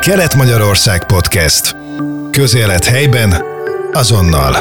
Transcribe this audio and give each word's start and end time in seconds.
Kelet-Magyarország 0.00 1.06
Podcast. 1.06 1.76
Közélet 2.30 2.84
helyben, 2.84 3.42
azonnal. 3.92 4.54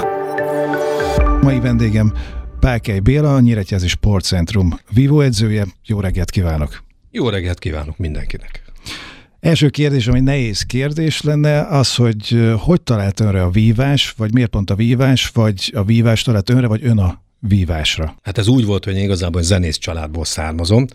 Mai 1.41 1.59
vendégem 1.59 2.13
Pákely 2.59 2.99
Béla, 2.99 3.35
a 3.35 3.39
Nyíregyházi 3.39 3.87
Sportcentrum 3.87 4.79
Vivo 4.93 5.21
edzője. 5.21 5.65
Jó 5.85 5.99
reggelt 5.99 6.29
kívánok! 6.29 6.83
Jó 7.11 7.29
reggelt 7.29 7.59
kívánok 7.59 7.97
mindenkinek! 7.97 8.63
Első 9.39 9.69
kérdés, 9.69 10.07
ami 10.07 10.19
nehéz 10.19 10.61
kérdés 10.61 11.21
lenne, 11.21 11.61
az, 11.67 11.95
hogy 11.95 12.53
hogy 12.57 12.81
talált 12.81 13.19
önre 13.19 13.43
a 13.43 13.49
vívás, 13.49 14.13
vagy 14.17 14.33
miért 14.33 14.49
pont 14.49 14.69
a 14.69 14.75
vívás, 14.75 15.29
vagy 15.33 15.71
a 15.75 15.83
vívás 15.83 16.21
talált 16.21 16.49
önre, 16.49 16.67
vagy 16.67 16.85
ön 16.85 16.97
a 16.97 17.21
vívásra? 17.39 18.15
Hát 18.21 18.37
ez 18.37 18.47
úgy 18.47 18.65
volt, 18.65 18.85
hogy 18.85 18.95
én 18.95 19.03
igazából 19.03 19.41
zenész 19.41 19.77
családból 19.77 20.25
származom, 20.25 20.85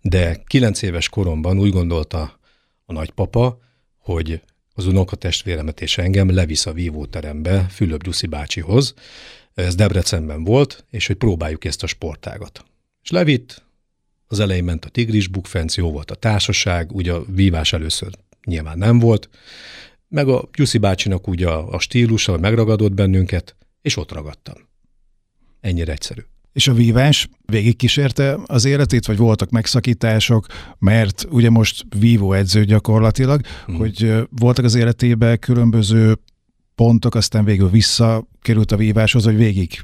de 0.00 0.42
kilenc 0.46 0.82
éves 0.82 1.08
koromban 1.08 1.58
úgy 1.58 1.72
gondolta 1.72 2.40
a 2.86 2.92
nagypapa, 2.92 3.58
hogy 4.12 4.42
az 4.74 4.86
unokatestvéremet 4.86 5.80
és 5.80 5.98
engem 5.98 6.34
levisz 6.34 6.66
a 6.66 6.72
vívóterembe 6.72 7.66
Fülöp 7.68 8.02
Gyuszi 8.02 8.26
bácsihoz. 8.26 8.94
Ez 9.54 9.74
Debrecenben 9.74 10.44
volt, 10.44 10.84
és 10.90 11.06
hogy 11.06 11.16
próbáljuk 11.16 11.64
ezt 11.64 11.82
a 11.82 11.86
sportágat. 11.86 12.64
És 13.02 13.10
levitt, 13.10 13.62
az 14.26 14.40
elején 14.40 14.64
ment 14.64 14.84
a 14.84 14.88
tigris 14.88 15.28
bukfenc, 15.28 15.76
jó 15.76 15.90
volt 15.90 16.10
a 16.10 16.14
társaság, 16.14 16.92
ugye 16.92 17.12
a 17.12 17.24
vívás 17.24 17.72
először 17.72 18.10
nyilván 18.44 18.78
nem 18.78 18.98
volt, 18.98 19.28
meg 20.08 20.28
a 20.28 20.48
Gyuszi 20.52 20.78
bácsinak 20.78 21.28
ugye 21.28 21.48
a, 21.48 21.72
a 21.72 21.78
stílusa 21.78 22.38
megragadott 22.38 22.92
bennünket, 22.92 23.56
és 23.82 23.96
ott 23.96 24.12
ragadtam. 24.12 24.54
Ennyire 25.60 25.92
egyszerű. 25.92 26.20
És 26.52 26.68
a 26.68 26.72
vívás 26.72 27.28
végigkísérte 27.46 28.38
az 28.46 28.64
életét, 28.64 29.06
vagy 29.06 29.16
voltak 29.16 29.50
megszakítások, 29.50 30.46
mert 30.78 31.26
ugye 31.30 31.50
most 31.50 31.84
vívó 31.98 32.32
edző 32.32 32.64
gyakorlatilag, 32.64 33.40
hmm. 33.66 33.76
hogy 33.76 34.14
voltak 34.30 34.64
az 34.64 34.74
életében 34.74 35.38
különböző 35.38 36.16
pontok, 36.74 37.14
aztán 37.14 37.44
végül 37.44 37.70
visszakerült 37.70 38.72
a 38.72 38.76
víváshoz, 38.76 39.24
hogy 39.24 39.36
végig 39.36 39.80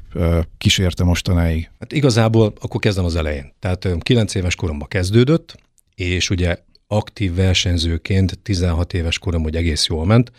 kísérte 0.57 1.03
mostanáig? 1.03 1.69
Hát 1.79 1.93
igazából 1.93 2.53
akkor 2.59 2.79
kezdem 2.79 3.05
az 3.05 3.15
elején. 3.15 3.53
Tehát 3.59 3.87
9 3.99 4.35
éves 4.35 4.55
koromban 4.55 4.87
kezdődött, 4.87 5.55
és 5.95 6.29
ugye 6.29 6.57
aktív 6.87 7.33
versenyzőként 7.33 8.39
16 8.39 8.93
éves 8.93 9.19
korom, 9.19 9.43
hogy 9.43 9.55
egész 9.55 9.87
jól 9.87 10.05
ment, 10.05 10.31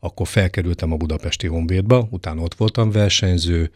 akkor 0.00 0.26
felkerültem 0.26 0.92
a 0.92 0.96
budapesti 0.96 1.46
Honvédba, 1.46 2.08
utána 2.10 2.42
ott 2.42 2.54
voltam 2.54 2.90
versenyző, 2.90 3.70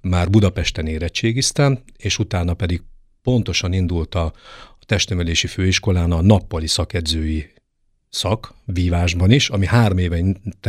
már 0.00 0.30
Budapesten 0.30 0.86
érettségiztem, 0.86 1.82
és 1.96 2.18
utána 2.18 2.54
pedig 2.54 2.82
pontosan 3.22 3.72
indult 3.72 4.14
a, 4.14 4.32
testnevelési 4.86 5.46
főiskolán 5.46 6.12
a 6.12 6.22
nappali 6.22 6.66
szakedzői 6.66 7.52
szak, 8.14 8.54
vívásban 8.64 9.30
is, 9.30 9.48
ami 9.48 9.66
három 9.66 9.98
éve 9.98 10.18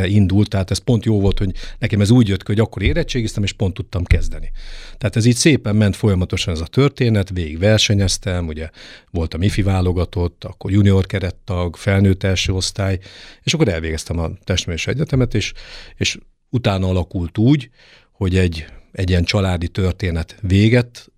indult, 0.04 0.50
tehát 0.50 0.72
ez 0.72 0.78
pont 0.78 1.06
jó 1.06 1.20
volt, 1.20 1.38
hogy 1.38 1.52
nekem 1.80 2.02
ez 2.02 2.10
úgy 2.10 2.28
jött 2.28 2.44
ki, 2.44 2.52
hogy 2.52 2.60
akkor 2.60 2.82
érettségiztem, 2.82 3.44
és 3.44 3.54
pont 3.54 3.74
tudtam 3.74 4.04
kezdeni. 4.04 4.52
Tehát 4.98 5.16
ez 5.16 5.26
így 5.26 5.36
szépen 5.36 5.76
ment 5.76 5.96
folyamatosan 5.96 6.54
ez 6.54 6.60
a 6.60 6.66
történet, 6.66 7.30
végig 7.30 7.60
versenyeztem, 7.60 8.48
ugye 8.48 8.70
voltam 9.12 9.42
ifi 9.42 9.62
válogatott, 9.62 10.44
akkor 10.44 10.72
junior 10.72 11.06
kerettag, 11.06 11.76
felnőtt 11.76 12.23
első 12.23 12.54
osztály, 12.54 13.00
és 13.44 13.54
akkor 13.54 13.68
elvégeztem 13.68 14.20
a 14.20 14.32
testművési 14.44 14.90
egyetemet, 14.90 15.34
és, 15.34 15.54
és 15.96 16.18
utána 16.50 16.88
alakult 16.88 17.38
úgy, 17.38 17.70
hogy 18.12 18.38
egy, 18.38 18.66
egy 18.92 19.10
ilyen 19.10 19.23
családi 19.23 19.68
történet 19.68 20.38
véget 20.42 21.10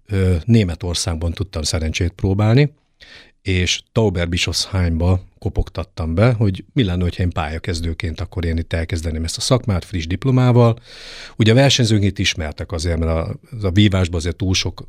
Németországban 0.46 1.32
tudtam 1.32 1.62
szerencsét 1.62 2.12
próbálni, 2.12 2.74
és 3.42 3.82
Tauber 3.92 4.30
Bischofsheimba 4.30 5.27
kopogtattam 5.40 6.14
be, 6.14 6.32
hogy 6.32 6.66
mi 6.74 6.84
lenne, 6.84 7.04
hogyha 7.04 7.24
én 7.24 7.30
pályakezdőként 7.30 8.20
akkor 8.20 8.46
én 8.46 8.58
itt 8.58 8.74
elkezdeném 8.74 9.24
ezt 9.24 9.38
a 9.38 9.42
szakmát 9.42 9.86
friss 9.86 10.08
diplomával. 10.08 10.80
Ugye 11.38 11.52
a 11.52 11.56
versenyzők 11.56 12.04
itt 12.04 12.20
ismertek 12.20 12.72
azért, 12.72 13.00
mert 13.00 13.12
a, 13.12 13.40
a 13.62 13.72
vívásban 13.72 14.20
azért 14.20 14.36
túl 14.36 14.54
sok 14.54 14.86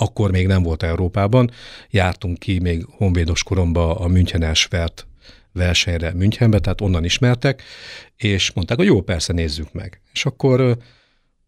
akkor 0.00 0.30
még 0.30 0.46
nem 0.46 0.62
volt 0.62 0.82
Európában. 0.82 1.50
Jártunk 1.90 2.38
ki 2.38 2.58
még 2.58 2.86
honvédos 2.90 3.42
koromban 3.42 3.96
a 3.96 4.06
München 4.06 4.42
Esvert 4.42 5.06
versenyre 5.52 6.12
Münchenbe, 6.14 6.58
tehát 6.58 6.80
onnan 6.80 7.04
ismertek, 7.04 7.62
és 8.16 8.52
mondták, 8.52 8.76
hogy 8.76 8.86
jó, 8.86 9.00
persze 9.00 9.32
nézzük 9.32 9.72
meg. 9.72 10.00
És 10.12 10.24
akkor 10.26 10.76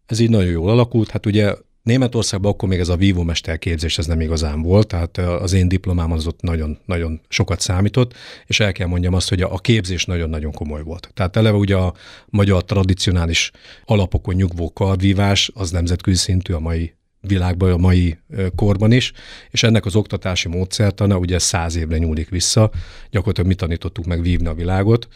ez 0.05 0.19
így 0.19 0.29
nagyon 0.29 0.51
jól 0.51 0.69
alakult. 0.69 1.11
Hát 1.11 1.25
ugye 1.25 1.53
Németországban 1.83 2.51
akkor 2.51 2.69
még 2.69 2.79
ez 2.79 2.89
a 2.89 2.95
vívómester 2.95 3.59
képzés 3.59 3.97
ez 3.97 4.05
nem 4.05 4.21
igazán 4.21 4.61
volt, 4.61 4.87
tehát 4.87 5.17
az 5.17 5.53
én 5.53 5.67
diplomám 5.67 6.11
az 6.11 6.27
ott 6.27 6.41
nagyon, 6.41 6.77
nagyon 6.85 7.21
sokat 7.27 7.59
számított, 7.59 8.13
és 8.45 8.59
el 8.59 8.71
kell 8.71 8.87
mondjam 8.87 9.13
azt, 9.13 9.29
hogy 9.29 9.41
a 9.41 9.57
képzés 9.57 10.05
nagyon-nagyon 10.05 10.51
komoly 10.51 10.83
volt. 10.83 11.11
Tehát 11.13 11.35
eleve 11.35 11.57
ugye 11.57 11.75
a 11.75 11.93
magyar 12.25 12.65
tradicionális 12.65 13.51
alapokon 13.85 14.35
nyugvó 14.35 14.71
karvívás 14.73 15.51
az 15.53 15.71
nemzetközi 15.71 16.17
szintű 16.17 16.53
a 16.53 16.59
mai 16.59 16.93
világban, 17.19 17.71
a 17.71 17.77
mai 17.77 18.17
korban 18.55 18.91
is, 18.91 19.11
és 19.51 19.63
ennek 19.63 19.85
az 19.85 19.95
oktatási 19.95 20.47
módszertana 20.47 21.17
ugye 21.17 21.39
száz 21.39 21.75
évre 21.75 21.97
nyúlik 21.97 22.29
vissza, 22.29 22.71
gyakorlatilag 23.09 23.49
mi 23.49 23.55
tanítottuk 23.55 24.05
meg 24.05 24.21
vívni 24.21 24.47
a 24.47 24.53
világot. 24.53 25.07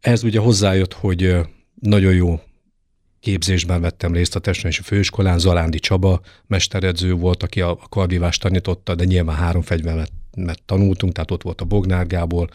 Ez 0.00 0.22
ugye 0.22 0.38
hozzájött, 0.38 0.92
hogy 0.92 1.36
nagyon 1.74 2.14
jó 2.14 2.40
képzésben 3.20 3.80
vettem 3.80 4.12
részt 4.12 4.36
a 4.36 4.38
testnevelési 4.38 4.82
főiskolán, 4.82 5.38
Zalándi 5.38 5.78
Csaba 5.78 6.20
mesteredző 6.46 7.12
volt, 7.12 7.42
aki 7.42 7.60
a 7.60 7.78
karvívást 7.88 8.40
tanította, 8.40 8.94
de 8.94 9.04
nyilván 9.04 9.36
három 9.36 9.62
fegyvert 9.62 10.12
tanultunk, 10.66 11.12
tehát 11.12 11.30
ott 11.30 11.42
volt 11.42 11.60
a 11.60 11.64
Bognár 11.64 12.06
Gábor, 12.06 12.48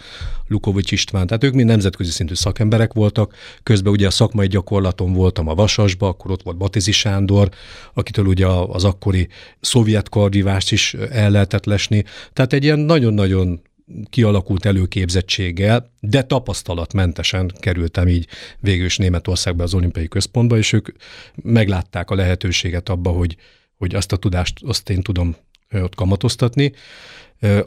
Lukovics 0.47 0.91
István, 0.91 1.27
tehát 1.27 1.43
ők 1.43 1.53
mind 1.53 1.67
nemzetközi 1.67 2.11
szintű 2.11 2.33
szakemberek 2.33 2.93
voltak. 2.93 3.35
Közben 3.63 3.93
ugye 3.93 4.07
a 4.07 4.11
szakmai 4.11 4.47
gyakorlaton 4.47 5.13
voltam 5.13 5.47
a 5.47 5.55
Vasasba, 5.55 6.07
akkor 6.07 6.31
ott 6.31 6.43
volt 6.43 6.57
Batizi 6.57 6.91
Sándor, 6.91 7.49
akitől 7.93 8.25
ugye 8.25 8.47
az 8.47 8.83
akkori 8.83 9.27
szovjet 9.59 10.09
karvívást 10.09 10.71
is 10.71 10.93
el 10.93 11.29
lehetett 11.29 11.65
lesni. 11.65 12.03
Tehát 12.33 12.53
egy 12.53 12.63
ilyen 12.63 12.79
nagyon-nagyon 12.79 13.61
kialakult 14.09 14.65
előképzettséggel, 14.65 15.91
de 15.99 16.23
tapasztalatmentesen 16.23 17.51
kerültem 17.59 18.07
így 18.07 18.27
végül 18.59 18.85
is 18.85 18.97
Németországba 18.97 19.63
az 19.63 19.73
olimpiai 19.73 20.07
központba, 20.07 20.57
és 20.57 20.73
ők 20.73 20.87
meglátták 21.35 22.09
a 22.09 22.15
lehetőséget 22.15 22.89
abba, 22.89 23.09
hogy, 23.09 23.35
hogy 23.77 23.95
azt 23.95 24.11
a 24.11 24.17
tudást 24.17 24.59
azt 24.63 24.89
én 24.89 25.01
tudom 25.01 25.35
ott 25.71 25.95
kamatoztatni. 25.95 26.73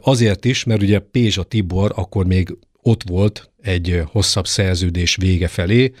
Azért 0.01 0.45
is, 0.45 0.63
mert 0.63 0.81
ugye 0.81 0.99
Pézsa 0.99 1.43
Tibor 1.43 1.91
akkor 1.95 2.25
még 2.25 2.57
ott 2.81 3.03
volt 3.03 3.51
egy 3.61 4.01
hosszabb 4.05 4.47
szerződés 4.47 5.15
vége 5.15 5.47
felé, 5.47 5.93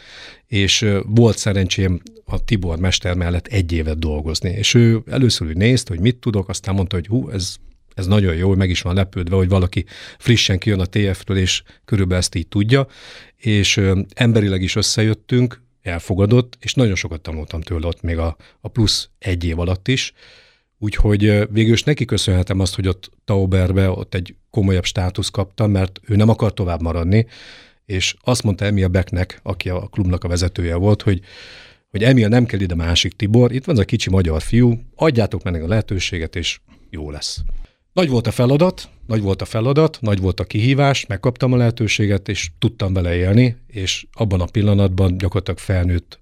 és 0.47 0.85
volt 1.05 1.37
szerencsém 1.37 2.01
a 2.25 2.43
Tibor 2.43 2.79
mester 2.79 3.15
mellett 3.15 3.47
egy 3.47 3.71
évet 3.71 3.99
dolgozni. 3.99 4.49
És 4.49 4.73
ő 4.73 5.01
először 5.05 5.47
úgy 5.47 5.57
nézte, 5.57 5.93
hogy 5.93 6.03
mit 6.03 6.15
tudok, 6.15 6.49
aztán 6.49 6.75
mondta, 6.75 6.95
hogy 6.95 7.07
hú, 7.07 7.29
ez 7.29 7.55
ez 7.99 8.07
nagyon 8.07 8.35
jó, 8.35 8.55
meg 8.55 8.69
is 8.69 8.81
van 8.81 8.95
lepődve, 8.95 9.35
hogy 9.35 9.49
valaki 9.49 9.85
frissen 10.17 10.57
kijön 10.57 10.79
a 10.79 10.85
TF-ről, 10.85 11.37
és 11.37 11.63
körülbelül 11.85 12.19
ezt 12.19 12.35
így 12.35 12.47
tudja, 12.47 12.87
és 13.37 13.81
emberileg 14.13 14.61
is 14.61 14.75
összejöttünk, 14.75 15.61
elfogadott, 15.81 16.57
és 16.59 16.73
nagyon 16.73 16.95
sokat 16.95 17.21
tanultam 17.21 17.61
tőle 17.61 17.87
ott 17.87 18.01
még 18.01 18.17
a, 18.17 18.35
a 18.61 18.67
plusz 18.67 19.09
egy 19.19 19.43
év 19.43 19.59
alatt 19.59 19.87
is, 19.87 20.13
úgyhogy 20.77 21.47
végül 21.51 21.73
is 21.73 21.83
neki 21.83 22.05
köszönhetem 22.05 22.59
azt, 22.59 22.75
hogy 22.75 22.87
ott 22.87 23.11
Tauberbe 23.25 23.89
ott 23.89 24.15
egy 24.15 24.35
komolyabb 24.49 24.85
státusz 24.85 25.29
kaptam, 25.29 25.71
mert 25.71 25.99
ő 26.07 26.15
nem 26.15 26.29
akar 26.29 26.53
tovább 26.53 26.81
maradni, 26.81 27.27
és 27.85 28.15
azt 28.23 28.43
mondta 28.43 28.65
Emil 28.65 28.87
Becknek, 28.87 29.39
aki 29.43 29.69
a 29.69 29.87
klubnak 29.87 30.23
a 30.23 30.27
vezetője 30.27 30.75
volt, 30.75 31.01
hogy 31.01 31.21
hogy 31.89 32.03
Emil 32.03 32.27
nem 32.27 32.45
kell 32.45 32.59
ide 32.59 32.75
másik 32.75 33.13
Tibor, 33.13 33.51
itt 33.51 33.65
van 33.65 33.75
az 33.75 33.81
a 33.81 33.85
kicsi 33.85 34.09
magyar 34.09 34.41
fiú, 34.41 34.81
adjátok 34.95 35.43
meg 35.43 35.63
a 35.63 35.67
lehetőséget, 35.67 36.35
és 36.35 36.59
jó 36.89 37.11
lesz. 37.11 37.41
Nagy 37.93 38.09
volt 38.09 38.27
a 38.27 38.31
feladat, 38.31 38.89
nagy 39.05 39.21
volt 39.21 39.41
a 39.41 39.45
feladat, 39.45 39.97
nagy 40.01 40.19
volt 40.19 40.39
a 40.39 40.43
kihívás, 40.43 41.05
megkaptam 41.05 41.53
a 41.53 41.57
lehetőséget, 41.57 42.29
és 42.29 42.49
tudtam 42.59 42.93
vele 42.93 43.15
élni, 43.15 43.57
és 43.67 44.05
abban 44.11 44.41
a 44.41 44.45
pillanatban 44.45 45.17
gyakorlatilag 45.17 45.59
felnőtt 45.59 46.19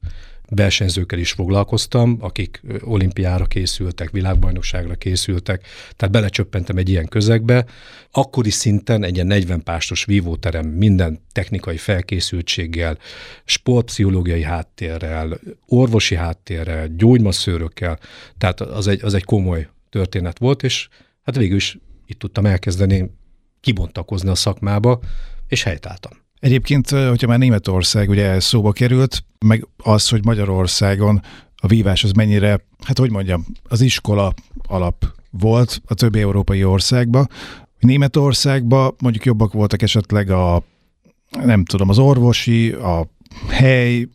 versenyzőkkel 0.50 1.20
is 1.20 1.32
foglalkoztam, 1.32 2.18
akik 2.20 2.62
olimpiára 2.82 3.46
készültek, 3.46 4.10
világbajnokságra 4.12 4.96
készültek, 4.96 5.68
tehát 5.96 6.14
belecsöppentem 6.14 6.78
egy 6.78 6.90
ilyen 6.90 7.08
közegbe. 7.08 7.66
Akkori 8.12 8.50
szinten 8.50 9.04
egy 9.04 9.16
ilyen 9.16 9.28
40 9.28 9.64
pástos 9.64 10.06
vívóterem 10.06 10.66
minden 10.68 11.20
technikai 11.32 11.78
felkészültséggel, 11.78 12.98
sportpszichológiai 13.46 14.44
háttérrel, 14.44 15.40
orvosi 15.66 16.16
háttérrel, 16.16 16.88
gyógymaszőrökkel, 16.88 18.00
tehát 18.38 18.62
az 18.62 18.88
egy, 18.88 19.04
az 19.04 19.14
egy 19.14 19.24
komoly 19.24 19.68
történet 19.90 20.38
volt, 20.38 20.64
és 20.64 20.88
hát 21.28 21.38
végül 21.38 21.56
is 21.56 21.78
itt 22.06 22.20
tudtam 22.20 22.46
elkezdeni 22.46 23.12
kibontakozni 23.60 24.30
a 24.30 24.36
szakmába, 24.36 25.00
és 25.48 25.64
helytáltam. 25.64 26.12
Egyébként, 26.40 26.90
hogyha 26.90 27.28
már 27.28 27.40
Németország 27.40 28.10
ugye 28.10 28.40
szóba 28.40 28.72
került, 28.72 29.24
meg 29.46 29.68
az, 29.78 30.10
hogy 30.10 30.26
Magyarországon 30.26 31.22
a 31.56 31.68
vívás 31.68 32.04
az 32.04 32.12
mennyire, 32.12 32.66
hát 32.84 32.98
hogy 32.98 33.12
mondjam, 33.12 33.46
az 33.64 33.82
iskola 33.82 34.34
alap 34.68 35.06
volt 35.30 35.82
a 35.86 35.94
többi 35.94 36.20
európai 36.20 36.64
országban. 36.64 37.30
Németországban 37.80 38.96
mondjuk 39.00 39.26
jobbak 39.26 39.54
voltak 39.54 39.82
esetleg 39.82 40.30
a 40.30 40.64
nem 41.46 41.66
tudom, 41.66 41.90
az 41.90 41.98
orvosi, 41.98 42.72
a 42.72 43.08
hely, 43.50 44.08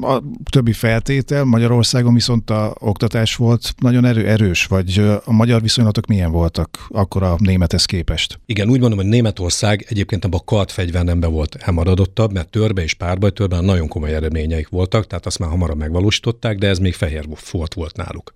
a 0.00 0.22
többi 0.50 0.72
feltétel, 0.72 1.44
Magyarországon 1.44 2.14
viszont 2.14 2.50
a 2.50 2.74
oktatás 2.78 3.36
volt 3.36 3.74
nagyon 3.78 4.04
erő, 4.04 4.26
erős, 4.26 4.66
vagy 4.66 4.98
a 5.24 5.32
magyar 5.32 5.62
viszonylatok 5.62 6.06
milyen 6.06 6.30
voltak 6.30 6.86
akkor 6.88 7.22
a 7.22 7.36
némethez 7.38 7.84
képest? 7.84 8.40
Igen, 8.46 8.68
úgy 8.68 8.80
mondom, 8.80 8.98
hogy 8.98 9.08
Németország 9.08 9.86
egyébként 9.88 10.24
abban 10.24 10.40
a 10.40 10.44
kardfegyvernemben 10.44 11.32
volt 11.32 11.54
elmaradottabb, 11.54 12.32
mert 12.32 12.48
törbe 12.48 12.82
és 12.82 12.94
párbajtörben 12.94 13.64
nagyon 13.64 13.88
komoly 13.88 14.14
eredményeik 14.14 14.68
voltak, 14.68 15.06
tehát 15.06 15.26
azt 15.26 15.38
már 15.38 15.50
hamarabb 15.50 15.78
megvalósították, 15.78 16.58
de 16.58 16.68
ez 16.68 16.78
még 16.78 16.94
fehér 16.94 17.26
fort 17.34 17.74
volt 17.74 17.96
náluk. 17.96 18.32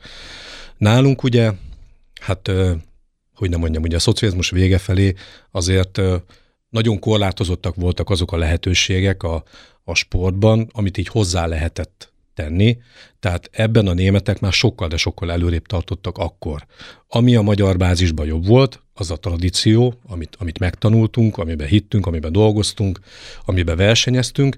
Nálunk 0.77 1.23
ugye, 1.23 1.53
hát 2.21 2.51
hogy 3.35 3.51
nem 3.51 3.61
mondjam, 3.61 3.83
ugye 3.83 3.97
a 3.97 4.01
szocializmus 4.01 4.51
vége 4.51 4.79
felé 4.79 5.15
azért 5.51 6.01
nagyon 6.71 6.99
korlátozottak 6.99 7.75
voltak 7.75 8.11
azok 8.11 8.33
a 8.33 8.37
lehetőségek 8.37 9.23
a, 9.23 9.43
a 9.85 9.95
sportban, 9.95 10.69
amit 10.73 10.99
így 10.99 11.09
hozzá 11.09 11.47
lehetett 11.47 12.13
tenni. 12.35 12.79
Tehát 13.21 13.51
ebben 13.53 13.87
a 13.87 13.93
németek 13.93 14.41
már 14.41 14.53
sokkal, 14.53 14.89
de 14.89 14.97
sokkal 14.97 15.33
előrébb 15.33 15.67
tartottak 15.67 16.19
akkor. 16.19 16.67
Ami 17.09 17.37
a 17.37 17.43
magyar 17.43 17.77
bázisban 17.77 18.27
jobb 18.27 18.47
volt, 18.47 18.83
az 18.95 19.11
a 19.11 19.17
tradíció, 19.17 19.95
amit, 20.07 20.37
amit 20.39 20.59
megtanultunk, 20.59 21.39
amiben 21.39 21.67
hittünk, 21.67 22.07
amiben 22.07 22.33
dolgoztunk, 22.33 23.01
amiben 23.45 23.77
versenyeztünk, 23.77 24.57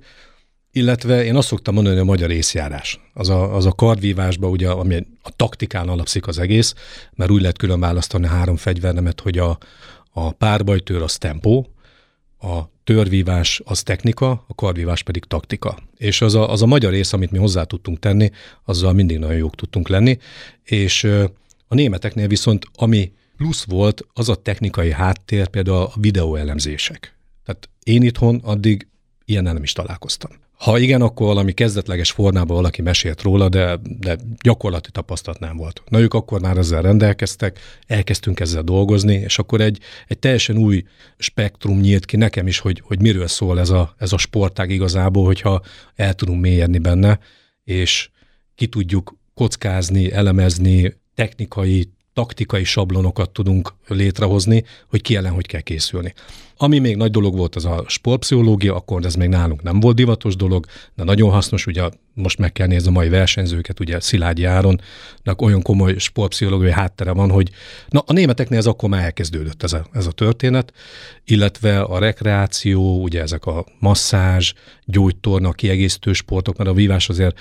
illetve 0.72 1.24
én 1.24 1.36
azt 1.36 1.48
szoktam 1.48 1.74
mondani, 1.74 1.96
hogy 1.96 2.04
a 2.04 2.10
magyar 2.10 2.30
észjárás. 2.30 3.00
Az 3.14 3.28
a, 3.28 3.54
az 3.54 3.66
a 3.66 3.72
kardvívásban, 3.72 4.50
ugye, 4.50 4.68
ami 4.68 5.06
a 5.22 5.36
taktikán 5.36 5.88
alapszik 5.88 6.26
az 6.26 6.38
egész, 6.38 6.74
mert 7.14 7.30
úgy 7.30 7.40
lehet 7.40 7.58
külön 7.58 7.80
választani 7.80 8.26
három 8.26 8.56
fegyvernemet, 8.56 9.20
hogy 9.20 9.38
a, 9.38 9.58
a 10.10 10.30
párbajtőr 10.32 11.02
az 11.02 11.18
tempó, 11.18 11.72
a 12.42 12.70
törvívás 12.84 13.60
az 13.64 13.82
technika, 13.82 14.44
a 14.48 14.54
kardvívás 14.54 15.02
pedig 15.02 15.24
taktika. 15.24 15.78
És 15.96 16.20
az 16.20 16.34
a, 16.34 16.50
az 16.50 16.62
a 16.62 16.66
magyar 16.66 16.92
rész, 16.92 17.12
amit 17.12 17.30
mi 17.30 17.38
hozzá 17.38 17.64
tudtunk 17.64 17.98
tenni, 17.98 18.30
azzal 18.64 18.92
mindig 18.92 19.18
nagyon 19.18 19.36
jók 19.36 19.54
tudtunk 19.54 19.88
lenni, 19.88 20.18
és 20.64 21.04
a 21.68 21.74
németeknél 21.74 22.28
viszont 22.28 22.64
ami 22.74 23.12
plusz 23.36 23.64
volt, 23.64 24.06
az 24.12 24.28
a 24.28 24.34
technikai 24.34 24.92
háttér, 24.92 25.48
például 25.48 25.76
a 25.76 25.92
videóelemzések. 26.00 27.16
Tehát 27.44 27.68
én 27.82 28.02
itthon 28.02 28.40
addig 28.44 28.86
ilyennel 29.24 29.52
nem 29.52 29.62
is 29.62 29.72
találkoztam. 29.72 30.30
Ha 30.62 30.78
igen, 30.78 31.02
akkor 31.02 31.26
valami 31.26 31.52
kezdetleges 31.52 32.10
formában 32.10 32.56
valaki 32.56 32.82
mesélt 32.82 33.22
róla, 33.22 33.48
de, 33.48 33.78
de 33.82 34.16
gyakorlati 34.42 34.90
tapasztalat 34.90 35.40
nem 35.40 35.56
volt. 35.56 35.82
Na 35.88 36.00
ők 36.00 36.14
akkor 36.14 36.40
már 36.40 36.56
ezzel 36.56 36.82
rendelkeztek, 36.82 37.58
elkezdtünk 37.86 38.40
ezzel 38.40 38.62
dolgozni, 38.62 39.14
és 39.14 39.38
akkor 39.38 39.60
egy, 39.60 39.78
egy 40.06 40.18
teljesen 40.18 40.56
új 40.56 40.82
spektrum 41.18 41.80
nyílt 41.80 42.04
ki 42.04 42.16
nekem 42.16 42.46
is, 42.46 42.58
hogy, 42.58 42.82
hogy 42.84 43.00
miről 43.00 43.26
szól 43.26 43.60
ez 43.60 43.70
a, 43.70 43.94
ez 43.98 44.12
a 44.12 44.18
sportág 44.18 44.70
igazából, 44.70 45.24
hogyha 45.24 45.62
el 45.94 46.14
tudunk 46.14 46.40
mélyedni 46.40 46.78
benne, 46.78 47.18
és 47.64 48.10
ki 48.54 48.66
tudjuk 48.66 49.16
kockázni, 49.34 50.12
elemezni, 50.12 51.00
technikai, 51.14 51.90
taktikai 52.12 52.64
sablonokat 52.64 53.30
tudunk 53.30 53.74
létrehozni, 53.86 54.64
hogy 54.88 55.02
ki 55.02 55.16
ellen 55.16 55.32
hogy 55.32 55.46
kell 55.46 55.60
készülni. 55.60 56.14
Ami 56.62 56.78
még 56.78 56.96
nagy 56.96 57.10
dolog 57.10 57.36
volt, 57.36 57.56
az 57.56 57.64
a 57.64 57.84
sportpszichológia, 57.86 58.74
akkor 58.74 59.04
ez 59.04 59.14
még 59.14 59.28
nálunk 59.28 59.62
nem 59.62 59.80
volt 59.80 59.96
divatos 59.96 60.36
dolog, 60.36 60.66
de 60.94 61.04
nagyon 61.04 61.30
hasznos, 61.30 61.66
ugye 61.66 61.88
most 62.14 62.38
meg 62.38 62.52
kell 62.52 62.66
nézni 62.66 62.88
a 62.88 62.92
mai 62.92 63.08
versenyzőket, 63.08 63.80
ugye 63.80 64.00
Szilágyi 64.00 64.44
Áronnak 64.44 65.42
olyan 65.42 65.62
komoly 65.62 65.98
sportpszichológiai 65.98 66.72
háttere 66.72 67.12
van, 67.12 67.30
hogy 67.30 67.50
na 67.88 68.02
a 68.06 68.12
németeknél 68.12 68.58
ez 68.58 68.66
akkor 68.66 68.88
már 68.88 69.04
elkezdődött 69.04 69.62
ez 69.62 69.72
a, 69.72 69.86
ez 69.92 70.06
a 70.06 70.10
történet, 70.10 70.72
illetve 71.24 71.80
a 71.80 71.98
rekreáció, 71.98 73.02
ugye 73.02 73.20
ezek 73.20 73.46
a 73.46 73.64
masszázs, 73.78 74.52
gyógytorna, 74.84 75.52
kiegészítő 75.52 76.12
sportok, 76.12 76.56
mert 76.56 76.70
a 76.70 76.74
vívás 76.74 77.08
azért 77.08 77.38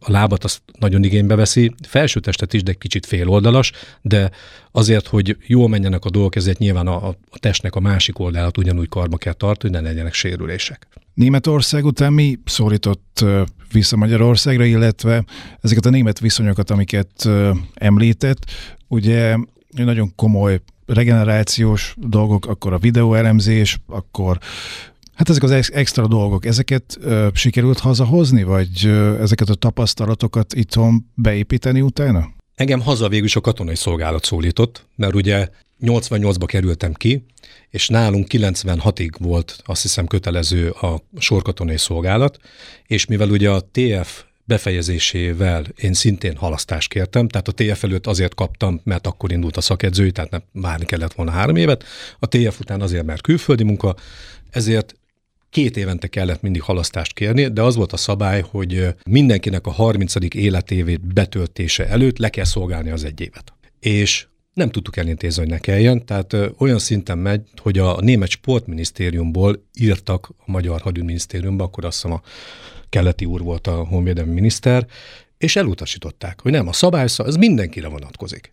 a 0.00 0.10
lábat 0.10 0.44
azt 0.44 0.62
nagyon 0.78 1.04
igénybe 1.04 1.34
veszi, 1.34 1.74
felsőtestet 1.88 2.52
is, 2.52 2.62
de 2.62 2.72
kicsit 2.72 3.06
féloldalas, 3.06 3.72
de 4.02 4.30
azért, 4.72 5.06
hogy 5.06 5.36
jól 5.46 5.68
menjenek 5.68 6.04
a 6.04 6.10
dolgok, 6.10 6.36
ezért 6.36 6.58
nyilván 6.58 6.86
a, 6.86 7.08
a 7.08 7.16
testnek 7.38 7.74
a 7.74 7.80
másik 7.80 8.18
oldalát 8.18 8.58
ugyanúgy 8.58 8.88
karba 8.88 9.16
kell 9.16 9.32
tartani, 9.32 9.72
hogy 9.72 9.82
ne 9.82 9.88
legyenek 9.88 10.14
sérülések. 10.14 10.86
Németország 11.14 11.84
után 11.84 12.12
mi 12.12 12.38
szólított 12.44 13.24
vissza 13.72 13.96
Magyarországra, 13.96 14.64
illetve 14.64 15.24
ezeket 15.60 15.86
a 15.86 15.90
német 15.90 16.20
viszonyokat, 16.20 16.70
amiket 16.70 17.28
említett, 17.74 18.44
ugye 18.88 19.36
nagyon 19.74 20.14
komoly 20.14 20.60
regenerációs 20.86 21.94
dolgok, 21.96 22.46
akkor 22.46 22.72
a 22.72 22.78
videóelemzés, 22.78 23.78
akkor 23.86 24.38
Hát 25.14 25.28
ezek 25.28 25.42
az 25.42 25.70
extra 25.72 26.06
dolgok, 26.06 26.46
ezeket 26.46 26.98
sikerült 27.32 27.78
hazahozni, 27.78 28.42
vagy 28.42 28.86
ezeket 29.20 29.48
a 29.48 29.54
tapasztalatokat 29.54 30.54
itthon 30.54 31.06
beépíteni 31.14 31.80
utána? 31.80 32.28
Engem 32.58 32.80
haza 32.80 33.08
végül 33.08 33.26
is 33.26 33.36
a 33.36 33.40
katonai 33.40 33.74
szolgálat 33.74 34.24
szólított, 34.24 34.86
mert 34.96 35.14
ugye 35.14 35.48
88-ba 35.80 36.44
kerültem 36.46 36.92
ki, 36.92 37.24
és 37.70 37.88
nálunk 37.88 38.26
96-ig 38.30 39.10
volt 39.18 39.60
azt 39.64 39.82
hiszem 39.82 40.06
kötelező 40.06 40.70
a 40.70 41.02
sorkatonai 41.18 41.76
szolgálat, 41.76 42.38
és 42.86 43.06
mivel 43.06 43.30
ugye 43.30 43.50
a 43.50 43.60
TF 43.72 44.24
befejezésével 44.44 45.64
én 45.76 45.92
szintén 45.92 46.36
halasztást 46.36 46.88
kértem, 46.88 47.28
tehát 47.28 47.48
a 47.48 47.52
TF 47.52 47.84
előtt 47.84 48.06
azért 48.06 48.34
kaptam, 48.34 48.80
mert 48.84 49.06
akkor 49.06 49.32
indult 49.32 49.56
a 49.56 49.60
szakedzői, 49.60 50.10
tehát 50.10 50.30
nem 50.30 50.42
várni 50.52 50.84
kellett 50.84 51.12
volna 51.12 51.30
három 51.30 51.56
évet, 51.56 51.84
a 52.18 52.26
TF 52.26 52.60
után 52.60 52.80
azért, 52.80 53.04
mert 53.04 53.22
külföldi 53.22 53.64
munka, 53.64 53.96
ezért 54.50 54.94
két 55.50 55.76
évente 55.76 56.06
kellett 56.06 56.42
mindig 56.42 56.62
halasztást 56.62 57.12
kérni, 57.12 57.46
de 57.46 57.62
az 57.62 57.76
volt 57.76 57.92
a 57.92 57.96
szabály, 57.96 58.44
hogy 58.50 58.94
mindenkinek 59.06 59.66
a 59.66 59.70
30. 59.70 60.14
életévét 60.34 61.12
betöltése 61.14 61.88
előtt 61.88 62.18
le 62.18 62.28
kell 62.28 62.44
szolgálni 62.44 62.90
az 62.90 63.04
egy 63.04 63.20
évet. 63.20 63.52
És 63.80 64.26
nem 64.54 64.70
tudtuk 64.70 64.96
elintézni, 64.96 65.40
hogy 65.40 65.50
ne 65.50 65.58
kelljen, 65.58 66.06
tehát 66.06 66.36
olyan 66.58 66.78
szinten 66.78 67.18
megy, 67.18 67.42
hogy 67.56 67.78
a 67.78 68.00
német 68.00 68.28
sportminisztériumból 68.28 69.64
írtak 69.80 70.28
a 70.38 70.50
magyar 70.50 70.80
hadügyminisztériumba, 70.80 71.64
akkor 71.64 71.84
azt 71.84 72.02
hiszem 72.02 72.16
a 72.16 72.22
keleti 72.88 73.24
úr 73.24 73.40
volt 73.40 73.66
a 73.66 73.84
honvédelmi 73.84 74.32
miniszter, 74.32 74.86
és 75.38 75.56
elutasították, 75.56 76.40
hogy 76.40 76.52
nem, 76.52 76.68
a 76.68 76.72
szabály, 76.72 77.02
ez 77.02 77.36
mindenkire 77.36 77.88
vonatkozik. 77.88 78.52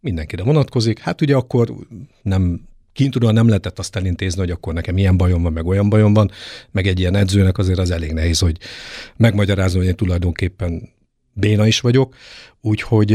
Mindenkire 0.00 0.42
vonatkozik. 0.42 0.98
Hát 0.98 1.20
ugye 1.20 1.34
akkor 1.36 1.74
nem 2.22 2.68
kintudóan 2.92 3.34
nem 3.34 3.46
lehetett 3.46 3.78
azt 3.78 3.96
elintézni, 3.96 4.40
hogy 4.40 4.50
akkor 4.50 4.74
nekem 4.74 4.96
ilyen 4.96 5.16
bajom 5.16 5.42
van, 5.42 5.52
meg 5.52 5.66
olyan 5.66 5.88
bajom 5.88 6.14
van, 6.14 6.30
meg 6.70 6.86
egy 6.86 6.98
ilyen 6.98 7.14
edzőnek 7.14 7.58
azért 7.58 7.78
az 7.78 7.90
elég 7.90 8.12
nehéz, 8.12 8.38
hogy 8.38 8.58
megmagyarázni, 9.16 9.78
hogy 9.78 9.86
én 9.86 9.96
tulajdonképpen 9.96 10.88
béna 11.32 11.66
is 11.66 11.80
vagyok, 11.80 12.14
úgyhogy 12.60 13.10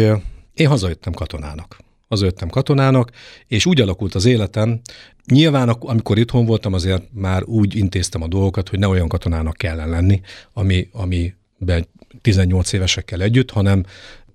én 0.54 0.68
hazajöttem 0.68 1.14
katonának. 1.14 1.78
Hazajöttem 2.08 2.50
katonának, 2.50 3.12
és 3.48 3.66
úgy 3.66 3.82
alakult 3.82 4.16
az 4.16 4.26
életem, 4.26 4.82
nyilván 5.26 5.70
amikor 5.70 6.18
itthon 6.18 6.46
voltam, 6.46 6.74
azért 6.74 7.04
már 7.12 7.44
úgy 7.44 7.76
intéztem 7.76 8.22
a 8.22 8.28
dolgokat, 8.28 8.70
hogy 8.70 8.80
ne 8.80 8.88
olyan 8.88 9.08
katonának 9.08 9.58
kellene 9.58 9.90
lenni, 9.90 10.22
ami, 10.54 10.90
amiben 10.92 11.88
18 12.22 12.74
évesekkel 12.74 13.22
együtt, 13.22 13.52
hanem 13.52 13.86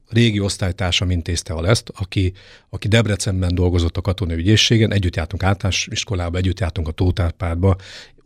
régi 0.08 0.40
osztálytársam 0.40 1.10
intézte 1.10 1.54
el 1.54 1.68
ezt, 1.68 1.92
aki, 1.94 2.32
aki 2.68 2.88
Debrecenben 2.88 3.54
dolgozott 3.54 3.96
a 3.96 4.00
katonai 4.00 4.36
ügyészségen, 4.36 4.92
együtt 4.92 5.16
jártunk 5.16 5.42
általános 5.42 5.88
iskolába, 5.90 6.38
együtt 6.38 6.60
jártunk 6.60 6.88
a 6.88 6.92
Tótárpádba, 6.92 7.76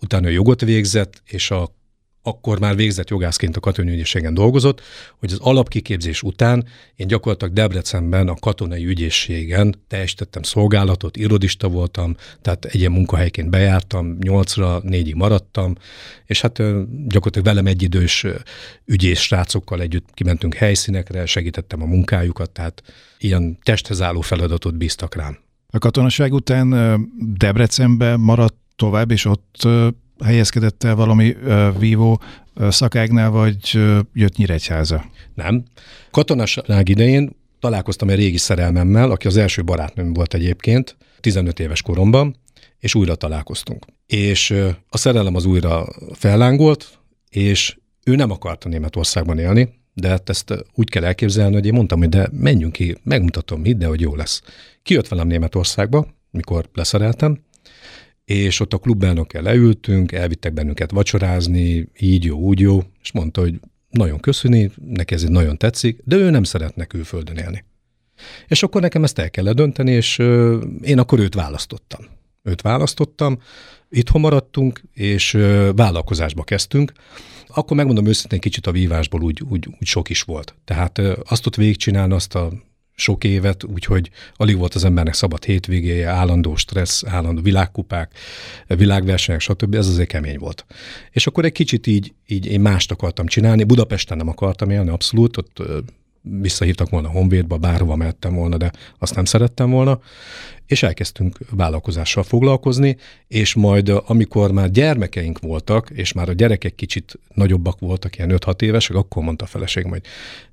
utána 0.00 0.28
jogot 0.28 0.60
végzett, 0.60 1.22
és 1.26 1.50
a 1.50 1.74
akkor 2.22 2.60
már 2.60 2.76
végzett 2.76 3.08
jogászként 3.08 3.56
a 3.56 3.60
katonai 3.60 4.02
dolgozott, 4.32 4.80
hogy 5.18 5.32
az 5.32 5.38
alapkiképzés 5.38 6.22
után 6.22 6.64
én 6.96 7.06
gyakorlatilag 7.06 7.52
Debrecenben 7.52 8.28
a 8.28 8.34
katonai 8.34 8.86
ügyészségen 8.86 9.74
teljesítettem 9.88 10.42
szolgálatot, 10.42 11.16
irodista 11.16 11.68
voltam, 11.68 12.16
tehát 12.42 12.64
egy 12.64 12.74
ilyen 12.80 12.92
munkahelyként 12.92 13.50
bejártam, 13.50 14.16
nyolcra, 14.20 14.80
négyig 14.82 15.14
maradtam, 15.14 15.74
és 16.26 16.40
hát 16.40 16.56
gyakorlatilag 17.06 17.44
velem 17.44 17.66
egyidős 17.66 18.26
ügyész 18.84 19.20
srácokkal 19.20 19.80
együtt 19.80 20.08
kimentünk 20.14 20.54
helyszínekre, 20.54 21.26
segítettem 21.26 21.82
a 21.82 21.86
munkájukat, 21.86 22.50
tehát 22.50 22.82
ilyen 23.18 23.58
testhez 23.62 24.02
álló 24.02 24.20
feladatot 24.20 24.76
bíztak 24.76 25.14
rám. 25.14 25.38
A 25.70 25.78
katonaság 25.78 26.32
után 26.32 26.98
Debrecenben 27.36 28.20
maradt 28.20 28.54
tovább, 28.76 29.10
és 29.10 29.24
ott 29.24 29.68
helyezkedett 30.24 30.84
el 30.84 30.94
valami 30.94 31.36
vívó 31.78 32.20
szakágnál, 32.68 33.30
vagy 33.30 33.70
jött 34.12 34.36
Nyíregyháza? 34.36 35.04
Nem. 35.34 35.64
Katonaság 36.10 36.88
idején 36.88 37.30
találkoztam 37.60 38.08
egy 38.08 38.16
régi 38.16 38.36
szerelmemmel, 38.36 39.10
aki 39.10 39.26
az 39.26 39.36
első 39.36 39.62
barátnőm 39.64 40.12
volt 40.12 40.34
egyébként, 40.34 40.96
15 41.20 41.60
éves 41.60 41.82
koromban, 41.82 42.36
és 42.78 42.94
újra 42.94 43.14
találkoztunk. 43.14 43.84
És 44.06 44.54
a 44.88 44.96
szerelem 44.96 45.34
az 45.34 45.44
újra 45.44 45.86
fellángolt, 46.12 46.98
és 47.28 47.76
ő 48.04 48.14
nem 48.14 48.30
akarta 48.30 48.68
Németországban 48.68 49.38
élni, 49.38 49.68
de 49.94 50.08
hát 50.08 50.28
ezt 50.28 50.64
úgy 50.74 50.90
kell 50.90 51.04
elképzelni, 51.04 51.54
hogy 51.54 51.66
én 51.66 51.72
mondtam, 51.72 51.98
hogy 51.98 52.08
de 52.08 52.28
menjünk 52.32 52.72
ki, 52.72 52.96
megmutatom 53.02 53.60
mit, 53.60 53.76
de 53.76 53.86
hogy 53.86 54.00
jó 54.00 54.14
lesz. 54.14 54.42
Kijött 54.82 55.08
velem 55.08 55.26
Németországba, 55.26 56.06
mikor 56.30 56.68
leszereltem, 56.72 57.38
és 58.34 58.60
ott 58.60 58.72
a 58.72 58.78
klubelnökkel 58.78 59.42
leültünk, 59.42 60.12
elvittek 60.12 60.52
bennünket 60.52 60.90
vacsorázni, 60.90 61.88
így 61.98 62.24
jó, 62.24 62.38
úgy 62.38 62.60
jó, 62.60 62.82
és 63.02 63.12
mondta, 63.12 63.40
hogy 63.40 63.60
nagyon 63.90 64.20
köszöni, 64.20 64.70
neki 64.86 65.14
ez 65.14 65.22
nagyon 65.22 65.58
tetszik, 65.58 66.00
de 66.04 66.16
ő 66.16 66.30
nem 66.30 66.42
szeretne 66.42 66.84
külföldön 66.84 67.36
élni. 67.36 67.64
És 68.46 68.62
akkor 68.62 68.80
nekem 68.80 69.04
ezt 69.04 69.18
el 69.18 69.30
kellett 69.30 69.56
dönteni, 69.56 69.92
és 69.92 70.18
én 70.82 70.98
akkor 70.98 71.18
őt 71.18 71.34
választottam. 71.34 72.00
Őt 72.42 72.60
választottam, 72.60 73.38
itthon 73.88 74.20
maradtunk, 74.20 74.82
és 74.92 75.30
vállalkozásba 75.76 76.42
kezdtünk. 76.42 76.92
Akkor 77.46 77.76
megmondom 77.76 78.06
őszintén, 78.06 78.40
kicsit 78.40 78.66
a 78.66 78.72
vívásból 78.72 79.22
úgy, 79.22 79.42
úgy, 79.48 79.66
úgy 79.80 79.86
sok 79.86 80.10
is 80.10 80.22
volt. 80.22 80.54
Tehát 80.64 80.98
azt 81.24 81.46
ott 81.46 81.56
végigcsinálni, 81.56 82.14
azt 82.14 82.34
a 82.34 82.52
sok 83.02 83.24
évet, 83.24 83.64
úgyhogy 83.64 84.10
alig 84.36 84.56
volt 84.56 84.74
az 84.74 84.84
embernek 84.84 85.14
szabad 85.14 85.44
hétvégéje, 85.44 86.08
állandó 86.08 86.56
stressz, 86.56 87.04
állandó 87.06 87.42
világkupák, 87.42 88.18
világversenyek, 88.66 89.40
stb. 89.40 89.74
Ez 89.74 89.86
azért 89.86 90.08
kemény 90.08 90.38
volt. 90.38 90.64
És 91.10 91.26
akkor 91.26 91.44
egy 91.44 91.52
kicsit 91.52 91.86
így, 91.86 92.12
így 92.26 92.46
én 92.46 92.60
mást 92.60 92.90
akartam 92.90 93.26
csinálni. 93.26 93.64
Budapesten 93.64 94.16
nem 94.16 94.28
akartam 94.28 94.70
élni, 94.70 94.90
abszolút, 94.90 95.36
ott 95.36 95.62
visszahívtak 96.22 96.90
volna 96.90 97.08
Honvédba, 97.08 97.56
bárhova 97.56 97.96
mehettem 97.96 98.34
volna, 98.34 98.56
de 98.56 98.70
azt 98.98 99.14
nem 99.14 99.24
szerettem 99.24 99.70
volna, 99.70 100.00
és 100.66 100.82
elkezdtünk 100.82 101.38
vállalkozással 101.50 102.22
foglalkozni, 102.22 102.96
és 103.28 103.54
majd 103.54 103.88
amikor 104.06 104.52
már 104.52 104.70
gyermekeink 104.70 105.38
voltak, 105.38 105.90
és 105.90 106.12
már 106.12 106.28
a 106.28 106.32
gyerekek 106.32 106.74
kicsit 106.74 107.18
nagyobbak 107.34 107.78
voltak, 107.78 108.16
ilyen 108.16 108.34
5-6 108.34 108.62
évesek, 108.62 108.96
akkor 108.96 109.22
mondta 109.22 109.44
a 109.44 109.48
feleségem, 109.48 109.90
hogy 109.90 110.02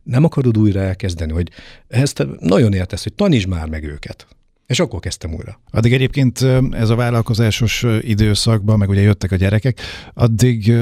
nem 0.04 0.24
akarod 0.24 0.58
újra 0.58 0.80
elkezdeni, 0.80 1.32
hogy 1.32 1.50
te 2.14 2.26
nagyon 2.40 2.74
értesz, 2.74 3.04
hogy 3.04 3.14
tanítsd 3.14 3.48
már 3.48 3.68
meg 3.68 3.84
őket. 3.84 4.28
És 4.70 4.80
akkor 4.80 5.00
kezdtem 5.00 5.34
újra. 5.34 5.60
Addig 5.72 5.94
egyébként 5.94 6.46
ez 6.72 6.90
a 6.90 6.96
vállalkozásos 6.96 7.86
időszakban, 8.02 8.78
meg 8.78 8.90
ugye 8.90 9.02
jöttek 9.02 9.32
a 9.32 9.36
gyerekek, 9.36 9.80
addig 10.14 10.74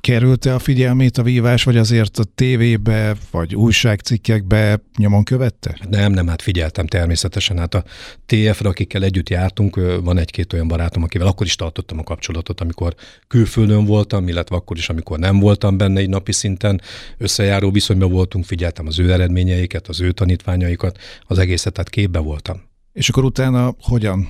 kerülte 0.00 0.54
a 0.54 0.58
figyelmét 0.58 1.18
a 1.18 1.22
vívás, 1.22 1.64
vagy 1.64 1.76
azért 1.76 2.18
a 2.18 2.24
tévébe, 2.24 3.16
vagy 3.30 3.54
újságcikkekbe 3.54 4.82
nyomon 4.96 5.24
követte? 5.24 5.78
Nem, 5.90 6.12
nem, 6.12 6.26
hát 6.26 6.42
figyeltem 6.42 6.86
természetesen. 6.86 7.58
Hát 7.58 7.74
a 7.74 7.84
TF-re, 8.26 8.68
akikkel 8.68 9.02
együtt 9.02 9.28
jártunk, 9.28 9.80
van 10.02 10.18
egy-két 10.18 10.52
olyan 10.52 10.68
barátom, 10.68 11.02
akivel 11.02 11.26
akkor 11.26 11.46
is 11.46 11.56
tartottam 11.56 11.98
a 11.98 12.02
kapcsolatot, 12.02 12.60
amikor 12.60 12.94
külföldön 13.28 13.84
voltam, 13.84 14.28
illetve 14.28 14.56
akkor 14.56 14.76
is, 14.76 14.88
amikor 14.88 15.18
nem 15.18 15.38
voltam 15.38 15.76
benne 15.76 16.00
egy 16.00 16.08
napi 16.08 16.32
szinten, 16.32 16.80
összejáró 17.18 17.70
viszonyban 17.70 18.10
voltunk, 18.10 18.44
figyeltem 18.44 18.86
az 18.86 18.98
ő 18.98 19.12
eredményeiket, 19.12 19.88
az 19.88 20.00
ő 20.00 20.12
tanítványaikat, 20.12 20.98
az 21.22 21.38
egészet, 21.38 21.72
tehát 21.72 21.90
képbe 21.90 22.18
voltam. 22.18 22.70
És 22.92 23.08
akkor 23.08 23.24
utána 23.24 23.74
hogyan 23.80 24.28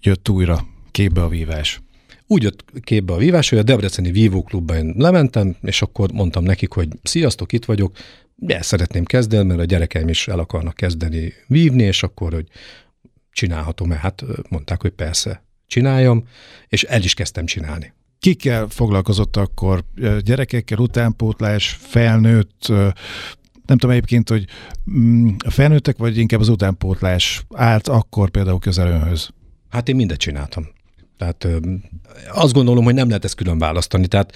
jött 0.00 0.28
újra 0.28 0.66
képbe 0.90 1.22
a 1.22 1.28
vívás? 1.28 1.80
Úgy 2.26 2.42
jött 2.42 2.64
képbe 2.82 3.12
a 3.12 3.16
vívás, 3.16 3.48
hogy 3.48 3.58
a 3.58 3.62
Debreceni 3.62 4.10
Vívó 4.10 4.42
Klubban 4.42 4.94
lementem, 4.96 5.56
és 5.62 5.82
akkor 5.82 6.12
mondtam 6.12 6.44
nekik, 6.44 6.72
hogy 6.72 6.88
sziasztok, 7.02 7.52
itt 7.52 7.64
vagyok, 7.64 7.96
el 8.46 8.62
szeretném 8.62 9.04
kezdeni, 9.04 9.46
mert 9.46 9.60
a 9.60 9.64
gyerekeim 9.64 10.08
is 10.08 10.28
el 10.28 10.38
akarnak 10.38 10.74
kezdeni 10.74 11.32
vívni, 11.46 11.82
és 11.82 12.02
akkor, 12.02 12.32
hogy 12.32 12.46
csinálhatom-e? 13.30 13.96
Hát 13.96 14.24
mondták, 14.48 14.80
hogy 14.80 14.90
persze, 14.90 15.44
csináljam, 15.66 16.24
és 16.68 16.82
el 16.82 17.02
is 17.02 17.14
kezdtem 17.14 17.46
csinálni. 17.46 17.92
Kikkel 18.18 18.66
foglalkozott 18.68 19.36
akkor? 19.36 19.84
Gyerekekkel, 20.20 20.78
utánpótlás, 20.78 21.78
felnőtt, 21.80 22.72
nem 23.68 23.78
tudom 23.78 23.96
egyébként, 23.96 24.28
hogy 24.28 24.44
mm, 24.90 25.28
a 25.44 25.50
felnőttek, 25.50 25.96
vagy 25.98 26.18
inkább 26.18 26.40
az 26.40 26.48
utánpótlás 26.48 27.44
állt 27.54 27.88
akkor 27.88 28.30
például 28.30 28.58
közel 28.58 28.86
önhöz? 28.86 29.30
Hát 29.68 29.88
én 29.88 29.96
mindet 29.96 30.18
csináltam. 30.18 30.68
Tehát 31.16 31.48
azt 32.32 32.52
gondolom, 32.52 32.84
hogy 32.84 32.94
nem 32.94 33.08
lehet 33.08 33.24
ezt 33.24 33.34
külön 33.34 33.58
választani. 33.58 34.06
Tehát 34.06 34.32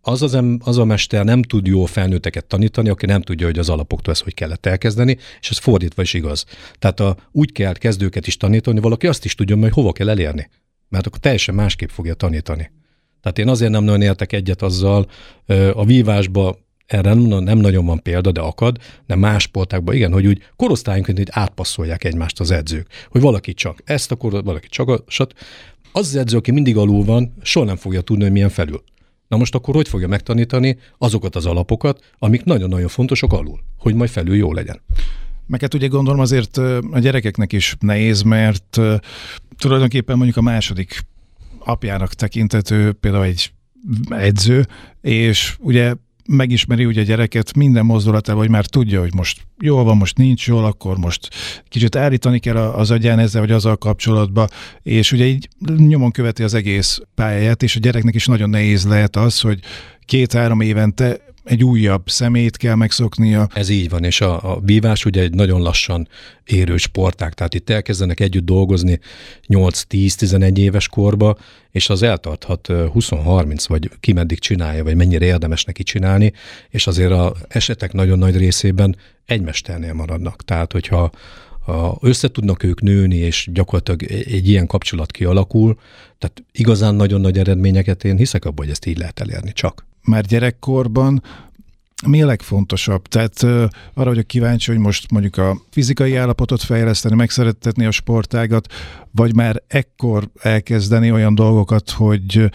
az, 0.00 0.22
az, 0.22 0.38
az 0.58 0.78
a 0.78 0.84
mester 0.84 1.24
nem 1.24 1.42
tud 1.42 1.66
jó 1.66 1.84
felnőtteket 1.84 2.44
tanítani, 2.44 2.88
aki 2.88 3.06
nem 3.06 3.22
tudja, 3.22 3.46
hogy 3.46 3.58
az 3.58 3.68
alapoktól 3.68 4.12
ezt 4.12 4.22
hogy 4.22 4.34
kellett 4.34 4.66
elkezdeni, 4.66 5.16
és 5.40 5.50
ez 5.50 5.58
fordítva 5.58 6.02
is 6.02 6.14
igaz. 6.14 6.44
Tehát 6.78 7.00
a, 7.00 7.16
úgy 7.32 7.52
kell 7.52 7.72
kezdőket 7.72 8.26
is 8.26 8.36
tanítani, 8.36 8.80
valaki 8.80 9.06
azt 9.06 9.24
is 9.24 9.34
tudja, 9.34 9.56
hogy 9.56 9.72
hova 9.72 9.92
kell 9.92 10.08
elérni. 10.08 10.50
Mert 10.88 11.06
akkor 11.06 11.18
teljesen 11.18 11.54
másképp 11.54 11.88
fogja 11.88 12.14
tanítani. 12.14 12.70
Tehát 13.20 13.38
én 13.38 13.48
azért 13.48 13.70
nem 13.70 13.84
nagyon 13.84 14.02
értek 14.02 14.32
egyet 14.32 14.62
azzal, 14.62 15.06
a 15.72 15.84
vívásba 15.84 16.58
erre 16.92 17.14
nem, 17.14 17.58
nagyon 17.58 17.84
van 17.84 18.02
példa, 18.02 18.32
de 18.32 18.40
akad, 18.40 18.78
de 19.06 19.14
más 19.14 19.42
sportákban 19.42 19.94
igen, 19.94 20.12
hogy 20.12 20.26
úgy 20.26 20.42
korosztályunként 20.56 21.18
így 21.18 21.28
átpasszolják 21.30 22.04
egymást 22.04 22.40
az 22.40 22.50
edzők, 22.50 22.86
hogy 23.10 23.20
valaki 23.20 23.54
csak 23.54 23.82
ezt 23.84 24.12
akar, 24.12 24.44
valaki 24.44 24.68
csak 24.68 24.88
a, 24.88 25.04
sat. 25.06 25.32
Az 25.92 26.06
az 26.06 26.16
edző, 26.16 26.36
aki 26.36 26.50
mindig 26.50 26.76
alul 26.76 27.04
van, 27.04 27.34
soha 27.42 27.66
nem 27.66 27.76
fogja 27.76 28.00
tudni, 28.00 28.22
hogy 28.22 28.32
milyen 28.32 28.48
felül. 28.48 28.82
Na 29.28 29.36
most 29.36 29.54
akkor 29.54 29.74
hogy 29.74 29.88
fogja 29.88 30.08
megtanítani 30.08 30.78
azokat 30.98 31.36
az 31.36 31.46
alapokat, 31.46 32.04
amik 32.18 32.44
nagyon-nagyon 32.44 32.88
fontosak 32.88 33.32
alul, 33.32 33.60
hogy 33.78 33.94
majd 33.94 34.10
felül 34.10 34.36
jó 34.36 34.52
legyen. 34.52 34.80
Meg 35.46 35.60
hát 35.60 35.74
ugye 35.74 35.86
gondolom 35.86 36.20
azért 36.20 36.56
a 36.90 36.98
gyerekeknek 36.98 37.52
is 37.52 37.76
nehéz, 37.80 38.22
mert 38.22 38.80
tulajdonképpen 39.58 40.16
mondjuk 40.16 40.36
a 40.36 40.40
második 40.42 41.00
apjának 41.58 42.14
tekintető 42.14 42.92
például 42.92 43.24
egy 43.24 43.52
edző, 44.08 44.66
és 45.00 45.56
ugye 45.58 45.94
megismeri 46.30 46.84
ugye 46.84 47.00
a 47.00 47.04
gyereket 47.04 47.56
minden 47.56 47.84
mozdulatával, 47.84 48.40
hogy 48.40 48.50
már 48.50 48.66
tudja, 48.66 49.00
hogy 49.00 49.14
most 49.14 49.40
jól 49.60 49.84
van, 49.84 49.96
most 49.96 50.16
nincs 50.16 50.46
jól, 50.46 50.64
akkor 50.64 50.96
most 50.96 51.28
kicsit 51.68 51.96
állítani 51.96 52.38
kell 52.38 52.56
az 52.56 52.90
agyán 52.90 53.18
ezzel, 53.18 53.40
vagy 53.40 53.50
azzal 53.50 53.76
kapcsolatban, 53.76 54.48
és 54.82 55.12
ugye 55.12 55.24
így 55.24 55.48
nyomon 55.76 56.10
követi 56.10 56.42
az 56.42 56.54
egész 56.54 57.00
pályáját, 57.14 57.62
és 57.62 57.76
a 57.76 57.80
gyereknek 57.80 58.14
is 58.14 58.26
nagyon 58.26 58.50
nehéz 58.50 58.86
lehet 58.86 59.16
az, 59.16 59.40
hogy 59.40 59.60
két-három 60.04 60.60
évente 60.60 61.16
egy 61.50 61.64
újabb 61.64 62.10
szemét 62.10 62.56
kell 62.56 62.74
megszoknia. 62.74 63.48
Ez 63.54 63.68
így 63.68 63.88
van, 63.88 64.04
és 64.04 64.20
a, 64.20 64.52
a 64.52 64.60
bívás 64.60 65.04
ugye 65.04 65.22
egy 65.22 65.34
nagyon 65.34 65.62
lassan 65.62 66.08
érő 66.44 66.76
sporták, 66.76 67.34
tehát 67.34 67.54
itt 67.54 67.70
elkezdenek 67.70 68.20
együtt 68.20 68.44
dolgozni 68.44 69.00
8-10-11 69.48 70.58
éves 70.58 70.88
korba, 70.88 71.36
és 71.70 71.88
az 71.88 72.02
eltarthat 72.02 72.66
20-30, 72.70 73.64
vagy 73.68 73.90
ki 74.00 74.12
meddig 74.12 74.38
csinálja, 74.38 74.84
vagy 74.84 74.96
mennyire 74.96 75.24
érdemes 75.24 75.64
neki 75.64 75.82
csinálni, 75.82 76.32
és 76.68 76.86
azért 76.86 77.12
a 77.12 77.34
esetek 77.48 77.92
nagyon 77.92 78.18
nagy 78.18 78.36
részében 78.36 78.96
egy 79.26 79.40
mesternél 79.40 79.92
maradnak. 79.92 80.44
Tehát, 80.44 80.72
hogyha 80.72 81.10
ha 81.60 81.98
össze 82.00 82.28
tudnak 82.28 82.62
ők 82.62 82.80
nőni, 82.80 83.16
és 83.16 83.48
gyakorlatilag 83.52 84.02
egy 84.12 84.48
ilyen 84.48 84.66
kapcsolat 84.66 85.10
kialakul, 85.10 85.78
tehát 86.18 86.42
igazán 86.52 86.94
nagyon 86.94 87.20
nagy 87.20 87.38
eredményeket 87.38 88.04
én 88.04 88.16
hiszek 88.16 88.44
abban, 88.44 88.64
hogy 88.64 88.70
ezt 88.70 88.86
így 88.86 88.98
lehet 88.98 89.20
elérni 89.20 89.52
csak 89.52 89.88
már 90.02 90.24
gyerekkorban, 90.24 91.22
mi 92.06 92.22
a 92.22 92.26
legfontosabb? 92.26 93.06
Tehát 93.06 93.42
uh, 93.42 93.50
arra 93.94 94.08
vagyok 94.08 94.26
kíváncsi, 94.26 94.70
hogy 94.70 94.80
most 94.80 95.10
mondjuk 95.10 95.36
a 95.36 95.56
fizikai 95.70 96.16
állapotot 96.16 96.62
fejleszteni, 96.62 97.14
megszerettetni 97.14 97.84
a 97.84 97.90
sportágat, 97.90 98.72
vagy 99.10 99.34
már 99.34 99.62
ekkor 99.66 100.30
elkezdeni 100.42 101.12
olyan 101.12 101.34
dolgokat, 101.34 101.90
hogy 101.90 102.50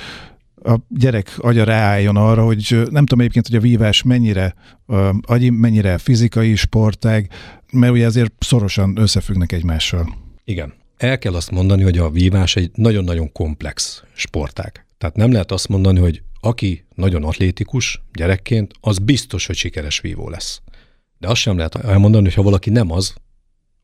a 0.63 0.79
gyerek 0.89 1.33
agya 1.37 1.63
ráálljon 1.63 2.15
arra, 2.15 2.43
hogy 2.43 2.81
nem 2.89 3.05
tudom 3.05 3.19
egyébként, 3.19 3.47
hogy 3.47 3.55
a 3.55 3.61
vívás 3.61 4.03
mennyire 4.03 4.55
uh, 4.85 5.09
agyi, 5.21 5.49
mennyire 5.49 5.97
fizikai 5.97 6.55
sportág, 6.55 7.29
mert 7.71 7.93
ugye 7.93 8.05
azért 8.05 8.33
szorosan 8.39 8.97
összefüggnek 8.97 9.51
egymással. 9.51 10.15
Igen. 10.43 10.73
El 10.97 11.17
kell 11.17 11.33
azt 11.33 11.51
mondani, 11.51 11.83
hogy 11.83 11.97
a 11.97 12.09
vívás 12.09 12.55
egy 12.55 12.71
nagyon-nagyon 12.73 13.31
komplex 13.31 14.03
sportág. 14.13 14.85
Tehát 14.97 15.15
nem 15.15 15.31
lehet 15.31 15.51
azt 15.51 15.67
mondani, 15.67 15.99
hogy 15.99 16.21
aki 16.45 16.85
nagyon 16.95 17.23
atlétikus 17.23 18.01
gyerekként, 18.13 18.73
az 18.81 18.97
biztos, 18.97 19.45
hogy 19.45 19.55
sikeres 19.55 19.99
vívó 19.99 20.29
lesz. 20.29 20.61
De 21.17 21.27
azt 21.27 21.41
sem 21.41 21.57
lehet 21.57 21.75
elmondani, 21.75 22.23
hogy 22.23 22.33
ha 22.33 22.41
valaki 22.41 22.69
nem 22.69 22.91
az, 22.91 23.13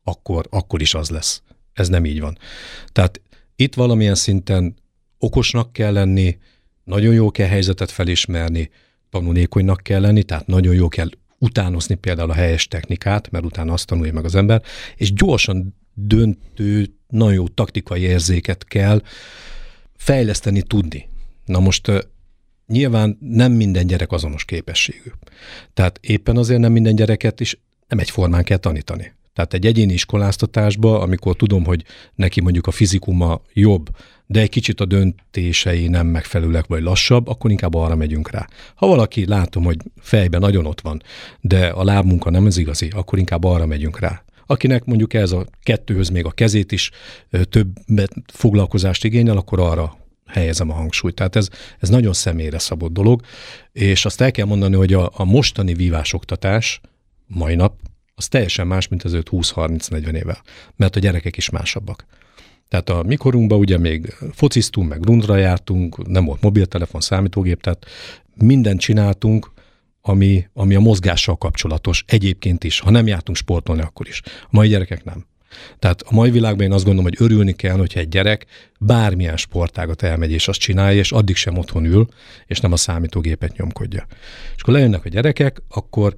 akkor, 0.04 0.46
akkor 0.50 0.80
is 0.80 0.94
az 0.94 1.10
lesz. 1.10 1.42
Ez 1.72 1.88
nem 1.88 2.04
így 2.04 2.20
van. 2.20 2.38
Tehát 2.92 3.20
itt 3.56 3.74
valamilyen 3.74 4.14
szinten 4.14 4.74
okosnak 5.18 5.72
kell 5.72 5.92
lenni, 5.92 6.38
nagyon 6.84 7.14
jó 7.14 7.30
kell 7.30 7.48
helyzetet 7.48 7.90
felismerni, 7.90 8.70
tanulékonynak 9.10 9.80
kell 9.82 10.00
lenni, 10.00 10.22
tehát 10.22 10.46
nagyon 10.46 10.74
jó 10.74 10.88
kell 10.88 11.08
utánozni 11.38 11.94
például 11.94 12.30
a 12.30 12.34
helyes 12.34 12.68
technikát, 12.68 13.30
mert 13.30 13.44
utána 13.44 13.72
azt 13.72 13.86
tanulja 13.86 14.12
meg 14.12 14.24
az 14.24 14.34
ember, 14.34 14.62
és 14.96 15.12
gyorsan 15.12 15.76
döntő, 15.94 16.94
nagyon 17.08 17.34
jó 17.34 17.48
taktikai 17.48 18.00
érzéket 18.00 18.64
kell 18.64 19.02
fejleszteni 19.96 20.62
tudni. 20.62 21.08
Na 21.44 21.60
most 21.60 21.90
Nyilván 22.66 23.18
nem 23.20 23.52
minden 23.52 23.86
gyerek 23.86 24.12
azonos 24.12 24.44
képességű. 24.44 25.10
Tehát 25.74 25.98
éppen 26.02 26.36
azért 26.36 26.60
nem 26.60 26.72
minden 26.72 26.94
gyereket 26.94 27.40
is 27.40 27.60
nem 27.88 27.98
egyformán 27.98 28.44
kell 28.44 28.56
tanítani. 28.56 29.12
Tehát 29.34 29.54
egy 29.54 29.66
egyéni 29.66 29.92
iskoláztatásba, 29.92 31.00
amikor 31.00 31.36
tudom, 31.36 31.64
hogy 31.64 31.84
neki 32.14 32.40
mondjuk 32.40 32.66
a 32.66 32.70
fizikuma 32.70 33.42
jobb, 33.52 33.88
de 34.26 34.40
egy 34.40 34.48
kicsit 34.48 34.80
a 34.80 34.84
döntései 34.84 35.88
nem 35.88 36.06
megfelelőek 36.06 36.66
vagy 36.66 36.82
lassabb, 36.82 37.28
akkor 37.28 37.50
inkább 37.50 37.74
arra 37.74 37.96
megyünk 37.96 38.30
rá. 38.30 38.48
Ha 38.74 38.86
valaki 38.86 39.26
látom, 39.26 39.64
hogy 39.64 39.76
fejben 40.00 40.40
nagyon 40.40 40.66
ott 40.66 40.80
van, 40.80 41.02
de 41.40 41.66
a 41.66 41.84
lábmunka 41.84 42.30
nem 42.30 42.46
az 42.46 42.58
igazi, 42.58 42.88
akkor 42.94 43.18
inkább 43.18 43.44
arra 43.44 43.66
megyünk 43.66 43.98
rá. 43.98 44.22
Akinek 44.46 44.84
mondjuk 44.84 45.14
ez 45.14 45.32
a 45.32 45.46
kettőhöz 45.62 46.08
még 46.08 46.24
a 46.24 46.30
kezét 46.30 46.72
is 46.72 46.90
több 47.48 47.68
foglalkozást 48.32 49.04
igényel, 49.04 49.36
akkor 49.36 49.60
arra 49.60 49.96
helyezem 50.32 50.70
a 50.70 50.74
hangsúlyt. 50.74 51.14
Tehát 51.14 51.36
ez, 51.36 51.48
ez 51.78 51.88
nagyon 51.88 52.12
személyre 52.12 52.58
szabott 52.58 52.92
dolog, 52.92 53.20
és 53.72 54.04
azt 54.04 54.20
el 54.20 54.30
kell 54.30 54.46
mondani, 54.46 54.74
hogy 54.74 54.92
a, 54.92 55.10
a 55.14 55.24
mostani 55.24 55.74
vívásoktatás 55.74 56.80
mai 57.26 57.54
nap, 57.54 57.74
az 58.14 58.28
teljesen 58.28 58.66
más, 58.66 58.88
mint 58.88 59.02
az 59.02 59.12
5-20-30-40 59.14 60.12
éve, 60.12 60.42
mert 60.76 60.96
a 60.96 61.00
gyerekek 61.00 61.36
is 61.36 61.50
másabbak. 61.50 62.06
Tehát 62.68 62.88
a 62.88 63.02
mikorunkban 63.02 63.58
ugye 63.58 63.78
még 63.78 64.14
fociztunk, 64.32 64.88
meg 64.88 65.04
rundra 65.04 65.36
jártunk, 65.36 66.06
nem 66.06 66.24
volt 66.24 66.40
mobiltelefon, 66.40 67.00
számítógép, 67.00 67.60
tehát 67.60 67.86
mindent 68.34 68.80
csináltunk, 68.80 69.52
ami, 70.00 70.48
ami 70.52 70.74
a 70.74 70.80
mozgással 70.80 71.36
kapcsolatos 71.36 72.04
egyébként 72.06 72.64
is. 72.64 72.80
Ha 72.80 72.90
nem 72.90 73.06
jártunk 73.06 73.36
sportolni, 73.36 73.82
akkor 73.82 74.08
is. 74.08 74.22
A 74.24 74.48
mai 74.50 74.68
gyerekek 74.68 75.04
nem. 75.04 75.26
Tehát 75.78 76.02
a 76.02 76.14
mai 76.14 76.30
világban 76.30 76.66
én 76.66 76.72
azt 76.72 76.84
gondolom, 76.84 77.10
hogy 77.10 77.26
örülni 77.26 77.52
kell, 77.52 77.76
hogyha 77.76 78.00
egy 78.00 78.08
gyerek 78.08 78.46
bármilyen 78.78 79.36
sportágat 79.36 80.02
elmegy, 80.02 80.30
és 80.30 80.48
azt 80.48 80.58
csinálja, 80.58 80.98
és 80.98 81.12
addig 81.12 81.36
sem 81.36 81.58
otthon 81.58 81.84
ül, 81.84 82.06
és 82.46 82.60
nem 82.60 82.72
a 82.72 82.76
számítógépet 82.76 83.56
nyomkodja. 83.56 84.06
És 84.56 84.62
akkor 84.62 84.74
lejönnek 84.74 85.04
a 85.04 85.08
gyerekek, 85.08 85.62
akkor 85.68 86.14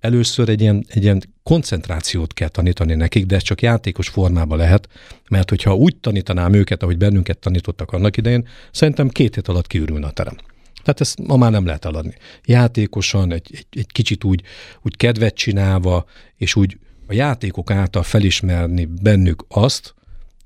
először 0.00 0.48
egy 0.48 0.60
ilyen, 0.60 0.84
egy 0.88 1.02
ilyen 1.02 1.22
koncentrációt 1.42 2.34
kell 2.34 2.48
tanítani 2.48 2.94
nekik, 2.94 3.26
de 3.26 3.34
ez 3.34 3.42
csak 3.42 3.62
játékos 3.62 4.08
formában 4.08 4.58
lehet, 4.58 4.88
mert 5.28 5.48
hogyha 5.48 5.74
úgy 5.74 5.96
tanítanám 5.96 6.52
őket, 6.52 6.82
ahogy 6.82 6.98
bennünket 6.98 7.38
tanítottak 7.38 7.92
annak 7.92 8.16
idején, 8.16 8.48
szerintem 8.72 9.08
két 9.08 9.34
hét 9.34 9.48
alatt 9.48 9.66
kiürülne 9.66 10.06
a 10.06 10.10
terem. 10.10 10.36
Tehát 10.82 11.00
ezt 11.00 11.26
ma 11.26 11.36
már 11.36 11.50
nem 11.50 11.66
lehet 11.66 11.84
eladni. 11.84 12.14
Játékosan, 12.44 13.32
egy, 13.32 13.46
egy, 13.52 13.66
egy 13.70 13.92
kicsit 13.92 14.24
úgy, 14.24 14.42
úgy 14.82 14.96
kedvet 14.96 15.34
csinálva, 15.34 16.04
és 16.36 16.56
úgy 16.56 16.78
a 17.10 17.14
játékok 17.14 17.70
által 17.70 18.02
felismerni 18.02 18.84
bennük 18.84 19.44
azt, 19.48 19.94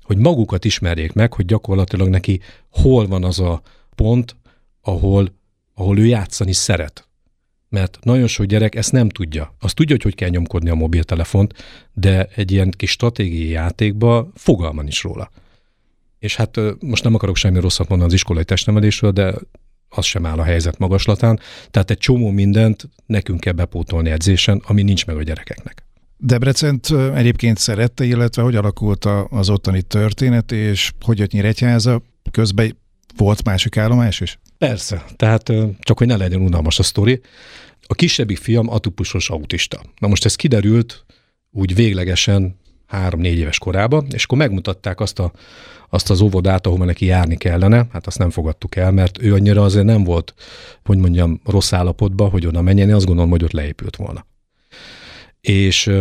hogy 0.03 0.17
magukat 0.17 0.65
ismerjék 0.65 1.13
meg, 1.13 1.33
hogy 1.33 1.45
gyakorlatilag 1.45 2.07
neki 2.07 2.39
hol 2.69 3.07
van 3.07 3.23
az 3.23 3.39
a 3.39 3.61
pont, 3.95 4.35
ahol, 4.81 5.33
ahol 5.73 5.99
ő 5.99 6.05
játszani 6.05 6.53
szeret. 6.53 7.07
Mert 7.69 7.97
nagyon 8.01 8.27
sok 8.27 8.45
gyerek 8.45 8.75
ezt 8.75 8.91
nem 8.91 9.09
tudja. 9.09 9.55
Azt 9.59 9.75
tudja, 9.75 9.95
hogy 9.95 10.03
hogy 10.03 10.15
kell 10.15 10.29
nyomkodni 10.29 10.69
a 10.69 10.75
mobiltelefont, 10.75 11.53
de 11.93 12.27
egy 12.35 12.51
ilyen 12.51 12.71
kis 12.71 12.91
stratégiai 12.91 13.49
játékba 13.49 14.31
fogalman 14.35 14.87
is 14.87 15.03
róla. 15.03 15.31
És 16.19 16.35
hát 16.35 16.57
most 16.79 17.03
nem 17.03 17.15
akarok 17.15 17.35
semmi 17.35 17.59
rosszat 17.59 17.87
mondani 17.89 18.09
az 18.09 18.15
iskolai 18.15 18.43
testnevelésről, 18.43 19.11
de 19.11 19.33
az 19.89 20.05
sem 20.05 20.25
áll 20.25 20.39
a 20.39 20.43
helyzet 20.43 20.77
magaslatán. 20.77 21.39
Tehát 21.71 21.91
egy 21.91 21.97
csomó 21.97 22.29
mindent 22.29 22.89
nekünk 23.05 23.39
kell 23.39 23.53
bepótolni 23.53 24.09
edzésen, 24.09 24.61
ami 24.65 24.81
nincs 24.81 25.05
meg 25.05 25.17
a 25.17 25.23
gyerekeknek. 25.23 25.84
Debrecent 26.17 26.91
egyébként 27.15 27.57
szerette, 27.57 28.03
illetve 28.03 28.41
hogy 28.41 28.55
alakult 28.55 29.05
az 29.29 29.49
ottani 29.49 29.81
történet, 29.81 30.51
és 30.51 30.91
hogy 30.99 31.19
jött 31.19 31.31
Nyíregyháza, 31.31 32.01
közben 32.31 32.77
volt 33.17 33.43
másik 33.43 33.77
állomás 33.77 34.19
is? 34.19 34.39
Persze, 34.57 35.05
tehát 35.15 35.53
csak 35.79 35.97
hogy 35.97 36.07
ne 36.07 36.17
legyen 36.17 36.41
unalmas 36.41 36.79
a 36.79 36.83
sztori. 36.83 37.21
A 37.87 37.93
kisebbik 37.93 38.37
fiam 38.37 38.69
atupusos 38.69 39.29
autista. 39.29 39.81
Na 39.99 40.07
most 40.07 40.25
ez 40.25 40.35
kiderült 40.35 41.05
úgy 41.51 41.75
véglegesen 41.75 42.55
három-négy 42.87 43.37
éves 43.37 43.59
korában, 43.59 44.07
és 44.13 44.23
akkor 44.23 44.37
megmutatták 44.37 44.99
azt, 44.99 45.19
a, 45.19 45.31
azt 45.89 46.09
az 46.09 46.21
óvodát, 46.21 46.67
ahol 46.67 46.85
neki 46.85 47.05
járni 47.05 47.37
kellene, 47.37 47.87
hát 47.91 48.07
azt 48.07 48.17
nem 48.17 48.29
fogadtuk 48.29 48.75
el, 48.75 48.91
mert 48.91 49.21
ő 49.21 49.33
annyira 49.33 49.63
azért 49.63 49.85
nem 49.85 50.03
volt, 50.03 50.33
hogy 50.83 50.97
mondjam, 50.97 51.41
rossz 51.45 51.73
állapotban, 51.73 52.29
hogy 52.29 52.45
oda 52.45 52.61
menjen, 52.61 52.89
én 52.89 52.95
azt 52.95 53.05
gondolom, 53.05 53.29
hogy 53.29 53.43
ott 53.43 53.51
leépült 53.51 53.95
volna 53.95 54.25
és 55.47 55.91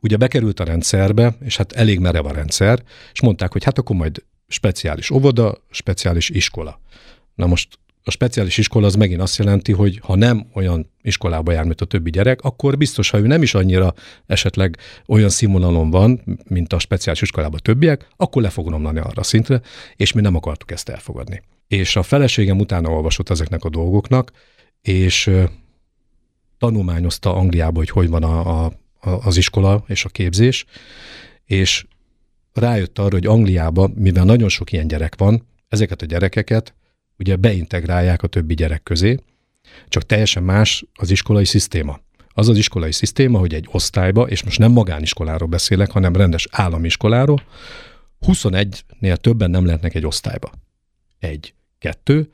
ugye 0.00 0.16
bekerült 0.16 0.60
a 0.60 0.64
rendszerbe, 0.64 1.36
és 1.44 1.56
hát 1.56 1.72
elég 1.72 1.98
merev 1.98 2.26
a 2.26 2.32
rendszer, 2.32 2.82
és 3.12 3.20
mondták, 3.20 3.52
hogy 3.52 3.64
hát 3.64 3.78
akkor 3.78 3.96
majd 3.96 4.24
speciális 4.48 5.10
óvoda, 5.10 5.54
speciális 5.70 6.28
iskola. 6.28 6.80
Na 7.34 7.46
most 7.46 7.78
a 8.02 8.10
speciális 8.10 8.58
iskola 8.58 8.86
az 8.86 8.94
megint 8.94 9.20
azt 9.20 9.36
jelenti, 9.36 9.72
hogy 9.72 10.00
ha 10.02 10.16
nem 10.16 10.46
olyan 10.54 10.90
iskolába 11.02 11.52
jár, 11.52 11.64
mint 11.64 11.80
a 11.80 11.84
többi 11.84 12.10
gyerek, 12.10 12.40
akkor 12.40 12.76
biztos, 12.76 13.10
ha 13.10 13.18
ő 13.18 13.26
nem 13.26 13.42
is 13.42 13.54
annyira 13.54 13.94
esetleg 14.26 14.76
olyan 15.06 15.28
színvonalon 15.28 15.90
van, 15.90 16.38
mint 16.48 16.72
a 16.72 16.78
speciális 16.78 17.22
iskolában 17.22 17.60
többiek, 17.62 18.08
akkor 18.16 18.42
le 18.42 18.50
fog 18.50 18.68
romlani 18.68 18.98
arra 18.98 19.22
szintre, 19.22 19.60
és 19.96 20.12
mi 20.12 20.20
nem 20.20 20.34
akartuk 20.34 20.70
ezt 20.70 20.88
elfogadni. 20.88 21.42
És 21.68 21.96
a 21.96 22.02
feleségem 22.02 22.58
utána 22.58 22.90
olvasott 22.90 23.30
ezeknek 23.30 23.64
a 23.64 23.70
dolgoknak, 23.70 24.30
és 24.82 25.30
tanulmányozta 26.58 27.34
Angliába, 27.34 27.78
hogy 27.78 27.90
hogy 27.90 28.08
van 28.08 28.22
a, 28.22 28.64
a, 28.64 28.72
az 29.00 29.36
iskola 29.36 29.84
és 29.86 30.04
a 30.04 30.08
képzés, 30.08 30.64
és 31.44 31.86
rájött 32.52 32.98
arra, 32.98 33.14
hogy 33.14 33.26
Angliába, 33.26 33.90
mivel 33.94 34.24
nagyon 34.24 34.48
sok 34.48 34.72
ilyen 34.72 34.86
gyerek 34.86 35.14
van, 35.16 35.46
ezeket 35.68 36.02
a 36.02 36.06
gyerekeket 36.06 36.74
ugye 37.18 37.36
beintegrálják 37.36 38.22
a 38.22 38.26
többi 38.26 38.54
gyerek 38.54 38.82
közé, 38.82 39.18
csak 39.88 40.02
teljesen 40.02 40.42
más 40.42 40.84
az 40.94 41.10
iskolai 41.10 41.44
szisztéma. 41.44 42.00
Az 42.28 42.48
az 42.48 42.56
iskolai 42.56 42.92
szisztéma, 42.92 43.38
hogy 43.38 43.54
egy 43.54 43.68
osztályba, 43.70 44.28
és 44.28 44.42
most 44.42 44.58
nem 44.58 44.72
magániskoláról 44.72 45.48
beszélek, 45.48 45.90
hanem 45.90 46.16
rendes 46.16 46.48
államiskoláról, 46.50 47.42
21-nél 48.26 49.16
többen 49.16 49.50
nem 49.50 49.64
lehetnek 49.64 49.94
egy 49.94 50.06
osztályba. 50.06 50.52
Egy. 51.18 51.54
Kettő. 51.78 52.30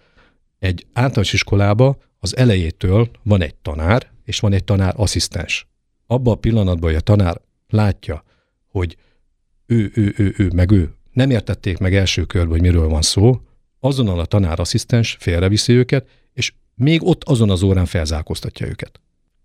Egy 0.58 0.86
általános 0.92 1.32
iskolába 1.32 1.98
az 2.22 2.36
elejétől 2.36 3.10
van 3.22 3.42
egy 3.42 3.54
tanár, 3.54 4.10
és 4.24 4.40
van 4.40 4.52
egy 4.52 4.64
tanár 4.64 4.94
asszisztens. 4.96 5.66
Abban 6.06 6.32
a 6.32 6.36
pillanatban, 6.36 6.90
hogy 6.90 6.98
a 6.98 7.00
tanár 7.00 7.40
látja, 7.68 8.24
hogy 8.68 8.96
ő, 9.66 9.90
ő, 9.94 10.14
ő, 10.16 10.34
ő, 10.38 10.50
meg 10.54 10.70
ő 10.70 10.94
nem 11.12 11.30
értették 11.30 11.78
meg 11.78 11.94
első 11.94 12.24
körben, 12.24 12.50
hogy 12.50 12.60
miről 12.60 12.88
van 12.88 13.02
szó, 13.02 13.40
azonnal 13.80 14.20
a 14.20 14.24
tanár 14.24 14.60
asszisztens 14.60 15.16
félreviszi 15.20 15.72
őket, 15.72 16.08
és 16.32 16.52
még 16.74 17.06
ott 17.06 17.24
azon 17.24 17.50
az 17.50 17.62
órán 17.62 17.86
felzárkóztatja 17.86 18.66
őket. 18.66 19.00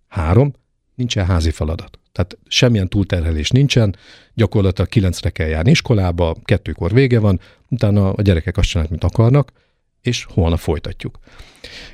Három, 0.08 0.54
nincsen 0.96 1.26
házi 1.26 1.52
feladat. 1.52 2.00
Tehát 2.12 2.38
semmilyen 2.48 2.90
túlterhelés 2.90 3.50
nincsen, 3.50 3.96
gyakorlatilag 4.34 4.90
kilencre 4.90 5.30
kell 5.30 5.48
járni 5.48 5.72
iskolába, 5.72 6.36
kettőkor 6.44 6.94
vége 6.94 7.20
van, 7.20 7.40
utána 7.70 8.12
a 8.12 8.22
gyerekek 8.22 8.58
azt 8.58 8.68
csinálják, 8.68 8.92
mint 9.00 9.14
akarnak, 9.14 9.52
és 10.08 10.26
holnap 10.30 10.60
folytatjuk. 10.60 11.20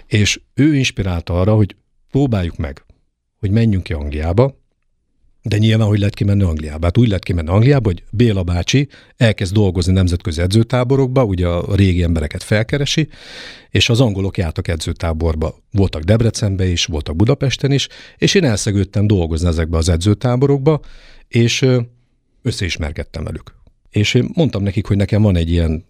És 0.07 0.41
ő 0.53 0.75
inspirálta 0.75 1.39
arra, 1.39 1.55
hogy 1.55 1.75
próbáljuk 2.09 2.57
meg, 2.57 2.85
hogy 3.39 3.51
menjünk 3.51 3.83
ki 3.83 3.93
Angliába, 3.93 4.61
de 5.41 5.57
nyilván, 5.57 5.87
hogy 5.87 5.99
lehet 5.99 6.13
kimenni 6.13 6.43
Angliába? 6.43 6.85
Hát 6.85 6.97
úgy 6.97 7.07
lehet 7.07 7.23
kimenni 7.23 7.49
Angliába, 7.49 7.87
hogy 7.87 8.03
Béla 8.11 8.43
bácsi 8.43 8.87
elkezd 9.17 9.53
dolgozni 9.53 9.93
nemzetközi 9.93 10.41
edzőtáborokba, 10.41 11.23
ugye 11.23 11.47
a 11.47 11.75
régi 11.75 12.03
embereket 12.03 12.43
felkeresi, 12.43 13.07
és 13.69 13.89
az 13.89 14.01
angolok 14.01 14.37
jártak 14.37 14.67
edzőtáborba. 14.67 15.55
Voltak 15.71 16.01
Debrecenbe 16.01 16.65
is, 16.65 16.85
voltak 16.85 17.15
Budapesten 17.15 17.71
is, 17.71 17.87
és 18.17 18.33
én 18.33 18.43
elszegődtem 18.43 19.07
dolgozni 19.07 19.47
ezekbe 19.47 19.77
az 19.77 19.89
edzőtáborokba, 19.89 20.79
és 21.27 21.65
összeismerkedtem 22.41 23.23
velük. 23.23 23.55
És 23.89 24.13
én 24.13 24.29
mondtam 24.33 24.63
nekik, 24.63 24.85
hogy 24.85 24.97
nekem 24.97 25.21
van 25.21 25.35
egy 25.35 25.49
ilyen 25.49 25.85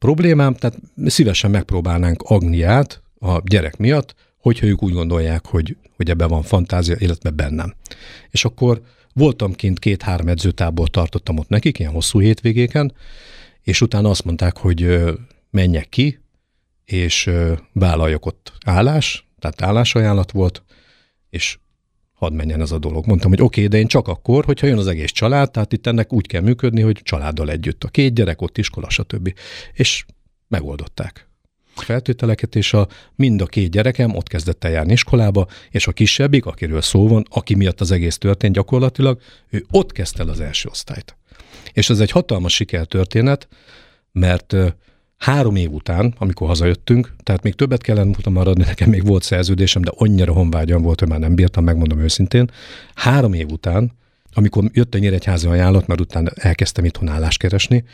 problémám, 0.00 0.54
tehát 0.54 0.78
szívesen 1.06 1.50
megpróbálnánk 1.50 2.22
Agniát 2.22 3.02
a 3.18 3.40
gyerek 3.44 3.76
miatt, 3.76 4.14
hogyha 4.38 4.66
ők 4.66 4.82
úgy 4.82 4.92
gondolják, 4.92 5.46
hogy, 5.46 5.76
hogy 5.96 6.10
ebben 6.10 6.28
van 6.28 6.42
fantázia, 6.42 6.96
illetve 6.98 7.30
bennem. 7.30 7.74
És 8.30 8.44
akkor 8.44 8.82
voltam 9.12 9.52
kint 9.52 9.78
két-három 9.78 10.28
edzőtából 10.28 10.88
tartottam 10.88 11.38
ott 11.38 11.48
nekik, 11.48 11.78
ilyen 11.78 11.92
hosszú 11.92 12.20
hétvégéken, 12.20 12.92
és 13.62 13.80
utána 13.80 14.10
azt 14.10 14.24
mondták, 14.24 14.56
hogy 14.56 15.04
menjek 15.50 15.88
ki, 15.88 16.18
és 16.84 17.30
vállaljak 17.72 18.26
ott 18.26 18.52
állás, 18.66 19.28
tehát 19.38 19.62
állásajánlat 19.62 20.30
volt, 20.30 20.62
és 21.30 21.58
hadd 22.20 22.32
menjen 22.32 22.60
ez 22.60 22.70
a 22.70 22.78
dolog. 22.78 23.06
Mondtam, 23.06 23.30
hogy 23.30 23.40
oké, 23.42 23.64
okay, 23.64 23.66
de 23.66 23.78
én 23.78 23.86
csak 23.86 24.08
akkor, 24.08 24.44
hogyha 24.44 24.66
jön 24.66 24.78
az 24.78 24.86
egész 24.86 25.10
család, 25.10 25.50
tehát 25.50 25.72
itt 25.72 25.86
ennek 25.86 26.12
úgy 26.12 26.26
kell 26.26 26.40
működni, 26.40 26.80
hogy 26.80 27.00
családdal 27.02 27.50
együtt. 27.50 27.84
A 27.84 27.88
két 27.88 28.14
gyerek, 28.14 28.42
ott 28.42 28.58
iskola, 28.58 28.90
stb. 28.90 29.34
És 29.72 30.04
megoldották 30.48 31.28
feltételeket, 31.74 32.56
és 32.56 32.72
a, 32.72 32.88
mind 33.14 33.40
a 33.40 33.46
két 33.46 33.70
gyerekem 33.70 34.16
ott 34.16 34.28
kezdett 34.28 34.64
el 34.64 34.70
járni 34.70 34.92
iskolába, 34.92 35.46
és 35.70 35.86
a 35.86 35.92
kisebbik, 35.92 36.46
akiről 36.46 36.80
szó 36.80 37.08
van, 37.08 37.24
aki 37.30 37.54
miatt 37.54 37.80
az 37.80 37.90
egész 37.90 38.18
történt 38.18 38.54
gyakorlatilag, 38.54 39.20
ő 39.48 39.66
ott 39.70 39.92
kezdte 39.92 40.22
el 40.22 40.28
az 40.28 40.40
első 40.40 40.68
osztályt. 40.68 41.16
És 41.72 41.90
ez 41.90 42.00
egy 42.00 42.10
hatalmas 42.10 42.54
sikertörténet, 42.54 43.48
mert 44.12 44.56
három 45.20 45.56
év 45.56 45.72
után, 45.72 46.14
amikor 46.18 46.46
hazajöttünk, 46.46 47.14
tehát 47.22 47.42
még 47.42 47.54
többet 47.54 47.82
kellene 47.82 48.06
mutam 48.06 48.32
maradni, 48.32 48.64
nekem 48.64 48.88
még 48.90 49.06
volt 49.06 49.22
szerződésem, 49.22 49.82
de 49.82 49.90
annyira 49.94 50.32
honvágyam 50.32 50.82
volt, 50.82 51.00
hogy 51.00 51.08
már 51.08 51.18
nem 51.18 51.34
bírtam, 51.34 51.64
megmondom 51.64 52.00
őszintén. 52.00 52.50
Három 52.94 53.32
év 53.32 53.50
után, 53.50 53.92
amikor 54.32 54.64
jött 54.72 54.94
a 54.94 54.98
nyíregyházi 54.98 55.46
ajánlat, 55.46 55.86
mert 55.86 56.00
utána 56.00 56.30
elkezdtem 56.34 56.84
itthon 56.84 57.08
állást 57.08 57.38
keresni, 57.38 57.84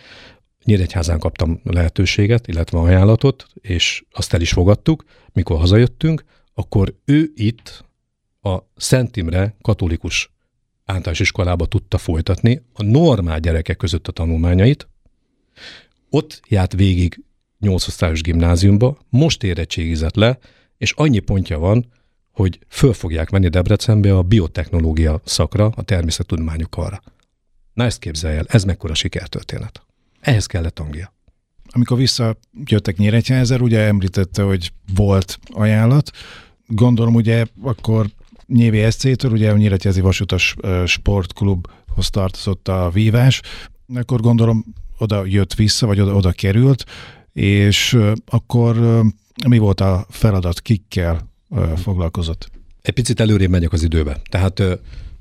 Nyíregyházán 0.66 1.18
kaptam 1.18 1.60
lehetőséget, 1.64 2.46
illetve 2.46 2.78
ajánlatot, 2.78 3.46
és 3.60 4.04
azt 4.10 4.34
el 4.34 4.40
is 4.40 4.50
fogadtuk. 4.50 5.04
Mikor 5.32 5.58
hazajöttünk, 5.58 6.24
akkor 6.54 6.94
ő 7.04 7.30
itt 7.34 7.84
a 8.40 8.58
Szent 8.76 9.16
Imre 9.16 9.56
katolikus 9.62 10.30
általános 10.84 11.20
iskolába 11.20 11.66
tudta 11.66 11.98
folytatni 11.98 12.62
a 12.72 12.82
normál 12.82 13.40
gyerekek 13.40 13.76
között 13.76 14.08
a 14.08 14.12
tanulmányait. 14.12 14.88
Ott 16.10 16.40
járt 16.48 16.72
végig 16.72 17.20
8 17.58 17.88
osztályos 17.88 18.22
gimnáziumba, 18.22 18.98
most 19.08 19.42
érettségizett 19.42 20.14
le, 20.14 20.38
és 20.78 20.92
annyi 20.92 21.18
pontja 21.18 21.58
van, 21.58 21.92
hogy 22.30 22.58
föl 22.68 22.92
fogják 22.92 23.30
menni 23.30 23.48
Debrecenbe 23.48 24.16
a 24.16 24.22
biotechnológia 24.22 25.20
szakra, 25.24 25.72
a 25.74 25.82
természettudományok 25.82 26.76
arra. 26.76 27.02
Na 27.72 27.84
ezt 27.84 27.98
képzelj 27.98 28.36
el, 28.36 28.44
ez 28.48 28.64
mekkora 28.64 28.94
sikertörténet. 28.94 29.82
Ehhez 30.20 30.46
kellett 30.46 30.78
Anglia. 30.78 31.14
Amikor 31.68 31.96
visszajöttek 31.96 32.96
Nyíregyházára, 32.96 33.62
ugye 33.62 33.80
említette, 33.80 34.42
hogy 34.42 34.72
volt 34.94 35.38
ajánlat. 35.52 36.10
Gondolom 36.66 37.14
ugye 37.14 37.46
akkor 37.62 38.06
Nyévi 38.46 38.90
SC-től, 38.90 39.30
ugye 39.30 39.50
a 39.50 39.56
Nyíregyházi 39.56 40.00
Vasutas 40.00 40.56
Sportklubhoz 40.86 42.10
tartozott 42.10 42.68
a 42.68 42.90
vívás, 42.90 43.40
akkor 43.94 44.20
gondolom 44.20 44.64
oda 44.98 45.24
jött 45.24 45.54
vissza, 45.54 45.86
vagy 45.86 46.00
oda, 46.00 46.14
oda 46.14 46.32
került, 46.32 46.84
és 47.32 47.98
akkor 48.26 49.02
mi 49.48 49.58
volt 49.58 49.80
a 49.80 50.06
feladat, 50.10 50.60
kikkel 50.60 51.30
foglalkozott? 51.76 52.50
Egy 52.82 52.94
picit 52.94 53.20
előrébb 53.20 53.50
megyek 53.50 53.72
az 53.72 53.82
időbe. 53.82 54.20
Tehát 54.30 54.62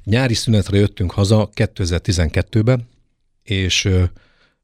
nyári 0.04 0.34
szünetre 0.34 0.78
jöttünk 0.78 1.12
haza 1.12 1.50
2012-ben, 1.56 2.88
és 3.44 3.90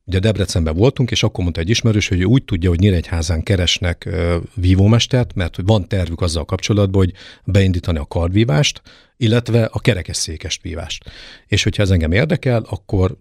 ugye 0.06 0.20
Debrecenben 0.20 0.76
voltunk, 0.76 1.12
és 1.12 1.24
akkor 1.24 1.44
mondta 1.44 1.62
egy 1.62 1.70
ismerős, 1.70 2.08
hogy 2.08 2.26
úgy 2.26 2.44
tudja, 2.44 2.70
hogy 2.70 2.80
Nyíregyházán 2.80 3.44
keresnek 3.44 4.10
vívómestert, 4.56 5.34
mert 5.34 5.56
hogy 5.56 5.66
van 5.66 5.88
tervük 5.88 6.22
azzal 6.22 6.46
kapcsolatban, 6.46 7.04
hogy 7.04 7.14
beindítani 7.44 7.98
a 7.98 8.06
kardvívást, 8.06 8.82
illetve 9.18 9.66
a 9.66 9.80
kerekesszékest 9.80 10.62
vívást. 10.62 11.04
És 11.48 11.64
hogyha 11.64 11.84
ez 11.84 11.90
engem 11.90 12.12
érdekel, 12.12 12.66
akkor 12.70 13.18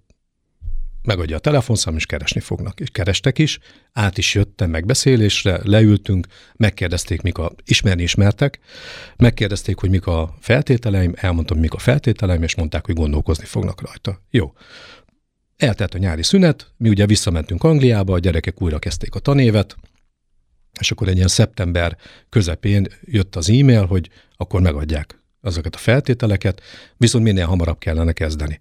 megadja 1.03 1.37
a 1.37 1.41
telefonszám, 1.41 1.97
és 1.97 2.07
keresni 2.07 2.41
fognak. 2.41 2.81
És 2.81 2.89
kerestek 2.91 3.39
is, 3.39 3.59
át 3.93 4.19
is 4.19 4.35
jöttem 4.35 4.71
megbeszélésre, 4.71 5.61
leültünk, 5.63 6.27
megkérdezték, 6.57 7.23
mik 7.23 7.39
a, 7.39 7.53
ismerni 7.65 8.03
ismertek, 8.03 8.59
megkérdezték, 9.17 9.79
hogy 9.79 9.91
mik 9.91 10.07
a 10.07 10.37
feltételeim, 10.41 11.13
elmondtam, 11.17 11.59
mik 11.59 11.75
a 11.75 11.79
feltételeim, 11.79 12.43
és 12.43 12.57
mondták, 12.57 12.87
hogy 12.87 12.95
gondolkozni 12.95 13.45
fognak 13.45 13.81
rajta. 13.81 14.23
Jó. 14.31 14.53
Eltelt 15.57 15.95
a 15.95 15.99
nyári 15.99 16.23
szünet, 16.23 16.73
mi 16.77 16.89
ugye 16.89 17.07
visszamentünk 17.07 17.65
Angliába, 17.65 18.15
a 18.15 18.19
gyerekek 18.19 18.63
újra 18.63 18.79
kezdték 18.79 19.15
a 19.15 19.19
tanévet, 19.19 19.77
és 20.81 20.91
akkor 20.91 21.09
egy 21.09 21.17
ilyen 21.17 21.29
szeptember 21.29 21.97
közepén 22.29 22.87
jött 23.01 23.37
az 23.37 23.51
e-mail, 23.51 23.87
hogy 23.87 24.11
akkor 24.37 24.61
megadják 24.61 25.19
azokat 25.41 25.75
a 25.75 25.79
feltételeket, 25.79 26.63
viszont 26.97 27.25
minél 27.25 27.47
hamarabb 27.47 27.79
kellene 27.79 28.13
kezdeni. 28.13 28.61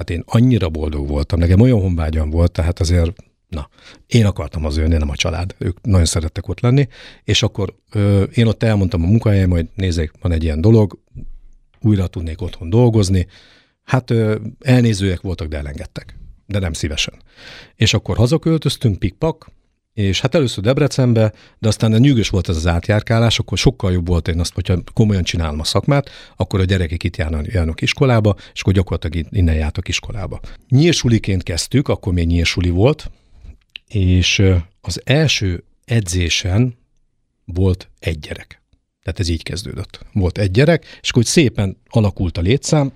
Hát 0.00 0.10
én 0.10 0.22
annyira 0.26 0.68
boldog 0.68 1.08
voltam, 1.08 1.38
nekem 1.38 1.60
olyan 1.60 1.80
honvágyam 1.80 2.30
volt, 2.30 2.52
tehát 2.52 2.80
azért, 2.80 3.12
na, 3.48 3.68
én 4.06 4.26
akartam 4.26 4.64
az 4.64 4.76
őni, 4.76 4.96
nem 4.96 5.10
a 5.10 5.16
család. 5.16 5.54
Ők 5.58 5.80
nagyon 5.82 6.04
szerettek 6.04 6.48
ott 6.48 6.60
lenni, 6.60 6.88
és 7.24 7.42
akkor 7.42 7.74
ö, 7.92 8.22
én 8.22 8.46
ott 8.46 8.62
elmondtam 8.62 9.02
a 9.02 9.06
munkahelyem, 9.06 9.50
hogy 9.50 9.68
nézzék, 9.74 10.12
van 10.20 10.32
egy 10.32 10.42
ilyen 10.42 10.60
dolog, 10.60 10.98
újra 11.80 12.06
tudnék 12.06 12.40
otthon 12.40 12.70
dolgozni. 12.70 13.26
Hát 13.84 14.10
ö, 14.10 14.36
elnézőek 14.60 15.20
voltak, 15.20 15.48
de 15.48 15.56
elengedtek. 15.56 16.18
De 16.46 16.58
nem 16.58 16.72
szívesen. 16.72 17.14
És 17.74 17.94
akkor 17.94 18.16
hazaköltöztünk, 18.16 18.98
pikpak, 18.98 19.50
és 20.00 20.20
hát 20.20 20.34
először 20.34 20.64
Debrecenbe, 20.64 21.32
de 21.58 21.68
aztán 21.68 21.92
a 21.92 21.98
nyűgös 21.98 22.28
volt 22.28 22.48
ez 22.48 22.56
az 22.56 22.66
átjárkálás, 22.66 23.38
akkor 23.38 23.58
sokkal 23.58 23.92
jobb 23.92 24.06
volt 24.06 24.28
én 24.28 24.40
azt, 24.40 24.54
hogyha 24.54 24.82
komolyan 24.92 25.22
csinálom 25.22 25.60
a 25.60 25.64
szakmát, 25.64 26.10
akkor 26.36 26.60
a 26.60 26.64
gyerekek 26.64 27.04
itt 27.04 27.16
járnak, 27.16 27.46
járnak 27.46 27.80
iskolába, 27.80 28.36
és 28.52 28.60
akkor 28.60 28.72
gyakorlatilag 28.72 29.26
innen 29.30 29.54
jártak 29.54 29.88
iskolába. 29.88 30.40
Nyírsuliként 30.68 31.42
kezdtük, 31.42 31.88
akkor 31.88 32.12
még 32.12 32.26
nyírsuli 32.26 32.70
volt, 32.70 33.10
és 33.88 34.42
az 34.80 35.00
első 35.04 35.64
edzésen 35.84 36.78
volt 37.44 37.90
egy 37.98 38.18
gyerek. 38.18 38.62
Tehát 39.02 39.20
ez 39.20 39.28
így 39.28 39.42
kezdődött. 39.42 40.00
Volt 40.12 40.38
egy 40.38 40.50
gyerek, 40.50 40.98
és 41.00 41.10
akkor 41.10 41.24
szépen 41.24 41.76
alakult 41.88 42.38
a 42.38 42.40
létszám, 42.40 42.92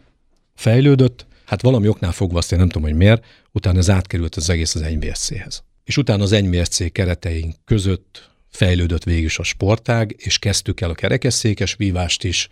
fejlődött, 0.55 1.27
hát 1.45 1.63
valami 1.63 1.89
oknál 1.89 2.13
fogva 2.13 2.39
azt 2.39 2.53
én 2.53 2.59
nem 2.59 2.69
tudom, 2.69 2.89
hogy 2.89 2.97
miért, 2.97 3.25
utána 3.53 3.79
ez 3.79 3.91
átkerült 3.91 4.35
az 4.35 4.51
egész 4.51 4.75
az 4.75 4.81
NBSC-hez 4.81 5.65
és 5.85 5.97
utána 5.97 6.23
az 6.23 6.31
NMSC 6.31 6.93
kereteink 6.93 7.55
között 7.65 8.31
fejlődött 8.51 9.05
végül 9.05 9.25
is 9.25 9.39
a 9.39 9.43
sportág, 9.43 10.15
és 10.19 10.39
kezdtük 10.39 10.81
el 10.81 10.91
a 10.91 10.95
kerekesszékes 10.95 11.75
vívást 11.75 12.25
is, 12.25 12.49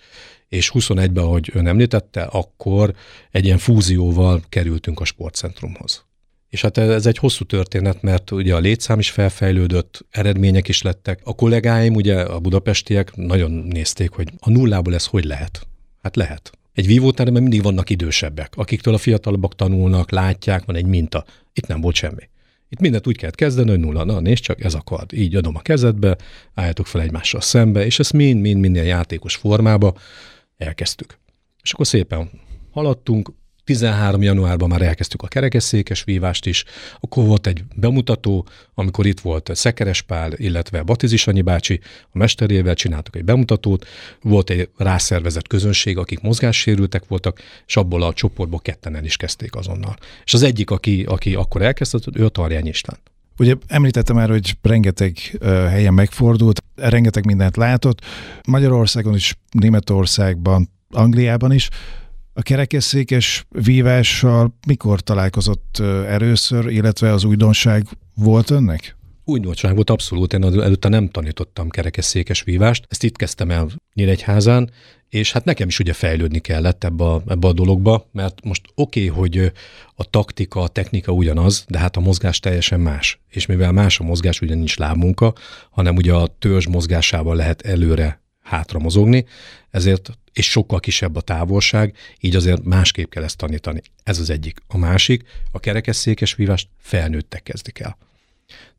és 0.48 0.70
21-ben, 0.74 1.24
ahogy 1.24 1.50
ön 1.52 1.66
említette, 1.66 2.22
akkor 2.22 2.94
egy 3.30 3.44
ilyen 3.44 3.58
fúzióval 3.58 4.42
kerültünk 4.48 5.00
a 5.00 5.04
sportcentrumhoz. 5.04 6.04
És 6.48 6.60
hát 6.60 6.78
ez 6.78 7.06
egy 7.06 7.18
hosszú 7.18 7.44
történet, 7.44 8.02
mert 8.02 8.30
ugye 8.30 8.54
a 8.54 8.58
létszám 8.58 8.98
is 8.98 9.10
felfejlődött, 9.10 10.04
eredmények 10.10 10.68
is 10.68 10.82
lettek. 10.82 11.20
A 11.24 11.34
kollégáim, 11.34 11.94
ugye 11.94 12.20
a 12.20 12.40
budapestiek 12.40 13.16
nagyon 13.16 13.50
nézték, 13.50 14.10
hogy 14.10 14.28
a 14.38 14.50
nullából 14.50 14.94
ez 14.94 15.06
hogy 15.06 15.24
lehet. 15.24 15.66
Hát 16.02 16.16
lehet. 16.16 16.52
Egy 16.72 16.86
vívóteremben 16.86 17.42
mindig 17.42 17.62
vannak 17.62 17.90
idősebbek, 17.90 18.52
akiktől 18.56 18.94
a 18.94 18.98
fiatalabbak 18.98 19.54
tanulnak, 19.54 20.10
látják, 20.10 20.64
van 20.64 20.76
egy 20.76 20.86
minta. 20.86 21.24
Itt 21.52 21.66
nem 21.66 21.80
volt 21.80 21.94
semmi. 21.94 22.28
Itt 22.72 22.80
mindent 22.80 23.06
úgy 23.06 23.16
kellett 23.16 23.34
kezdeni, 23.34 23.70
hogy 23.70 23.80
nulla, 23.80 24.04
na 24.04 24.20
nézd 24.20 24.42
csak, 24.42 24.64
ez 24.64 24.74
a 24.74 24.80
kard. 24.80 25.12
Így 25.12 25.34
adom 25.34 25.56
a 25.56 25.60
kezedbe, 25.60 26.16
álljátok 26.54 26.86
fel 26.86 27.00
egymással 27.00 27.40
szembe, 27.40 27.84
és 27.84 27.98
ezt 27.98 28.12
mind-mind-mind 28.12 28.76
játékos 28.76 29.36
formába 29.36 29.94
elkezdtük. 30.56 31.18
És 31.62 31.72
akkor 31.72 31.86
szépen 31.86 32.30
haladtunk, 32.70 33.32
13 33.64 34.22
januárban 34.22 34.68
már 34.68 34.82
elkezdtük 34.82 35.22
a 35.22 35.26
kerekesszékes 35.26 36.04
vívást 36.04 36.46
is, 36.46 36.64
akkor 37.00 37.24
volt 37.24 37.46
egy 37.46 37.64
bemutató, 37.74 38.46
amikor 38.74 39.06
itt 39.06 39.20
volt 39.20 39.50
Szekeres 39.54 40.02
Pál, 40.02 40.32
illetve 40.32 40.82
Batizi 40.82 41.16
Sanyi 41.16 41.42
bácsi, 41.42 41.80
a 42.12 42.18
mesterével 42.18 42.74
csináltuk 42.74 43.16
egy 43.16 43.24
bemutatót, 43.24 43.86
volt 44.22 44.50
egy 44.50 44.68
rászervezett 44.76 45.46
közönség, 45.46 45.98
akik 45.98 46.20
mozgássérültek 46.20 47.02
voltak, 47.08 47.40
és 47.66 47.76
abból 47.76 48.02
a 48.02 48.12
csoportból 48.12 48.60
ketten 48.60 49.04
is 49.04 49.16
kezdték 49.16 49.54
azonnal. 49.54 49.96
És 50.24 50.34
az 50.34 50.42
egyik, 50.42 50.70
aki, 50.70 51.04
aki 51.08 51.34
akkor 51.34 51.62
elkezdett, 51.62 52.16
ő 52.16 52.24
a 52.24 52.28
Tarjány 52.28 52.66
István. 52.66 52.98
Ugye 53.38 53.54
említettem 53.66 54.16
már, 54.16 54.28
hogy 54.28 54.56
rengeteg 54.62 55.16
helyen 55.44 55.94
megfordult, 55.94 56.62
rengeteg 56.76 57.24
mindent 57.24 57.56
látott, 57.56 58.00
Magyarországon 58.46 59.14
is, 59.14 59.36
Németországban, 59.50 60.70
Angliában 60.90 61.52
is. 61.52 61.68
A 62.34 62.42
kerekesszékes 62.42 63.46
vívással 63.48 64.54
mikor 64.66 65.00
találkozott 65.00 65.78
először, 66.06 66.66
illetve 66.66 67.12
az 67.12 67.24
újdonság 67.24 67.86
volt 68.14 68.50
önnek? 68.50 68.96
Újdonság 69.24 69.74
volt 69.74 69.90
abszolút, 69.90 70.32
én 70.32 70.44
előtte 70.44 70.88
nem 70.88 71.08
tanítottam 71.08 71.68
kerekesszékes 71.68 72.42
vívást, 72.42 72.86
ezt 72.88 73.04
itt 73.04 73.16
kezdtem 73.16 73.50
el 73.50 73.68
Nyíregyházán, 73.94 74.70
és 75.08 75.32
hát 75.32 75.44
nekem 75.44 75.68
is 75.68 75.78
ugye 75.78 75.92
fejlődni 75.92 76.38
kellett 76.38 76.84
ebbe 76.84 77.04
a, 77.04 77.22
ebbe 77.26 77.48
a 77.48 77.52
dologba, 77.52 78.08
mert 78.12 78.44
most 78.44 78.62
oké, 78.74 79.08
okay, 79.08 79.20
hogy 79.20 79.52
a 79.94 80.04
taktika, 80.04 80.60
a 80.60 80.68
technika 80.68 81.12
ugyanaz, 81.12 81.64
de 81.68 81.78
hát 81.78 81.96
a 81.96 82.00
mozgás 82.00 82.40
teljesen 82.40 82.80
más. 82.80 83.20
És 83.28 83.46
mivel 83.46 83.72
más 83.72 84.00
a 84.00 84.04
mozgás, 84.04 84.40
ugye 84.40 84.54
nincs 84.54 84.76
lábmunka, 84.76 85.34
hanem 85.70 85.96
ugye 85.96 86.12
a 86.12 86.36
törzs 86.38 86.66
mozgásával 86.66 87.36
lehet 87.36 87.62
előre 87.62 88.21
hátra 88.42 88.78
mozogni, 88.78 89.24
ezért, 89.70 90.10
és 90.32 90.50
sokkal 90.50 90.80
kisebb 90.80 91.16
a 91.16 91.20
távolság, 91.20 91.96
így 92.20 92.36
azért 92.36 92.64
másképp 92.64 93.10
kell 93.10 93.22
ezt 93.22 93.36
tanítani. 93.36 93.82
Ez 94.02 94.18
az 94.18 94.30
egyik. 94.30 94.62
A 94.66 94.76
másik, 94.76 95.22
a 95.52 95.60
kerekesszékes 95.60 96.34
vívást 96.34 96.68
felnőttek 96.78 97.42
kezdik 97.42 97.78
el. 97.78 97.96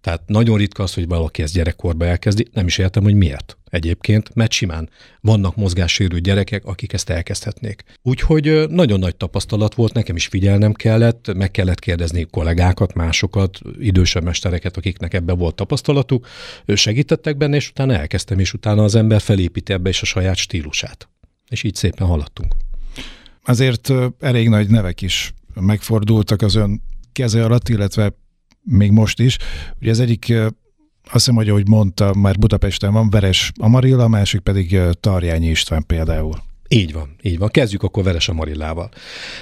Tehát 0.04 0.22
nagyon 0.28 0.58
ritka 0.58 0.84
az, 0.84 0.94
hogy 0.94 1.08
valaki 1.08 1.42
ezt 1.42 1.54
gyerekkorba 1.54 2.06
elkezdi, 2.06 2.48
nem 2.54 2.68
is 2.68 2.78
értem, 2.78 3.04
hogy 3.04 3.14
miért. 3.14 3.58
Egyébként, 3.70 4.36
mert 4.36 4.52
simán 4.52 4.90
vannak 5.22 5.56
mozgássérült 5.56 6.24
gyerekek, 6.24 6.66
akik 6.66 6.94
ezt 6.94 7.10
elkezdhetnék. 7.10 7.84
Úgyhogy 8.02 8.70
nagyon 8.70 9.00
nagy 9.00 9.16
tapasztalat 9.16 9.76
volt, 9.76 9.94
nekem 9.94 10.16
is 10.16 10.28
figyelnem 10.28 10.74
kellett, 10.74 11.34
meg 11.34 11.52
kellett 11.52 11.80
kérdezni 11.80 12.24
kollégákat, 12.24 12.94
másokat, 12.94 13.60
idősebb 13.80 14.24
mestereket, 14.24 14.78
akiknek 14.78 15.14
ebben 15.14 15.38
volt 15.38 15.56
tapasztalatuk, 15.56 16.28
segítettek 16.68 17.38
benne, 17.38 17.56
és 17.56 17.70
utána 17.70 17.94
elkezdtem, 17.94 18.40
és 18.40 18.54
utána 18.54 18.84
az 18.84 18.96
ember 18.96 19.22
felépíti 19.22 19.74
ebbe 19.74 19.90
is 19.90 20.02
a 20.02 20.06
saját 20.06 20.36
stílusát. 20.36 21.10
És 21.50 21.64
így 21.64 21.76
szépen 21.76 22.08
haladtunk. 22.08 22.56
Azért 23.44 23.92
elég 24.20 24.50
nagy 24.50 24.70
nevek 24.70 25.02
is 25.02 25.34
megfordultak 25.54 26.42
az 26.42 26.56
ön 26.56 26.82
keze 27.12 27.44
alatt, 27.44 27.70
illetve 27.70 28.14
még 28.64 28.92
most 28.92 29.20
is. 29.20 29.38
Ugye 29.82 29.92
az 29.92 30.00
egyik 30.00 30.34
azt 31.04 31.14
hiszem, 31.14 31.36
hogy 31.36 31.50
ahogy 31.50 31.68
mondta, 31.68 32.14
már 32.14 32.38
Budapesten 32.38 32.94
van 32.94 33.10
Veres 33.10 33.52
Amarilla, 33.56 34.04
a 34.04 34.08
másik 34.08 34.40
pedig 34.40 34.80
Tarjányi 35.00 35.50
István 35.50 35.86
például. 35.86 36.36
Így 36.68 36.94
van, 36.94 37.16
így 37.22 37.38
van. 37.38 37.50
Kezdjük 37.50 37.84
akkor 37.84 38.04
Veres 38.04 38.30
Amarillával. 38.30 38.90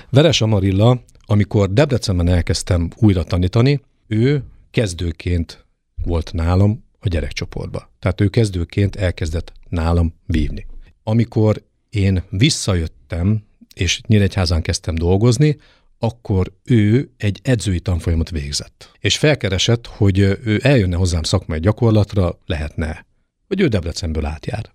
Veres 0.10 0.42
Amarilla, 0.42 1.04
amikor 1.26 1.74
Debrecenben 1.74 2.28
elkezdtem 2.28 2.90
újra 2.96 3.24
tanítani, 3.24 3.82
ő 4.08 4.44
kezdőként 4.72 5.66
volt 6.06 6.34
nálam 6.34 6.84
a 7.00 7.08
gyerekcsoportba. 7.08 7.90
Tehát 8.00 8.22
ő 8.22 8.28
kezdőként 8.28 8.96
elkezdett 8.96 9.54
nálam 9.70 10.14
vívni. 10.26 10.66
Amikor 11.04 11.64
én 11.90 12.24
visszajöttem, 12.30 13.44
és 13.76 14.02
Nyíregyházán 14.08 14.62
kezdtem 14.62 14.96
dolgozni, 14.96 15.58
akkor 16.04 16.54
ő 16.64 17.12
egy 17.18 17.40
edzői 17.44 17.80
tanfolyamot 17.80 18.30
végzett. 18.30 18.92
És 19.00 19.18
felkeresett, 19.18 19.88
hogy 19.88 20.20
ő 20.20 20.60
eljönne 20.64 20.96
hozzám 20.96 21.24
szakmai 21.24 21.60
gyakorlatra, 21.60 22.40
lehetne, 22.46 23.06
hogy 23.48 23.62
ő 23.62 23.68
Debrecenből 23.68 24.26
átjár. 24.26 24.72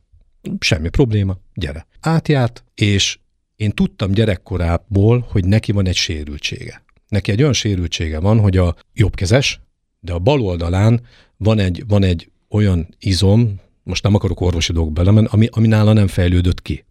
Semmi 0.58 0.88
probléma, 0.88 1.38
gyere. 1.54 1.86
Átjárt, 2.00 2.64
és 2.74 3.18
én 3.56 3.70
tudtam 3.70 4.10
gyerekkorából, 4.10 5.26
hogy 5.30 5.44
neki 5.44 5.72
van 5.72 5.86
egy 5.86 5.96
sérültsége. 5.96 6.84
Neki 7.08 7.30
egy 7.30 7.40
olyan 7.40 7.52
sérültsége 7.52 8.20
van, 8.20 8.40
hogy 8.40 8.56
a 8.56 8.76
jobbkezes, 8.92 9.60
de 10.00 10.12
a 10.12 10.18
bal 10.18 10.40
oldalán 10.40 11.00
van 11.36 11.58
egy, 11.58 11.84
van 11.86 12.02
egy 12.02 12.30
olyan 12.48 12.94
izom, 12.98 13.60
most 13.82 14.02
nem 14.02 14.14
akarok 14.14 14.40
orvosi 14.40 14.72
dolgokba 14.72 15.02
belemenni, 15.02 15.28
ami, 15.30 15.48
ami 15.50 15.66
nála 15.66 15.92
nem 15.92 16.06
fejlődött 16.06 16.62
ki. 16.62 16.84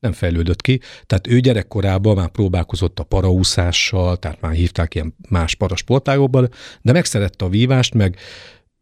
Nem 0.00 0.12
fejlődött 0.12 0.60
ki, 0.60 0.80
tehát 1.06 1.26
ő 1.26 1.40
gyerekkorában 1.40 2.16
már 2.16 2.28
próbálkozott 2.28 2.98
a 2.98 3.04
paraúszással, 3.04 4.16
tehát 4.16 4.40
már 4.40 4.52
hívták 4.52 4.94
ilyen 4.94 5.14
más 5.28 5.54
parasportágokban, 5.54 6.48
de 6.82 6.92
megszerette 6.92 7.44
a 7.44 7.48
vívást, 7.48 7.94
meg 7.94 8.16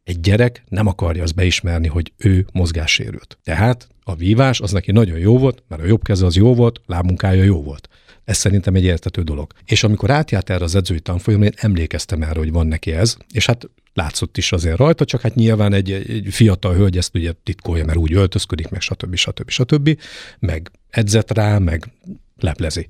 egy 0.04 0.20
gyerek 0.20 0.62
nem 0.68 0.86
akarja 0.86 1.22
azt 1.22 1.34
beismerni, 1.34 1.86
hogy 1.86 2.12
ő 2.16 2.46
mozgássérült. 2.52 3.38
Tehát 3.44 3.88
a 4.02 4.14
vívás 4.14 4.60
az 4.60 4.72
neki 4.72 4.92
nagyon 4.92 5.18
jó 5.18 5.38
volt, 5.38 5.62
mert 5.68 5.82
a 5.82 5.86
jobb 5.86 6.02
keze 6.02 6.26
az 6.26 6.36
jó 6.36 6.54
volt, 6.54 6.80
lábmunkája 6.86 7.42
jó 7.42 7.62
volt. 7.62 7.88
Ez 8.28 8.36
szerintem 8.36 8.74
egy 8.74 8.84
értető 8.84 9.22
dolog. 9.22 9.52
És 9.64 9.84
amikor 9.84 10.10
átjárt 10.10 10.50
erre 10.50 10.64
az 10.64 10.74
edzői 10.74 11.00
tanfolyamon, 11.00 11.46
én 11.46 11.52
emlékeztem 11.56 12.22
erre, 12.22 12.38
hogy 12.38 12.52
van 12.52 12.66
neki 12.66 12.92
ez, 12.92 13.16
és 13.32 13.46
hát 13.46 13.68
látszott 13.94 14.36
is 14.36 14.52
azért 14.52 14.76
rajta, 14.76 15.04
csak 15.04 15.20
hát 15.20 15.34
nyilván 15.34 15.72
egy, 15.72 15.92
egy 15.92 16.26
fiatal 16.30 16.74
hölgy 16.74 16.96
ezt 16.96 17.14
ugye 17.14 17.32
titkolja, 17.42 17.84
mert 17.84 17.98
úgy 17.98 18.12
öltözködik, 18.12 18.68
meg 18.68 18.80
stb. 18.80 19.14
stb. 19.14 19.48
stb. 19.50 20.00
meg 20.38 20.70
edzett 20.88 21.32
rá, 21.32 21.58
meg 21.58 21.92
leplezi. 22.36 22.88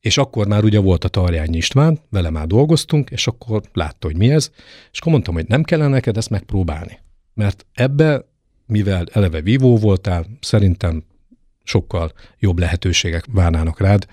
És 0.00 0.18
akkor 0.18 0.46
már 0.46 0.64
ugye 0.64 0.78
volt 0.78 1.04
a 1.04 1.08
Tarjányi 1.08 1.56
István, 1.56 1.98
vele 2.10 2.30
már 2.30 2.46
dolgoztunk, 2.46 3.10
és 3.10 3.26
akkor 3.26 3.62
látta, 3.72 4.06
hogy 4.06 4.16
mi 4.16 4.30
ez, 4.30 4.50
és 4.92 4.98
akkor 4.98 5.12
mondtam, 5.12 5.34
hogy 5.34 5.46
nem 5.48 5.62
kellene 5.62 5.90
neked 5.90 6.16
ezt 6.16 6.30
megpróbálni. 6.30 6.98
Mert 7.34 7.66
ebbe, 7.74 8.28
mivel 8.66 9.06
eleve 9.12 9.40
vívó 9.40 9.78
voltál, 9.78 10.26
szerintem 10.40 11.04
sokkal 11.62 12.12
jobb 12.38 12.58
lehetőségek 12.58 13.24
várnának 13.32 13.80
rád, 13.80 14.06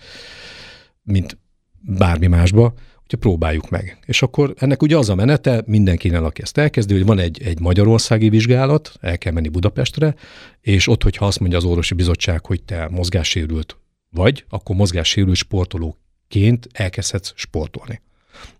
mint 1.03 1.37
bármi 1.81 2.27
másba, 2.27 2.73
hogy 3.09 3.19
próbáljuk 3.19 3.69
meg. 3.69 3.99
És 4.05 4.21
akkor 4.21 4.53
ennek 4.57 4.81
ugye 4.81 4.97
az 4.97 5.09
a 5.09 5.15
menete, 5.15 5.63
mindenkinek, 5.65 6.21
aki 6.21 6.41
ezt 6.41 6.57
elkezdi, 6.57 6.93
hogy 6.93 7.05
van 7.05 7.19
egy, 7.19 7.41
egy 7.43 7.59
magyarországi 7.59 8.29
vizsgálat, 8.29 8.91
el 9.01 9.17
kell 9.17 9.33
menni 9.33 9.49
Budapestre, 9.49 10.15
és 10.61 10.87
ott, 10.87 11.03
hogyha 11.03 11.25
azt 11.25 11.39
mondja 11.39 11.57
az 11.57 11.63
orvosi 11.63 11.93
bizottság, 11.93 12.45
hogy 12.45 12.63
te 12.63 12.87
mozgássérült 12.91 13.77
vagy, 14.09 14.45
akkor 14.49 14.75
mozgássérült 14.75 15.35
sportolóként 15.35 16.67
elkezdhetsz 16.71 17.31
sportolni. 17.35 18.01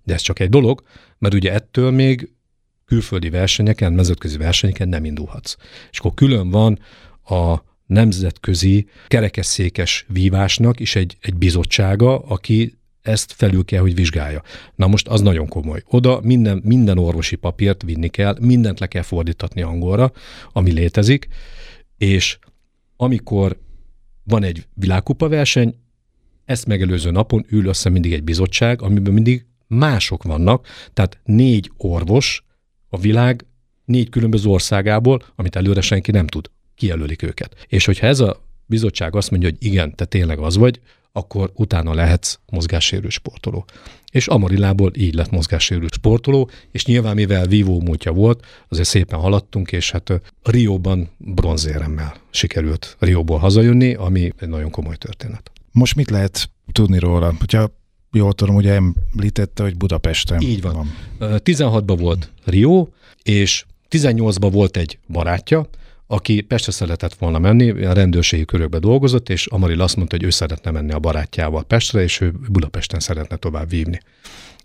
De 0.03 0.13
ez 0.13 0.21
csak 0.21 0.39
egy 0.39 0.49
dolog, 0.49 0.83
mert 1.17 1.33
ugye 1.33 1.53
ettől 1.53 1.91
még 1.91 2.29
külföldi 2.85 3.29
versenyeken, 3.29 3.93
mezőközi 3.93 4.37
versenyeken 4.37 4.89
nem 4.89 5.05
indulhatsz. 5.05 5.55
És 5.91 5.99
akkor 5.99 6.13
külön 6.13 6.49
van 6.49 6.79
a 7.23 7.55
nemzetközi 7.89 8.87
kerekesszékes 9.07 10.05
vívásnak 10.07 10.79
is 10.79 10.95
egy, 10.95 11.17
egy 11.21 11.35
bizottsága, 11.35 12.19
aki 12.19 12.77
ezt 13.01 13.31
felül 13.31 13.65
kell, 13.65 13.79
hogy 13.81 13.95
vizsgálja. 13.95 14.41
Na 14.75 14.87
most 14.87 15.07
az 15.07 15.21
nagyon 15.21 15.47
komoly. 15.47 15.83
Oda 15.87 16.19
minden, 16.23 16.61
minden 16.63 16.97
orvosi 16.97 17.35
papírt 17.35 17.83
vinni 17.83 18.07
kell, 18.07 18.37
mindent 18.41 18.79
le 18.79 18.87
kell 18.87 19.01
fordítatni 19.01 19.61
angolra, 19.61 20.11
ami 20.51 20.71
létezik, 20.71 21.27
és 21.97 22.37
amikor 22.95 23.59
van 24.23 24.43
egy 24.43 24.67
világkupa 24.73 25.27
verseny, 25.27 25.75
ezt 26.45 26.65
megelőző 26.65 27.11
napon 27.11 27.45
ül 27.49 27.65
össze 27.65 27.89
mindig 27.89 28.13
egy 28.13 28.23
bizottság, 28.23 28.81
amiben 28.81 29.13
mindig 29.13 29.45
mások 29.67 30.23
vannak, 30.23 30.67
tehát 30.93 31.19
négy 31.23 31.71
orvos 31.77 32.43
a 32.89 32.97
világ 32.97 33.45
négy 33.85 34.09
különböző 34.09 34.49
országából, 34.49 35.23
amit 35.35 35.55
előre 35.55 35.81
senki 35.81 36.11
nem 36.11 36.27
tud 36.27 36.49
kijelölik 36.79 37.21
őket. 37.21 37.55
És 37.67 37.85
hogyha 37.85 38.07
ez 38.07 38.19
a 38.19 38.41
bizottság 38.65 39.15
azt 39.15 39.31
mondja, 39.31 39.49
hogy 39.49 39.57
igen, 39.65 39.95
te 39.95 40.05
tényleg 40.05 40.39
az 40.39 40.57
vagy, 40.57 40.79
akkor 41.11 41.51
utána 41.55 41.93
lehetsz 41.93 42.39
mozgássérült 42.51 43.11
sportoló. 43.11 43.65
És 44.11 44.27
Amarilából 44.27 44.91
így 44.95 45.13
lett 45.13 45.29
mozgássérült 45.29 45.93
sportoló, 45.93 46.49
és 46.71 46.85
nyilván 46.85 47.15
mivel 47.15 47.47
vívó 47.47 47.81
múltja 47.81 48.11
volt, 48.11 48.45
azért 48.67 48.87
szépen 48.87 49.19
haladtunk, 49.19 49.71
és 49.71 49.91
hát 49.91 50.21
Rióban 50.43 51.09
bronzéremmel 51.17 52.15
sikerült 52.29 52.95
Rióból 52.99 53.37
hazajönni, 53.37 53.93
ami 53.93 54.33
egy 54.39 54.49
nagyon 54.49 54.69
komoly 54.69 54.95
történet. 54.95 55.51
Most 55.71 55.95
mit 55.95 56.09
lehet 56.09 56.49
tudni 56.71 56.99
róla? 56.99 57.33
Hogyha 57.39 57.71
jól 58.11 58.33
tudom, 58.33 58.55
ugye 58.55 58.79
említette, 59.13 59.63
hogy 59.63 59.77
Budapesten 59.77 60.41
Így 60.41 60.61
van. 60.61 60.73
van. 61.19 61.39
16-ban 61.43 61.95
volt 61.99 62.31
Rió, 62.45 62.93
és 63.23 63.65
18-ban 63.89 64.49
volt 64.51 64.77
egy 64.77 64.99
barátja, 65.07 65.69
aki 66.11 66.41
Pestre 66.41 66.71
szeretett 66.71 67.13
volna 67.13 67.39
menni, 67.39 67.83
a 67.83 67.93
rendőrségi 67.93 68.45
körökbe 68.45 68.79
dolgozott, 68.79 69.29
és 69.29 69.45
Amaril 69.45 69.81
azt 69.81 69.95
mondta, 69.95 70.15
hogy 70.15 70.25
ő 70.25 70.29
szeretne 70.29 70.71
menni 70.71 70.91
a 70.91 70.99
barátjával 70.99 71.63
Pestre, 71.63 72.01
és 72.01 72.21
ő 72.21 72.33
Budapesten 72.49 72.99
szeretne 72.99 73.35
tovább 73.35 73.69
vívni. 73.69 73.99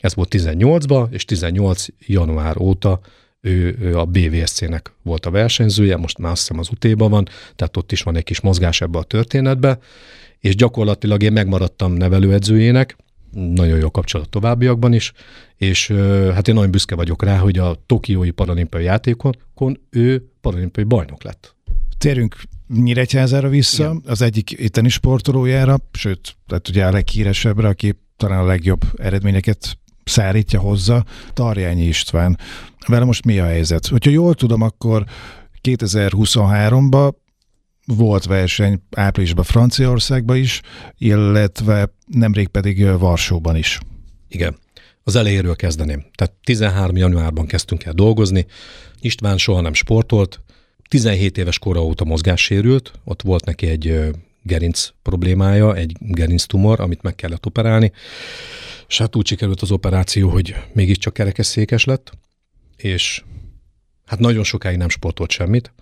Ez 0.01 0.15
volt 0.15 0.35
18-ban, 0.35 1.13
és 1.13 1.25
18 1.25 1.87
január 2.07 2.61
óta 2.61 3.01
ő, 3.41 3.77
ő 3.81 3.99
a 3.99 4.05
BVSC-nek 4.05 4.93
volt 5.03 5.27
a 5.27 5.31
versenyzője, 5.31 5.97
most 5.97 6.19
már 6.19 6.33
azt 6.33 6.41
hiszem 6.41 6.59
az 6.59 6.69
utéban 6.71 7.11
van, 7.11 7.29
tehát 7.57 7.77
ott 7.77 7.93
is 7.93 8.03
van 8.03 8.17
egy 8.17 8.25
kis 8.25 8.41
mozgás 8.41 8.81
ebbe 8.81 8.99
a 8.99 9.03
történetbe, 9.03 9.79
és 10.41 10.57
gyakorlatilag 10.57 11.23
én 11.23 11.33
megmaradtam 11.33 11.93
nevelőedzőjének, 11.93 12.97
nagyon 13.35 13.79
jó 13.79 13.91
kapcsolat 13.91 14.29
továbbiakban 14.29 14.93
is, 14.93 15.13
és 15.57 15.89
hát 16.35 16.49
én 16.49 16.55
nagyon 16.55 16.71
büszke 16.71 16.95
vagyok 16.95 17.23
rá, 17.23 17.39
hogy 17.39 17.59
a 17.59 17.77
Tokiói 17.87 18.31
paralimpiai 18.31 18.85
játékon 18.85 19.81
ő 19.91 20.31
paralimpiai 20.41 20.87
bajnok 20.87 21.23
lett. 21.23 21.55
Térjünk 21.99 22.37
Nyíregyházára 22.69 23.49
vissza, 23.49 23.83
Igen. 23.85 24.03
az 24.07 24.23
egyik 24.23 24.51
itteni 24.51 24.89
sportolójára, 24.89 25.77
sőt, 25.93 26.37
tehát 26.47 26.69
ugye 26.69 26.87
a 26.87 26.91
leghíresebbre, 26.91 27.69
aki 27.69 27.99
talán 28.17 28.39
a 28.39 28.47
legjobb 28.47 28.85
eredményeket 28.97 29.79
szárítja 30.05 30.61
hozzá, 30.61 31.05
Tarjányi 31.33 31.85
István. 31.87 32.39
Vele 32.87 33.05
most 33.05 33.25
mi 33.25 33.39
a 33.39 33.45
helyzet? 33.45 33.87
Hogyha 33.87 34.11
jól 34.11 34.35
tudom, 34.35 34.63
akkor 34.63 35.05
2023-ban 35.63 37.13
volt 37.87 38.25
verseny 38.25 38.81
áprilisban 38.91 39.45
Franciaországban 39.45 40.37
is, 40.37 40.61
illetve 40.99 41.95
nemrég 42.07 42.49
pedig 42.49 42.87
Varsóban 42.87 43.57
is. 43.57 43.79
Igen. 44.29 44.57
Az 45.03 45.17
elejéről 45.17 45.57
kezdeném. 45.57 46.05
Tehát 46.15 46.35
13. 46.45 46.97
januárban 46.97 47.47
kezdtünk 47.47 47.85
el 47.85 47.93
dolgozni. 47.93 48.47
István 49.01 49.39
soha 49.39 49.61
nem 49.61 49.75
sportolt, 49.75 50.41
17 50.89 51.39
éves 51.39 51.59
kora 51.59 51.85
óta 51.85 52.05
mozgássérült, 52.05 52.93
ott 53.05 53.23
volt 53.23 53.45
neki 53.45 53.67
egy 53.67 54.11
gerinc 54.43 54.89
problémája, 55.03 55.75
egy 55.75 55.97
gerinc 55.99 56.45
tumor, 56.45 56.81
amit 56.81 57.03
meg 57.03 57.15
kellett 57.15 57.47
operálni, 57.47 57.93
és 58.89 58.99
hát 58.99 59.17
úgy 59.17 59.27
sikerült 59.27 59.63
az 59.63 59.71
operáció, 59.71 60.29
hogy 60.29 60.55
mégiscsak 60.73 61.13
kerekesszékes 61.13 61.85
lett, 61.85 62.13
és 62.77 63.23
hát 64.07 64.19
nagyon 64.19 64.45
sokáig 64.45 64.77
nem 64.77 64.89
sportolt 64.89 65.31
semmit, 65.31 65.73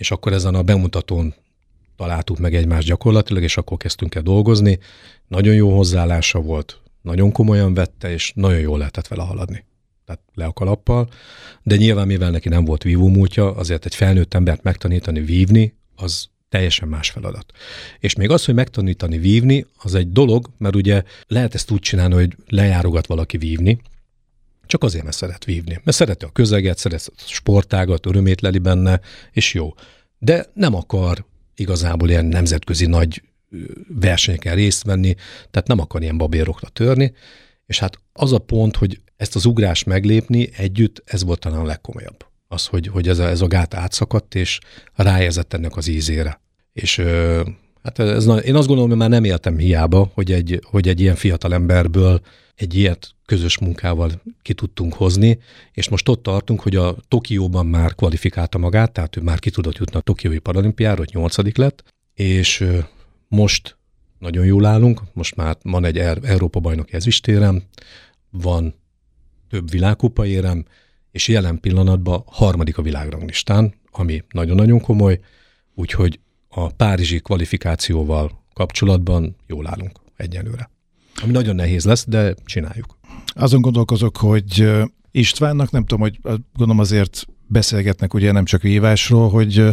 és 0.00 0.10
akkor 0.10 0.32
ezen 0.32 0.54
a 0.54 0.62
bemutatón 0.62 1.34
találtuk 1.96 2.38
meg 2.38 2.54
egymást 2.54 2.86
gyakorlatilag, 2.86 3.42
és 3.42 3.56
akkor 3.56 3.76
kezdtünk 3.76 4.14
el 4.14 4.22
dolgozni. 4.22 4.78
Nagyon 5.28 5.54
jó 5.54 5.76
hozzáállása 5.76 6.40
volt, 6.40 6.80
nagyon 7.02 7.32
komolyan 7.32 7.74
vette, 7.74 8.12
és 8.12 8.32
nagyon 8.34 8.58
jól 8.58 8.78
lehetett 8.78 9.08
vele 9.08 9.22
haladni. 9.22 9.64
Tehát 10.04 10.20
le 10.34 10.44
a 10.44 10.52
kalappal, 10.52 11.08
de 11.62 11.76
nyilván 11.76 12.06
mivel 12.06 12.30
neki 12.30 12.48
nem 12.48 12.64
volt 12.64 12.82
vívó 12.82 13.08
múltja, 13.08 13.54
azért 13.54 13.84
egy 13.84 13.94
felnőtt 13.94 14.34
embert 14.34 14.62
megtanítani 14.62 15.20
vívni, 15.20 15.74
az 15.96 16.28
teljesen 16.48 16.88
más 16.88 17.10
feladat. 17.10 17.52
És 17.98 18.14
még 18.14 18.30
az, 18.30 18.44
hogy 18.44 18.54
megtanítani 18.54 19.18
vívni, 19.18 19.66
az 19.78 19.94
egy 19.94 20.12
dolog, 20.12 20.50
mert 20.58 20.76
ugye 20.76 21.02
lehet 21.26 21.54
ezt 21.54 21.70
úgy 21.70 21.80
csinálni, 21.80 22.14
hogy 22.14 22.36
lejárogat 22.46 23.06
valaki 23.06 23.36
vívni, 23.36 23.80
csak 24.70 24.82
azért, 24.84 25.04
mert 25.04 25.16
szeret 25.16 25.44
vívni. 25.44 25.80
Mert 25.84 25.96
szereti 25.96 26.24
a 26.24 26.30
közeget, 26.32 26.78
szeret 26.78 27.12
a 27.16 27.22
sportágat, 27.26 28.06
örömét 28.06 28.40
leli 28.40 28.58
benne, 28.58 29.00
és 29.32 29.54
jó. 29.54 29.74
De 30.18 30.46
nem 30.54 30.74
akar 30.74 31.24
igazából 31.54 32.08
ilyen 32.08 32.24
nemzetközi 32.24 32.86
nagy 32.86 33.22
versenyeken 34.00 34.54
részt 34.54 34.82
venni, 34.82 35.14
tehát 35.50 35.68
nem 35.68 35.78
akar 35.78 36.02
ilyen 36.02 36.18
babérokra 36.18 36.68
törni, 36.68 37.12
és 37.66 37.78
hát 37.78 37.98
az 38.12 38.32
a 38.32 38.38
pont, 38.38 38.76
hogy 38.76 39.00
ezt 39.16 39.36
az 39.36 39.44
ugrást 39.44 39.86
meglépni 39.86 40.48
együtt, 40.56 41.02
ez 41.04 41.24
volt 41.24 41.40
talán 41.40 41.60
a 41.60 41.64
legkomolyabb. 41.64 42.24
Az, 42.48 42.66
hogy, 42.66 42.86
hogy 42.86 43.08
ez, 43.08 43.18
a, 43.18 43.28
ez 43.28 43.40
a 43.40 43.46
gát 43.46 43.74
átszakadt, 43.74 44.34
és 44.34 44.58
rájezett 44.94 45.54
ennek 45.54 45.76
az 45.76 45.86
ízére. 45.86 46.40
És 46.72 47.02
hát 47.82 47.98
ez, 47.98 48.26
én 48.26 48.54
azt 48.54 48.66
gondolom, 48.66 48.88
hogy 48.88 48.98
már 48.98 49.08
nem 49.08 49.24
éltem 49.24 49.58
hiába, 49.58 50.10
hogy 50.14 50.32
egy, 50.32 50.60
hogy 50.62 50.88
egy 50.88 51.00
ilyen 51.00 51.14
fiatal 51.14 51.54
emberből 51.54 52.20
egy 52.60 52.74
ilyet 52.74 53.14
közös 53.26 53.58
munkával 53.58 54.22
ki 54.42 54.54
tudtunk 54.54 54.94
hozni, 54.94 55.38
és 55.72 55.88
most 55.88 56.08
ott 56.08 56.22
tartunk, 56.22 56.60
hogy 56.60 56.76
a 56.76 56.96
Tokióban 57.08 57.66
már 57.66 57.94
kvalifikálta 57.94 58.58
magát, 58.58 58.92
tehát 58.92 59.16
ő 59.16 59.20
már 59.20 59.38
ki 59.38 59.50
tudott 59.50 59.76
jutni 59.76 59.96
a 59.96 60.00
Tokiói 60.00 60.38
paralimpiára, 60.38 60.98
hogy 60.98 61.10
nyolcadik 61.12 61.56
lett, 61.56 61.84
és 62.14 62.66
most 63.28 63.76
nagyon 64.18 64.44
jól 64.44 64.64
állunk, 64.64 65.02
most 65.12 65.36
már 65.36 65.56
van 65.62 65.84
egy 65.84 65.98
Európa 65.98 66.60
bajnoki 66.60 66.94
ezüstérem, 66.94 67.62
van 68.30 68.74
több 69.48 69.70
világkupa 69.70 70.26
érem, 70.26 70.64
és 71.10 71.28
jelen 71.28 71.60
pillanatban 71.60 72.22
harmadik 72.26 72.78
a 72.78 72.82
világranglistán, 72.82 73.74
ami 73.90 74.24
nagyon-nagyon 74.30 74.80
komoly, 74.80 75.20
úgyhogy 75.74 76.20
a 76.48 76.68
párizsi 76.68 77.20
kvalifikációval 77.20 78.44
kapcsolatban 78.52 79.36
jól 79.46 79.66
állunk 79.66 80.00
egyelőre. 80.16 80.70
Ami 81.22 81.32
nagyon 81.32 81.54
nehéz 81.54 81.84
lesz, 81.84 82.04
de 82.08 82.34
csináljuk. 82.44 82.98
Azon 83.26 83.60
gondolkozok, 83.60 84.16
hogy 84.16 84.70
Istvánnak, 85.10 85.70
nem 85.70 85.84
tudom, 85.84 86.00
hogy 86.00 86.18
gondolom 86.56 86.78
azért 86.78 87.26
beszélgetnek 87.46 88.14
ugye 88.14 88.32
nem 88.32 88.44
csak 88.44 88.62
vívásról, 88.62 89.30
hogy 89.30 89.64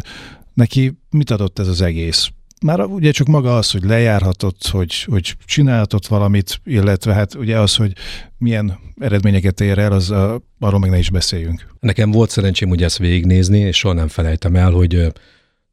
neki 0.53 0.97
mit 1.09 1.29
adott 1.29 1.59
ez 1.59 1.67
az 1.67 1.81
egész? 1.81 2.29
Már 2.61 2.79
ugye 2.81 3.11
csak 3.11 3.27
maga 3.27 3.57
az, 3.57 3.71
hogy 3.71 3.83
lejárhatott, 3.83 4.67
hogy, 4.67 5.03
hogy 5.03 5.35
csinálhatott 5.45 6.07
valamit, 6.07 6.61
illetve 6.63 7.13
hát 7.13 7.35
ugye 7.35 7.59
az, 7.59 7.75
hogy 7.75 7.93
milyen 8.37 8.79
eredményeket 8.99 9.61
ér 9.61 9.77
el, 9.77 9.91
az 9.91 10.11
a, 10.11 10.41
arról 10.59 10.79
meg 10.79 10.89
ne 10.89 10.97
is 10.97 11.09
beszéljünk. 11.09 11.67
Nekem 11.79 12.11
volt 12.11 12.29
szerencsém 12.29 12.69
ugye 12.69 12.85
ezt 12.85 12.97
végignézni, 12.97 13.59
és 13.59 13.77
soha 13.77 13.93
nem 13.93 14.07
felejtem 14.07 14.55
el, 14.55 14.71
hogy 14.71 15.13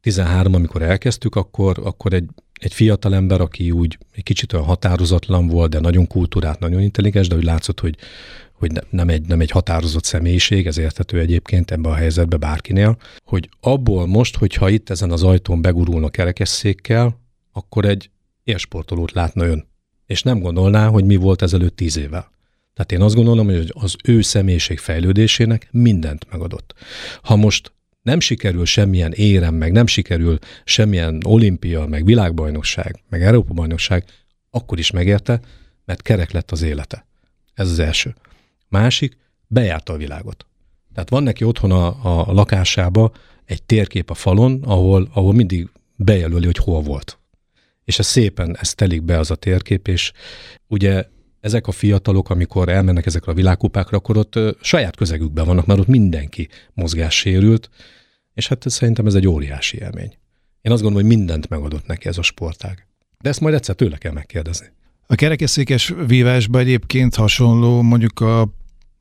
13, 0.00 0.54
amikor 0.54 0.82
elkezdtük, 0.82 1.34
akkor, 1.34 1.80
akkor 1.84 2.12
egy, 2.12 2.28
egy 2.60 2.74
fiatal 2.74 3.14
ember, 3.14 3.40
aki 3.40 3.70
úgy 3.70 3.98
egy 4.12 4.22
kicsit 4.22 4.52
olyan 4.52 4.64
határozatlan 4.64 5.46
volt, 5.46 5.70
de 5.70 5.80
nagyon 5.80 6.06
kultúrát, 6.06 6.58
nagyon 6.58 6.80
intelligens, 6.80 7.28
de 7.28 7.36
úgy 7.36 7.44
látszott, 7.44 7.80
hogy, 7.80 7.96
hogy 8.52 8.72
nem 8.90 9.08
egy, 9.08 9.26
nem 9.26 9.40
egy 9.40 9.50
határozott 9.50 10.04
személyiség, 10.04 10.66
ez 10.66 10.78
érthető 10.78 11.18
egyébként 11.18 11.70
ebben 11.70 11.92
a 11.92 11.94
helyzetben 11.94 12.40
bárkinél, 12.40 12.96
hogy 13.24 13.48
abból 13.60 14.06
most, 14.06 14.36
hogyha 14.36 14.68
itt 14.68 14.90
ezen 14.90 15.10
az 15.10 15.22
ajtón 15.22 15.62
begurulna 15.62 16.08
kerekesszékkel, 16.08 17.20
akkor 17.52 17.84
egy 17.84 18.10
élsportolót 18.44 19.12
látna 19.12 19.46
ön. 19.46 19.66
És 20.06 20.22
nem 20.22 20.38
gondolná, 20.38 20.88
hogy 20.88 21.04
mi 21.04 21.16
volt 21.16 21.42
ezelőtt 21.42 21.76
tíz 21.76 21.96
évvel. 21.96 22.32
Tehát 22.74 22.92
én 22.92 23.00
azt 23.00 23.14
gondolom, 23.14 23.46
hogy 23.46 23.72
az 23.74 23.96
ő 24.04 24.20
személyiség 24.20 24.78
fejlődésének 24.78 25.68
mindent 25.70 26.26
megadott. 26.30 26.74
Ha 27.22 27.36
most 27.36 27.72
nem 28.04 28.20
sikerül 28.20 28.64
semmilyen 28.64 29.12
érem, 29.12 29.54
meg 29.54 29.72
nem 29.72 29.86
sikerül 29.86 30.38
semmilyen 30.64 31.20
olimpia, 31.24 31.86
meg 31.86 32.04
világbajnokság, 32.04 33.02
meg 33.08 33.22
Európa-bajnokság, 33.22 34.04
akkor 34.50 34.78
is 34.78 34.90
megérte, 34.90 35.40
mert 35.84 36.02
kerek 36.02 36.30
lett 36.30 36.50
az 36.50 36.62
élete. 36.62 37.06
Ez 37.54 37.70
az 37.70 37.78
első. 37.78 38.14
Másik, 38.68 39.16
bejárta 39.46 39.92
a 39.92 39.96
világot. 39.96 40.46
Tehát 40.94 41.10
van 41.10 41.22
neki 41.22 41.44
otthon 41.44 41.70
a, 41.70 41.86
a 42.28 42.32
lakásába 42.32 43.12
egy 43.44 43.62
térkép 43.62 44.10
a 44.10 44.14
falon, 44.14 44.62
ahol, 44.62 45.08
ahol 45.12 45.32
mindig 45.32 45.68
bejelöli, 45.96 46.44
hogy 46.44 46.58
hol 46.58 46.82
volt. 46.82 47.18
És 47.84 47.98
ez 47.98 48.06
szépen, 48.06 48.56
ez 48.60 48.74
telik 48.74 49.02
be 49.02 49.18
az 49.18 49.30
a 49.30 49.34
térkép, 49.34 49.88
és 49.88 50.12
ugye 50.66 51.06
ezek 51.44 51.66
a 51.66 51.72
fiatalok, 51.72 52.30
amikor 52.30 52.68
elmennek 52.68 53.06
ezekre 53.06 53.32
a 53.32 53.34
világkupákra, 53.34 53.96
akkor 53.96 54.16
ott 54.16 54.38
saját 54.60 54.96
közegükben 54.96 55.46
vannak, 55.46 55.66
mert 55.66 55.80
ott 55.80 55.86
mindenki 55.86 56.48
mozgássérült, 56.74 57.68
és 58.34 58.48
hát 58.48 58.64
szerintem 58.68 59.06
ez 59.06 59.14
egy 59.14 59.26
óriási 59.26 59.78
élmény. 59.78 60.16
Én 60.60 60.72
azt 60.72 60.82
gondolom, 60.82 61.06
hogy 61.06 61.16
mindent 61.16 61.48
megadott 61.48 61.86
neki 61.86 62.08
ez 62.08 62.18
a 62.18 62.22
sportág. 62.22 62.86
De 63.20 63.28
ezt 63.28 63.40
majd 63.40 63.54
egyszer 63.54 63.74
tőle 63.74 63.96
kell 63.96 64.12
megkérdezni. 64.12 64.66
A 65.06 65.14
kerekesszékes 65.14 65.92
vívásban 66.06 66.60
egyébként 66.60 67.14
hasonló 67.14 67.82
mondjuk 67.82 68.20
a 68.20 68.48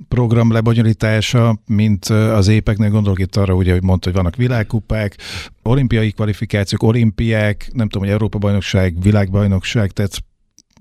program 0.08 0.52
lebonyolítása, 0.52 1.60
mint 1.66 2.06
az 2.06 2.48
épeknél, 2.48 2.90
gondolok 2.90 3.20
itt 3.20 3.36
arra, 3.36 3.54
ugye, 3.54 3.72
hogy 3.72 3.84
mondta, 3.84 4.10
hogy 4.10 4.18
vannak 4.18 4.36
világkupák, 4.36 5.18
olimpiai 5.62 6.12
kvalifikációk, 6.12 6.84
olimpiák, 6.84 7.70
nem 7.74 7.88
tudom, 7.88 8.04
hogy 8.04 8.14
Európa-bajnokság, 8.14 9.02
világbajnokság, 9.02 9.92
tehát 9.92 10.24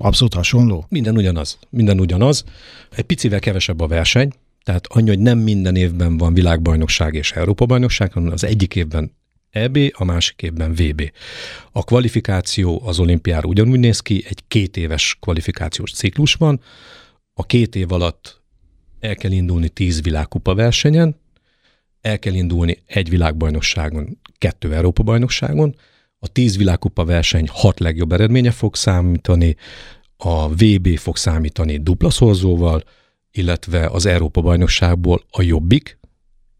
abszolút 0.02 0.34
hasonló? 0.34 0.86
Minden 0.88 1.16
ugyanaz. 1.16 1.58
Minden 1.70 2.00
ugyanaz. 2.00 2.44
Egy 2.90 3.04
picivel 3.04 3.40
kevesebb 3.40 3.80
a 3.80 3.86
verseny, 3.86 4.32
tehát 4.64 4.86
annyi, 4.86 5.08
hogy 5.08 5.18
nem 5.18 5.38
minden 5.38 5.76
évben 5.76 6.16
van 6.16 6.34
világbajnokság 6.34 7.14
és 7.14 7.32
Európa-bajnokság, 7.32 8.12
hanem 8.12 8.32
az 8.32 8.44
egyik 8.44 8.76
évben 8.76 9.12
EB, 9.50 9.78
a 9.92 10.04
másik 10.04 10.42
évben 10.42 10.72
VB. 10.72 11.12
A 11.72 11.84
kvalifikáció 11.84 12.82
az 12.84 12.98
olimpiára 12.98 13.48
ugyanúgy 13.48 13.78
néz 13.78 14.00
ki, 14.00 14.24
egy 14.28 14.42
két 14.48 14.76
éves 14.76 15.16
kvalifikációs 15.20 15.92
ciklus 15.92 16.34
van, 16.34 16.60
a 17.34 17.46
két 17.46 17.74
év 17.76 17.92
alatt 17.92 18.40
el 19.00 19.14
kell 19.14 19.30
indulni 19.30 19.68
tíz 19.68 20.02
világkupa 20.02 20.54
versenyen, 20.54 21.16
el 22.00 22.18
kell 22.18 22.34
indulni 22.34 22.82
egy 22.86 23.08
világbajnokságon, 23.08 24.18
kettő 24.38 24.74
Európa-bajnokságon, 24.74 25.74
a 26.24 26.28
tíz 26.28 26.56
világkupa 26.56 27.04
verseny 27.04 27.48
hat 27.50 27.80
legjobb 27.80 28.12
eredménye 28.12 28.50
fog 28.50 28.76
számítani, 28.76 29.56
a 30.16 30.48
VB 30.48 30.96
fog 30.96 31.16
számítani 31.16 31.76
dupla 31.76 32.10
szorzóval, 32.10 32.82
illetve 33.30 33.86
az 33.86 34.06
Európa-bajnokságból 34.06 35.24
a 35.30 35.42
jobbik 35.42 35.98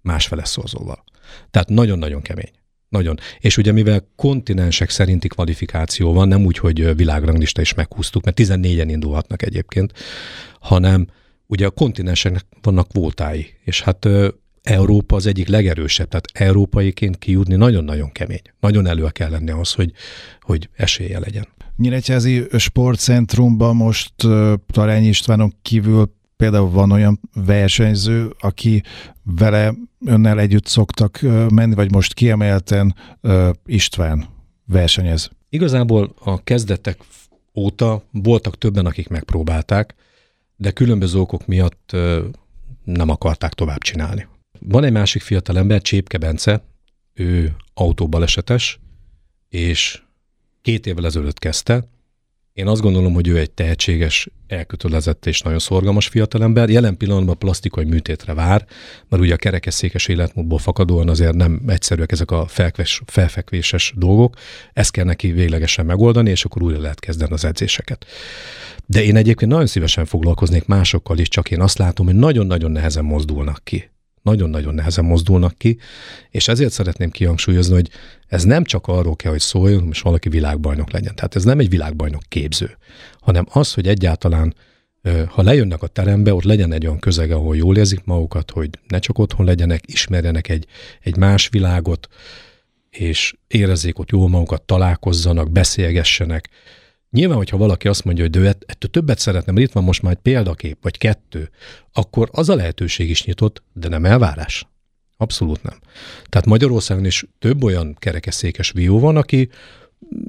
másfele 0.01 0.45
szorzóval. 0.45 1.05
Tehát 1.51 1.69
nagyon-nagyon 1.69 2.23
kemény. 2.23 2.51
Nagyon. 2.89 3.19
És 3.39 3.57
ugye 3.57 3.73
mivel 3.73 4.09
kontinensek 4.17 4.91
szerinti 4.91 5.29
kvalifikáció 5.29 6.13
van, 6.13 6.29
nem 6.29 6.45
úgy, 6.45 6.59
hogy 6.59 6.97
világranglista 6.97 7.61
is 7.61 7.75
meghúztuk, 7.75 8.25
mert 8.25 8.41
14-en 8.41 8.87
indulhatnak 8.89 9.43
egyébként, 9.43 9.93
hanem 10.61 11.07
ugye 11.47 11.67
a 11.67 11.71
kontinenseknek 11.71 12.45
vannak 12.63 12.89
kvótái, 12.89 13.55
és 13.65 13.83
hát 13.83 14.09
Európa 14.63 15.17
az 15.17 15.27
egyik 15.27 15.49
legerősebb, 15.49 16.09
tehát 16.09 16.27
európaiként 16.33 17.19
kijutni 17.19 17.55
nagyon-nagyon 17.55 18.13
kemény. 18.13 18.43
Nagyon 18.61 18.87
elő 18.87 19.09
kell 19.09 19.31
lenni 19.31 19.51
ahhoz, 19.51 19.73
hogy, 19.73 19.93
hogy 20.41 20.69
esélye 20.77 21.19
legyen. 21.19 21.47
Nyíregyházi 21.77 22.47
sportcentrumban 22.57 23.77
most 23.77 24.13
Talányi 24.67 25.07
Istvánon 25.07 25.55
kívül 25.63 26.15
például 26.37 26.71
van 26.71 26.91
olyan 26.91 27.21
versenyző, 27.35 28.35
aki 28.41 28.83
vele 29.23 29.75
önnel 30.07 30.41
együtt 30.41 30.67
szoktak 30.67 31.19
menni, 31.49 31.75
vagy 31.75 31.93
most 31.93 32.15
kiemelten 32.15 32.95
István 33.67 34.27
versenyez? 34.67 35.31
Igazából 35.49 36.15
a 36.19 36.43
kezdetek 36.43 36.99
óta 37.55 38.03
voltak 38.11 38.59
többen, 38.59 38.87
akik 38.87 39.09
megpróbálták, 39.09 39.95
de 40.57 40.71
különböző 40.71 41.19
okok 41.19 41.47
miatt 41.47 41.97
nem 42.85 43.09
akarták 43.09 43.53
tovább 43.53 43.81
csinálni. 43.81 44.27
Van 44.65 44.85
egy 44.85 44.93
másik 44.93 45.23
fiatal 45.23 45.59
ember, 45.59 45.83
Csépke 45.83 46.19
Bence, 46.19 46.65
ő 47.15 47.57
autóbalesetes, 47.75 48.81
és 49.49 50.03
két 50.63 50.87
évvel 50.87 51.07
ezelőtt 51.07 51.39
kezdte. 51.39 51.89
Én 52.53 52.67
azt 52.67 52.81
gondolom, 52.81 53.13
hogy 53.13 53.29
ő 53.29 53.39
egy 53.39 53.51
tehetséges, 53.51 54.29
elkötelezett 54.47 55.27
és 55.27 55.41
nagyon 55.41 55.59
szorgalmas 55.59 56.07
fiatalember. 56.07 56.69
Jelen 56.69 56.97
pillanatban 56.97 57.39
plastikai 57.39 57.85
műtétre 57.85 58.35
vár, 58.35 58.67
mert 59.09 59.23
ugye 59.23 59.35
a 59.35 59.37
kerekesszékes 59.37 60.09
életmódból 60.09 60.59
fakadóan 60.59 61.09
azért 61.09 61.35
nem 61.35 61.63
egyszerűek 61.67 62.13
ezek 62.13 62.31
a 62.31 62.47
felkves, 62.47 63.03
felfekvéses 63.07 63.93
dolgok. 63.97 64.37
Ezt 64.73 64.91
kell 64.91 65.05
neki 65.05 65.31
véglegesen 65.33 65.87
megoldani, 65.87 66.31
és 66.31 66.45
akkor 66.45 66.63
újra 66.63 66.81
lehet 66.81 67.01
kezdeni 67.01 67.33
az 67.33 67.45
edzéseket. 67.45 68.07
De 68.87 69.05
én 69.05 69.17
egyébként 69.17 69.51
nagyon 69.51 69.67
szívesen 69.67 70.05
foglalkoznék 70.05 70.67
másokkal 70.67 71.19
is, 71.19 71.29
csak 71.29 71.51
én 71.51 71.61
azt 71.61 71.79
látom, 71.79 72.07
hogy 72.07 72.15
nagyon-nagyon 72.15 72.71
nehezen 72.71 73.05
mozdulnak 73.05 73.61
ki. 73.65 73.92
Nagyon-nagyon 74.23 74.75
nehezen 74.75 75.05
mozdulnak 75.05 75.59
ki, 75.59 75.79
és 76.31 76.49
ezért 76.49 76.73
szeretném 76.73 77.11
kihangsúlyozni, 77.11 77.75
hogy 77.75 77.91
ez 78.27 78.45
nem 78.45 78.65
csak 78.65 78.87
arról 78.87 79.17
kell, 79.17 79.31
hogy 79.31 79.41
szóljon, 79.41 79.83
hogy 79.83 80.01
valaki 80.03 80.29
világbajnok 80.29 80.91
legyen. 80.91 81.15
Tehát 81.15 81.37
ez 81.37 81.45
nem 81.45 81.59
egy 81.59 81.69
világbajnok 81.69 82.23
képző, 82.29 82.77
hanem 83.21 83.47
az, 83.51 83.75
hogy 83.75 83.89
egyáltalán 83.89 84.55
ha 85.29 85.43
lejönnek 85.43 85.83
a 85.83 85.87
terembe, 85.87 86.35
ott 86.35 86.43
legyen 86.43 86.73
egy 86.73 86.87
olyan 86.87 86.99
közeg, 86.99 87.31
ahol 87.31 87.57
jól 87.57 87.77
érzik 87.77 88.05
magukat, 88.05 88.51
hogy 88.51 88.71
ne 88.89 88.99
csak 88.99 89.19
otthon 89.19 89.47
legyenek, 89.47 89.83
ismerjenek 89.87 90.49
egy, 90.49 90.67
egy 91.01 91.17
más 91.17 91.49
világot, 91.49 92.09
és 92.91 93.35
érezzék 93.47 93.99
ott 93.99 94.11
jól 94.11 94.29
magukat, 94.29 94.63
találkozzanak, 94.63 95.51
beszélgessenek, 95.51 96.49
Nyilván, 97.13 97.37
hogyha 97.37 97.57
valaki 97.57 97.89
azt 97.89 98.05
mondja, 98.05 98.23
hogy 98.23 98.33
de 98.33 98.49
ettől 98.67 98.91
többet 98.91 99.19
szeretném, 99.19 99.55
mert 99.55 99.67
itt 99.67 99.73
van 99.73 99.85
most 99.85 100.03
már 100.03 100.13
egy 100.13 100.19
példakép, 100.19 100.79
vagy 100.83 100.99
kettő, 100.99 101.51
akkor 101.93 102.29
az 102.33 102.49
a 102.49 102.55
lehetőség 102.55 103.11
is 103.11 103.25
nyitott, 103.25 103.63
de 103.73 103.89
nem 103.89 104.05
elvárás. 104.05 104.67
Abszolút 105.17 105.63
nem. 105.63 105.79
Tehát 106.29 106.47
Magyarországon 106.47 107.05
is 107.05 107.25
több 107.39 107.63
olyan 107.63 107.97
kerekeszékes 107.99 108.71
vió 108.71 108.99
van, 108.99 109.17
aki 109.17 109.49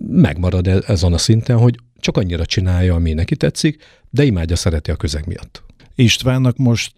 megmarad 0.07 0.67
e- 0.67 0.83
ezen 0.87 1.13
a 1.13 1.17
szinten, 1.17 1.57
hogy 1.57 1.75
csak 1.99 2.17
annyira 2.17 2.45
csinálja, 2.45 2.95
ami 2.95 3.13
neki 3.13 3.35
tetszik, 3.35 3.83
de 4.09 4.23
imádja, 4.23 4.55
szereti 4.55 4.91
a 4.91 4.95
közeg 4.95 5.27
miatt. 5.27 5.63
Istvánnak 5.95 6.57
most 6.57 6.93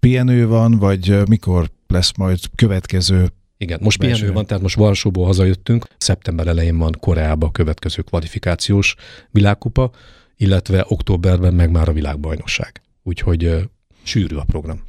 pihenő 0.00 0.46
van, 0.46 0.78
vagy 0.78 1.28
mikor 1.28 1.70
lesz 1.86 2.16
majd 2.16 2.38
következő 2.54 3.28
igen, 3.58 3.78
most 3.82 3.98
pihenő 3.98 4.32
van, 4.32 4.46
tehát 4.46 4.62
most 4.62 4.76
Varsóból 4.76 5.26
hazajöttünk. 5.26 5.86
Szeptember 5.96 6.46
elején 6.46 6.78
van 6.78 6.96
Koreába 7.00 7.46
a 7.46 7.50
következő 7.50 8.02
kvalifikációs 8.02 8.94
világkupa, 9.30 9.90
illetve 10.36 10.84
októberben 10.88 11.54
meg 11.54 11.70
már 11.70 11.88
a 11.88 11.92
világbajnokság. 11.92 12.82
Úgyhogy 13.02 13.44
uh, 13.44 13.60
sűrű 14.02 14.36
a 14.36 14.44
program. 14.44 14.82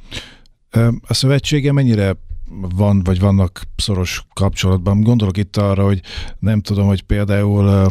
A 1.00 1.14
szövetsége 1.14 1.72
mennyire 1.72 2.16
van, 2.50 3.02
vagy 3.02 3.20
vannak 3.20 3.62
szoros 3.76 4.24
kapcsolatban? 4.32 5.02
Gondolok 5.02 5.36
itt 5.36 5.56
arra, 5.56 5.84
hogy 5.84 6.00
nem 6.38 6.60
tudom, 6.60 6.86
hogy 6.86 7.02
például 7.02 7.90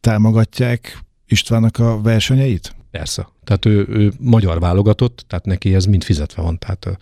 támogatják 0.00 0.98
Istvánnak 1.26 1.78
a 1.78 2.00
versenyeit? 2.00 2.76
Persze. 2.98 3.28
Tehát 3.44 3.64
ő, 3.64 3.86
ő 3.88 4.12
magyar 4.18 4.60
válogatott, 4.60 5.24
tehát 5.26 5.44
neki 5.44 5.74
ez 5.74 5.84
mind 5.84 6.04
fizetve 6.04 6.42
van. 6.42 6.58
Tehát 6.58 6.86
uh, 6.86 6.92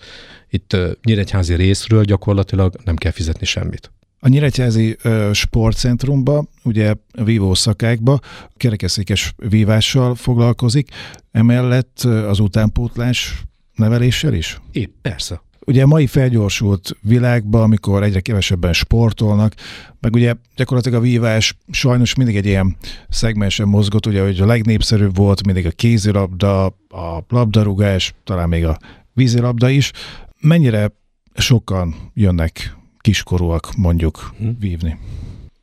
itt 0.51 0.72
uh, 0.72 0.90
Nyíregyházi 1.05 1.55
részről 1.55 2.05
gyakorlatilag 2.05 2.74
nem 2.84 2.97
kell 2.97 3.12
fizetni 3.12 3.47
semmit. 3.47 3.90
A 4.20 4.28
Nyíregyházi 4.28 4.97
uh, 5.05 5.32
sportcentrumba, 5.32 6.44
ugye 6.62 6.94
vívó 7.12 7.55
szakákba 7.55 8.20
kerekeszékes 8.57 9.34
vívással 9.36 10.14
foglalkozik, 10.14 10.88
emellett 11.30 12.01
uh, 12.05 12.28
az 12.28 12.38
utánpótlás 12.38 13.42
neveléssel 13.74 14.34
is? 14.34 14.61
Épp, 14.72 14.94
persze. 15.03 15.42
Ugye 15.66 15.82
a 15.82 15.86
mai 15.86 16.06
felgyorsult 16.06 16.96
világban, 17.00 17.62
amikor 17.62 18.02
egyre 18.02 18.20
kevesebben 18.20 18.72
sportolnak, 18.72 19.54
meg 20.00 20.14
ugye 20.14 20.34
gyakorlatilag 20.56 20.98
a 20.98 21.02
vívás 21.02 21.56
sajnos 21.70 22.14
mindig 22.14 22.36
egy 22.36 22.46
ilyen 22.46 22.76
szegmensen 23.08 23.68
mozgott, 23.68 24.06
ugye, 24.06 24.22
hogy 24.22 24.40
a 24.40 24.46
legnépszerűbb 24.46 25.16
volt 25.16 25.46
mindig 25.46 25.66
a 25.66 25.70
kézilabda, 25.70 26.64
a 26.88 27.24
labdarúgás, 27.28 28.14
talán 28.24 28.48
még 28.48 28.64
a 28.64 28.78
vízilabda 29.12 29.68
is. 29.68 29.92
Mennyire 30.40 30.92
sokan 31.34 31.94
jönnek 32.14 32.76
kiskorúak 32.98 33.68
mondjuk 33.76 34.34
hm. 34.38 34.48
vívni? 34.58 34.98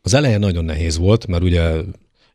Az 0.01 0.13
elején 0.13 0.39
nagyon 0.39 0.65
nehéz 0.65 0.97
volt, 0.97 1.27
mert 1.27 1.43
ugye 1.43 1.81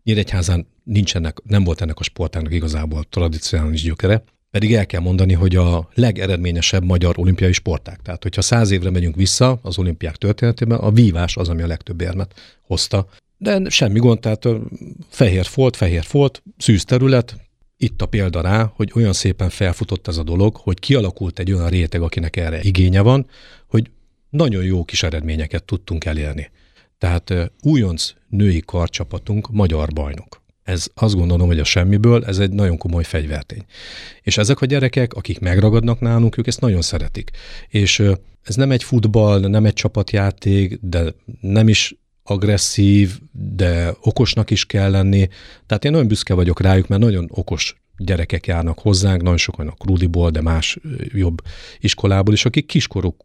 Nyíregyházán 0.08 0.66
nincsenek, 0.84 1.38
nem 1.44 1.64
volt 1.64 1.80
ennek 1.80 1.98
a 1.98 2.02
sportának 2.02 2.52
igazából 2.52 3.04
tradicionális 3.10 3.82
gyökere, 3.82 4.22
pedig 4.50 4.74
el 4.74 4.86
kell 4.86 5.00
mondani, 5.00 5.32
hogy 5.32 5.56
a 5.56 5.88
legeredményesebb 5.94 6.84
magyar 6.84 7.18
olimpiai 7.18 7.52
sporták. 7.52 8.00
Tehát, 8.02 8.22
hogyha 8.22 8.42
száz 8.42 8.70
évre 8.70 8.90
megyünk 8.90 9.16
vissza 9.16 9.58
az 9.62 9.78
olimpiák 9.78 10.16
történetében, 10.16 10.78
a 10.78 10.90
vívás 10.90 11.36
az, 11.36 11.48
ami 11.48 11.62
a 11.62 11.66
legtöbb 11.66 12.00
érmet 12.00 12.58
hozta. 12.62 13.08
De 13.36 13.68
semmi 13.68 13.98
gond, 13.98 14.20
tehát 14.20 14.48
fehér 15.08 15.44
folt, 15.44 15.76
fehér 15.76 16.04
folt, 16.04 16.42
szűz 16.56 16.84
terület, 16.84 17.36
itt 17.80 18.02
a 18.02 18.06
példa 18.06 18.40
rá, 18.40 18.72
hogy 18.74 18.92
olyan 18.94 19.12
szépen 19.12 19.48
felfutott 19.48 20.08
ez 20.08 20.16
a 20.16 20.22
dolog, 20.22 20.56
hogy 20.56 20.78
kialakult 20.78 21.38
egy 21.38 21.52
olyan 21.52 21.68
réteg, 21.68 22.02
akinek 22.02 22.36
erre 22.36 22.60
igénye 22.62 23.00
van, 23.00 23.26
hogy 23.66 23.90
nagyon 24.30 24.64
jó 24.64 24.84
kis 24.84 25.02
eredményeket 25.02 25.64
tudtunk 25.64 26.04
elérni. 26.04 26.50
Tehát 26.98 27.34
újonc 27.62 28.12
női 28.28 28.62
karcsapatunk 28.66 29.50
magyar 29.50 29.88
bajnok. 29.92 30.42
Ez 30.68 30.86
azt 30.94 31.14
gondolom, 31.14 31.46
hogy 31.46 31.58
a 31.58 31.64
semmiből 31.64 32.24
ez 32.24 32.38
egy 32.38 32.50
nagyon 32.50 32.76
komoly 32.78 33.04
fegyvertény. 33.04 33.64
És 34.22 34.38
ezek 34.38 34.60
a 34.60 34.66
gyerekek, 34.66 35.14
akik 35.14 35.40
megragadnak 35.40 36.00
nálunk, 36.00 36.38
ők 36.38 36.46
ezt 36.46 36.60
nagyon 36.60 36.82
szeretik. 36.82 37.30
És 37.68 38.02
ez 38.42 38.54
nem 38.54 38.70
egy 38.70 38.82
futball, 38.82 39.40
nem 39.40 39.64
egy 39.64 39.72
csapatjáték, 39.72 40.78
de 40.82 41.14
nem 41.40 41.68
is 41.68 41.94
agresszív, 42.22 43.18
de 43.32 43.94
okosnak 44.00 44.50
is 44.50 44.66
kell 44.66 44.90
lenni. 44.90 45.28
Tehát 45.66 45.84
én 45.84 45.90
nagyon 45.90 46.08
büszke 46.08 46.34
vagyok 46.34 46.60
rájuk, 46.60 46.88
mert 46.88 47.02
nagyon 47.02 47.28
okos 47.30 47.76
gyerekek 47.96 48.46
járnak 48.46 48.78
hozzánk, 48.78 49.22
nagyon 49.22 49.38
sokan 49.38 49.68
a 49.68 49.74
Krudiból, 49.78 50.30
de 50.30 50.40
más 50.40 50.78
jobb 50.98 51.42
iskolából 51.78 52.34
is, 52.34 52.44
akik 52.44 52.66
kiskoruk 52.66 53.24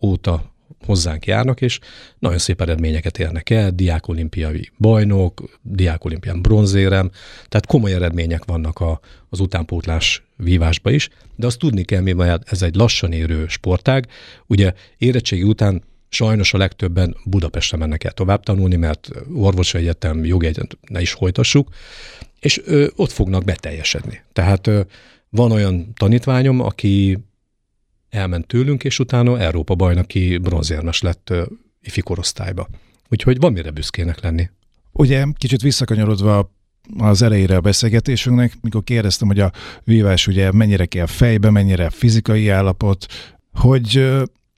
óta 0.00 0.55
hozzánk 0.86 1.26
járnak, 1.26 1.60
és 1.60 1.78
nagyon 2.18 2.38
szép 2.38 2.60
eredményeket 2.60 3.18
érnek 3.18 3.50
el, 3.50 3.70
diákolimpiai 3.70 4.70
bajnok, 4.78 5.58
diákolimpián 5.62 6.42
bronzérem, 6.42 7.10
tehát 7.48 7.66
komoly 7.66 7.92
eredmények 7.92 8.44
vannak 8.44 8.80
a, 8.80 9.00
az 9.28 9.40
utánpótlás 9.40 10.22
vívásba 10.36 10.90
is, 10.90 11.08
de 11.36 11.46
azt 11.46 11.58
tudni 11.58 11.84
kell, 11.84 12.00
mivel 12.00 12.40
ez 12.46 12.62
egy 12.62 12.74
lassan 12.74 13.12
érő 13.12 13.46
sportág, 13.48 14.06
ugye 14.46 14.72
érettségi 14.98 15.42
után 15.42 15.82
sajnos 16.08 16.54
a 16.54 16.58
legtöbben 16.58 17.16
Budapestre 17.24 17.76
mennek 17.76 18.04
el 18.04 18.12
tovább 18.12 18.42
tanulni, 18.42 18.76
mert 18.76 19.08
orvosi 19.34 19.78
egyetem, 19.78 20.24
jogi 20.24 20.46
egyetem 20.46 20.78
ne 20.88 21.00
is 21.00 21.12
folytassuk, 21.12 21.68
és 22.40 22.60
ö, 22.64 22.86
ott 22.96 23.10
fognak 23.10 23.44
beteljesedni. 23.44 24.22
Tehát 24.32 24.66
ö, 24.66 24.80
van 25.30 25.52
olyan 25.52 25.92
tanítványom, 25.96 26.60
aki 26.60 27.18
elment 28.10 28.46
tőlünk, 28.46 28.84
és 28.84 28.98
utána 28.98 29.38
Európa 29.38 29.74
bajnoki 29.74 30.38
bronzérmes 30.38 31.00
lett 31.00 31.32
ifi 31.82 32.00
korosztályba. 32.00 32.68
Úgyhogy 33.08 33.38
van 33.38 33.52
mire 33.52 33.70
büszkének 33.70 34.20
lenni. 34.20 34.50
Ugye 34.92 35.24
kicsit 35.38 35.62
visszakanyarodva 35.62 36.54
az 36.98 37.22
elejére 37.22 37.56
a 37.56 37.60
beszélgetésünknek, 37.60 38.52
mikor 38.60 38.84
kérdeztem, 38.84 39.28
hogy 39.28 39.40
a 39.40 39.52
vívás 39.84 40.26
ugye 40.26 40.52
mennyire 40.52 40.86
kell 40.86 41.06
fejbe, 41.06 41.50
mennyire 41.50 41.90
fizikai 41.90 42.48
állapot, 42.48 43.06
hogy 43.52 43.96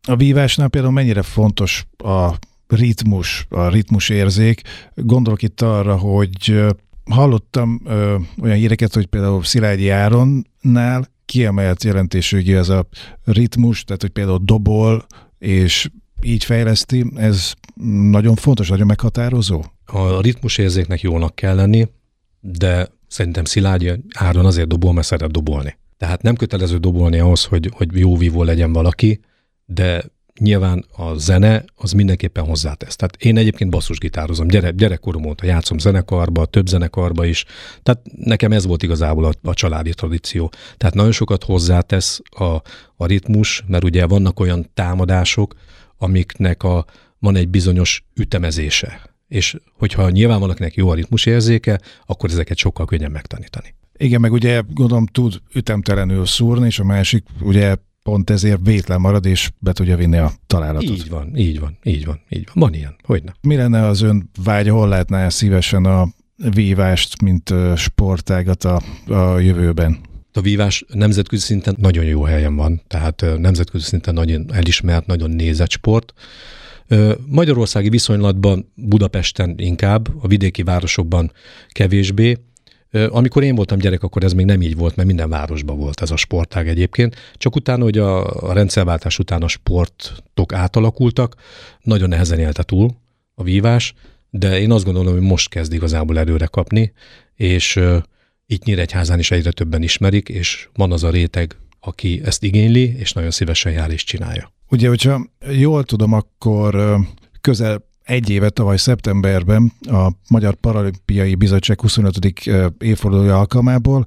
a 0.08 0.16
vívásnál 0.16 0.68
például 0.68 0.92
mennyire 0.92 1.22
fontos 1.22 1.86
a 1.96 2.32
ritmus, 2.66 3.46
a 3.48 3.68
ritmus 3.68 4.08
érzék. 4.08 4.62
Gondolok 4.94 5.42
itt 5.42 5.60
arra, 5.60 5.96
hogy 5.96 6.64
hallottam 7.10 7.80
ö, 7.84 8.16
olyan 8.42 8.56
híreket, 8.56 8.94
hogy 8.94 9.06
például 9.06 9.44
Szilágyi 9.44 9.88
Áronnál 9.88 11.08
kiemelt 11.28 11.84
jelentésű 11.84 12.54
ez 12.54 12.68
a 12.68 12.88
ritmus, 13.24 13.84
tehát 13.84 14.00
hogy 14.02 14.10
például 14.10 14.40
dobol, 14.42 15.06
és 15.38 15.90
így 16.22 16.44
fejleszti, 16.44 17.04
ez 17.16 17.52
nagyon 18.10 18.34
fontos, 18.34 18.68
nagyon 18.68 18.86
meghatározó? 18.86 19.62
A 19.86 20.20
ritmusérzéknek 20.20 21.00
jónak 21.00 21.34
kell 21.34 21.54
lenni, 21.54 21.88
de 22.40 22.88
szerintem 23.08 23.44
Szilágyi 23.44 23.92
áron 24.14 24.46
azért 24.46 24.68
dobol, 24.68 24.92
mert 24.92 25.06
szeret 25.06 25.30
dobolni. 25.30 25.76
Tehát 25.96 26.22
nem 26.22 26.36
kötelező 26.36 26.76
dobolni 26.76 27.18
ahhoz, 27.18 27.44
hogy, 27.44 27.70
hogy 27.72 27.98
jó 27.98 28.16
vívó 28.16 28.42
legyen 28.42 28.72
valaki, 28.72 29.20
de 29.64 30.04
nyilván 30.38 30.84
a 30.96 31.14
zene 31.14 31.64
az 31.76 31.92
mindenképpen 31.92 32.44
hozzátesz. 32.44 32.96
Tehát 32.96 33.16
én 33.16 33.36
egyébként 33.36 33.70
basszusgitározom, 33.70 34.48
gyere, 34.48 34.70
gyerekkorom 34.70 35.24
óta 35.24 35.46
játszom 35.46 35.78
zenekarba, 35.78 36.46
több 36.46 36.66
zenekarba 36.66 37.24
is, 37.24 37.44
tehát 37.82 38.00
nekem 38.16 38.52
ez 38.52 38.66
volt 38.66 38.82
igazából 38.82 39.24
a, 39.24 39.32
a 39.42 39.54
családi 39.54 39.94
tradíció. 39.94 40.52
Tehát 40.76 40.94
nagyon 40.94 41.12
sokat 41.12 41.44
hozzátesz 41.44 42.20
a, 42.30 42.44
a 42.96 43.06
ritmus, 43.06 43.64
mert 43.66 43.84
ugye 43.84 44.06
vannak 44.06 44.40
olyan 44.40 44.70
támadások, 44.74 45.54
amiknek 45.98 46.62
a, 46.62 46.84
van 47.18 47.36
egy 47.36 47.48
bizonyos 47.48 48.04
ütemezése. 48.14 49.00
És 49.28 49.56
hogyha 49.72 50.10
nyilván 50.10 50.40
valakinek 50.40 50.74
jó 50.74 50.88
a 50.88 50.94
ritmus 50.94 51.26
érzéke, 51.26 51.80
akkor 52.06 52.30
ezeket 52.30 52.56
sokkal 52.56 52.86
könnyebb 52.86 53.12
megtanítani. 53.12 53.74
Igen, 53.96 54.20
meg 54.20 54.32
ugye 54.32 54.62
gondolom 54.68 55.06
tud 55.06 55.40
ütemtelenül 55.54 56.26
szúrni, 56.26 56.66
és 56.66 56.78
a 56.78 56.84
másik 56.84 57.24
ugye 57.40 57.76
pont 58.08 58.30
ezért 58.30 58.60
vétlen 58.62 59.00
marad, 59.00 59.26
és 59.26 59.50
be 59.58 59.72
tudja 59.72 59.96
vinni 59.96 60.16
a 60.16 60.32
találatot. 60.46 60.90
Így 60.90 61.08
van, 61.08 61.36
így 61.36 61.60
van, 61.60 61.78
így 61.82 62.04
van, 62.04 62.20
így 62.28 62.44
van. 62.44 62.54
Van 62.54 62.74
ilyen, 62.74 62.96
hogyne. 63.02 63.34
Mi 63.40 63.56
lenne 63.56 63.86
az 63.86 64.00
ön 64.02 64.30
vágya, 64.44 64.72
hol 64.72 64.88
lehetne 64.88 65.30
szívesen 65.30 65.84
a 65.84 66.08
vívást, 66.36 67.22
mint 67.22 67.54
sportágat 67.76 68.64
a, 68.64 68.82
a 69.06 69.38
jövőben? 69.38 69.98
A 70.32 70.40
vívás 70.40 70.84
nemzetközi 70.92 71.42
szinten 71.42 71.76
nagyon 71.78 72.04
jó 72.04 72.22
helyen 72.22 72.56
van, 72.56 72.82
tehát 72.86 73.24
nemzetközi 73.38 73.84
szinten 73.84 74.14
nagyon 74.14 74.46
elismert, 74.52 75.06
nagyon 75.06 75.30
nézett 75.30 75.70
sport. 75.70 76.12
Magyarországi 77.26 77.88
viszonylatban 77.88 78.72
Budapesten 78.74 79.54
inkább, 79.56 80.08
a 80.20 80.26
vidéki 80.26 80.62
városokban 80.62 81.32
kevésbé, 81.68 82.36
amikor 82.90 83.42
én 83.42 83.54
voltam 83.54 83.78
gyerek, 83.78 84.02
akkor 84.02 84.24
ez 84.24 84.32
még 84.32 84.46
nem 84.46 84.62
így 84.62 84.76
volt, 84.76 84.96
mert 84.96 85.08
minden 85.08 85.28
városban 85.28 85.76
volt 85.78 86.00
ez 86.00 86.10
a 86.10 86.16
sportág 86.16 86.68
egyébként. 86.68 87.16
Csak 87.34 87.56
utána, 87.56 87.82
hogy 87.82 87.98
a, 87.98 88.52
rendszerváltás 88.52 89.18
után 89.18 89.42
a 89.42 89.48
sportok 89.48 90.52
átalakultak, 90.52 91.34
nagyon 91.82 92.08
nehezen 92.08 92.38
élte 92.38 92.62
túl 92.62 92.90
a 93.34 93.42
vívás, 93.42 93.94
de 94.30 94.60
én 94.60 94.72
azt 94.72 94.84
gondolom, 94.84 95.12
hogy 95.12 95.22
most 95.22 95.48
kezd 95.48 95.72
igazából 95.72 96.18
előre 96.18 96.46
kapni, 96.46 96.92
és 97.34 97.80
itt 98.46 98.64
Nyíregyházán 98.64 99.18
is 99.18 99.30
egyre 99.30 99.50
többen 99.50 99.82
ismerik, 99.82 100.28
és 100.28 100.68
van 100.74 100.92
az 100.92 101.04
a 101.04 101.10
réteg, 101.10 101.56
aki 101.80 102.20
ezt 102.24 102.42
igényli, 102.42 102.96
és 102.98 103.12
nagyon 103.12 103.30
szívesen 103.30 103.72
jár 103.72 103.90
és 103.90 104.04
csinálja. 104.04 104.52
Ugye, 104.68 104.88
hogyha 104.88 105.26
jól 105.52 105.84
tudom, 105.84 106.12
akkor 106.12 106.98
közel 107.40 107.87
egy 108.08 108.30
éve 108.30 108.48
tavaly 108.48 108.76
szeptemberben 108.76 109.72
a 109.80 110.08
Magyar 110.28 110.54
Paralimpiai 110.54 111.34
Bizottság 111.34 111.80
25. 111.80 112.32
évfordulója 112.78 113.38
alkalmából 113.38 114.04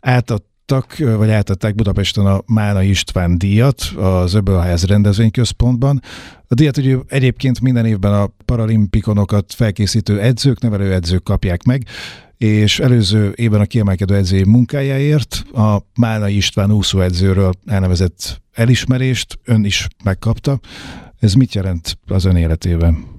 átadtak, 0.00 0.96
vagy 0.96 1.30
átadták 1.30 1.74
Budapesten 1.74 2.26
a 2.26 2.42
Mána 2.46 2.82
István 2.82 3.38
díjat 3.38 3.80
az 3.96 4.34
Öbölház 4.34 4.84
rendezvényközpontban. 4.84 6.00
A 6.48 6.54
díjat 6.54 6.76
ugye 6.76 6.96
egyébként 7.06 7.60
minden 7.60 7.86
évben 7.86 8.12
a 8.12 8.26
paralimpikonokat 8.44 9.52
felkészítő 9.54 10.20
edzők, 10.20 10.60
nevelő 10.60 10.92
edzők 10.92 11.22
kapják 11.22 11.62
meg, 11.62 11.86
és 12.36 12.78
előző 12.78 13.32
évben 13.36 13.60
a 13.60 13.66
kiemelkedő 13.66 14.14
edzői 14.14 14.44
munkájáért 14.44 15.44
a 15.52 15.78
Mána 16.00 16.28
István 16.28 16.72
úszóedzőről 16.72 17.52
elnevezett 17.66 18.42
elismerést 18.52 19.38
ön 19.44 19.64
is 19.64 19.88
megkapta. 20.04 20.60
Ez 21.18 21.34
mit 21.34 21.54
jelent 21.54 21.98
az 22.06 22.24
ön 22.24 22.36
életében? 22.36 23.12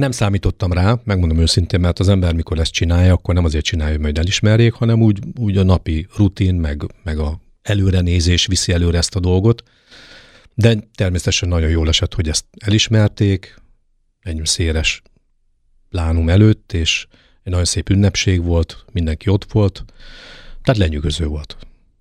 Nem 0.00 0.10
számítottam 0.10 0.72
rá, 0.72 1.00
megmondom 1.04 1.38
őszintén, 1.38 1.80
mert 1.80 1.98
az 1.98 2.08
ember 2.08 2.34
mikor 2.34 2.58
ezt 2.58 2.72
csinálja, 2.72 3.12
akkor 3.12 3.34
nem 3.34 3.44
azért 3.44 3.64
csinálja, 3.64 3.92
hogy 3.92 4.02
majd 4.02 4.18
elismerjék, 4.18 4.72
hanem 4.72 5.02
úgy, 5.02 5.18
úgy 5.38 5.56
a 5.56 5.62
napi 5.62 6.06
rutin, 6.16 6.54
meg, 6.54 6.82
meg 7.02 7.18
a 7.18 7.40
előrenézés 7.62 8.46
viszi 8.46 8.72
előre 8.72 8.98
ezt 8.98 9.14
a 9.14 9.20
dolgot. 9.20 9.62
De 10.54 10.76
természetesen 10.94 11.48
nagyon 11.48 11.70
jól 11.70 11.88
esett, 11.88 12.14
hogy 12.14 12.28
ezt 12.28 12.44
elismerték, 12.58 13.60
egy 14.20 14.40
széles 14.44 15.02
plánum 15.88 16.28
előtt, 16.28 16.72
és 16.72 17.06
egy 17.42 17.50
nagyon 17.52 17.64
szép 17.64 17.88
ünnepség 17.88 18.42
volt, 18.42 18.84
mindenki 18.92 19.28
ott 19.30 19.52
volt, 19.52 19.84
tehát 20.62 20.80
lenyűgöző 20.80 21.26
volt. 21.26 21.56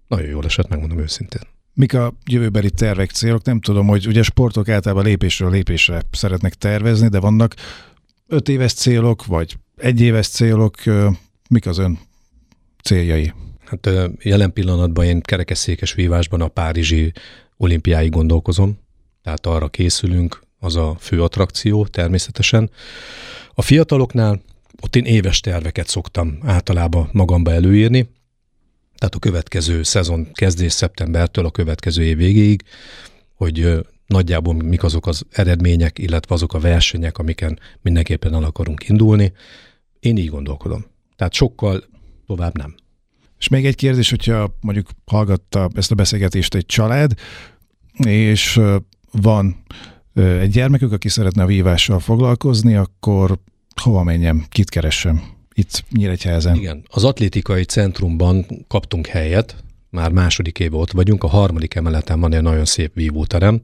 Nagyon 0.08 0.30
jól 0.30 0.46
esett, 0.46 0.68
megmondom 0.68 1.00
őszintén. 1.00 1.42
Mik 1.74 1.94
a 1.94 2.14
jövőbeli 2.26 2.72
tervek, 2.72 3.12
célok? 3.12 3.44
Nem 3.44 3.60
tudom, 3.60 3.88
hogy 3.88 4.08
ugye 4.08 4.24
sportok 4.24 4.70
általában 4.70 5.04
lépésről 5.04 5.52
lépésre 5.52 6.02
szeretnek 6.12 6.54
tervezni, 6.54 7.08
de 7.08 7.20
vannak 7.20 7.56
öt 8.28 8.50
éves 8.50 8.74
célok, 8.74 9.26
vagy 9.26 9.58
egy 9.78 10.02
éves 10.02 10.28
célok. 10.28 10.76
Mik 11.50 11.66
az 11.66 11.78
ön 11.78 12.00
céljai? 12.84 13.34
Hát 13.66 13.90
jelen 14.22 14.54
pillanatban 14.54 15.06
én 15.06 15.22
kerekesszékes 15.22 15.94
vívásban 15.94 16.42
a 16.42 16.48
Párizsi 16.48 17.12
olimpiáig 17.58 18.12
gondolkozom, 18.12 18.80
tehát 19.24 19.46
arra 19.46 19.68
készülünk, 19.68 20.42
az 20.60 20.76
a 20.76 20.96
fő 21.00 21.24
attrakció 21.24 21.86
természetesen. 21.86 22.70
A 23.54 23.62
fiataloknál 23.62 24.42
ott 24.82 24.96
én 24.96 25.06
éves 25.06 25.40
terveket 25.40 25.88
szoktam 25.88 26.38
általában 26.42 27.10
magamba 27.12 27.52
előírni, 27.52 28.10
tehát 29.00 29.16
a 29.16 29.20
következő 29.20 29.84
szezon 29.84 30.32
kezdés 30.34 30.74
szeptembertől 30.74 31.46
a 31.46 31.52
következő 31.52 32.04
év 32.04 32.18
végéig, 32.18 32.64
hogy 33.34 33.86
nagyjából 34.08 34.54
mik 34.54 34.84
azok 34.84 35.08
az 35.08 35.26
eredmények, 35.32 36.00
illetve 36.00 36.36
azok 36.36 36.54
a 36.54 36.60
versenyek, 36.60 37.18
amiken 37.18 37.60
mindenképpen 37.82 38.34
el 38.34 38.44
akarunk 38.44 38.90
indulni. 38.90 39.32
Én 40.00 40.18
így 40.18 40.30
gondolkodom. 40.30 40.86
Tehát 41.16 41.34
sokkal 41.34 41.84
tovább 42.28 42.58
nem. 42.58 42.76
És 43.40 43.48
még 43.48 43.66
egy 43.66 43.76
kérdés, 43.76 44.10
hogyha 44.10 44.58
mondjuk 44.62 44.90
hallgatta 45.06 45.70
ezt 45.74 45.92
a 45.92 45.96
beszélgetést 45.96 46.56
egy 46.56 46.66
család, 46.66 47.14
és 48.06 48.62
van 49.12 49.64
egy 50.14 50.50
gyermekük, 50.50 50.92
aki 50.92 51.10
szeretne 51.10 51.44
a 51.44 51.46
vívással 51.46 52.00
foglalkozni, 52.00 52.76
akkor 52.76 53.40
hova 53.82 54.04
menjem, 54.04 54.46
kit 54.50 54.70
keresem? 54.70 55.38
Itt 55.60 55.84
Nyíregyházen. 55.92 56.56
Igen, 56.56 56.84
az 56.88 57.04
atlétikai 57.04 57.64
centrumban 57.64 58.46
kaptunk 58.68 59.08
helyet, 59.08 59.64
már 59.90 60.12
második 60.12 60.60
éve 60.60 60.76
ott 60.76 60.92
vagyunk, 60.92 61.24
a 61.24 61.28
harmadik 61.28 61.76
emeleten 61.76 62.20
van 62.20 62.34
egy 62.34 62.42
nagyon 62.42 62.66
szép 62.66 62.94
vívóterem, 62.94 63.62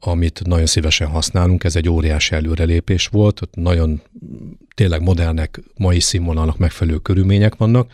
amit 0.00 0.42
nagyon 0.44 0.66
szívesen 0.66 1.08
használunk, 1.08 1.64
ez 1.64 1.76
egy 1.76 1.88
óriási 1.88 2.34
előrelépés 2.34 3.06
volt, 3.06 3.42
ott 3.42 3.54
nagyon 3.54 4.02
tényleg 4.74 5.02
modernek, 5.02 5.60
mai 5.76 6.00
színvonalnak 6.00 6.58
megfelelő 6.58 6.98
körülmények 6.98 7.56
vannak, 7.56 7.92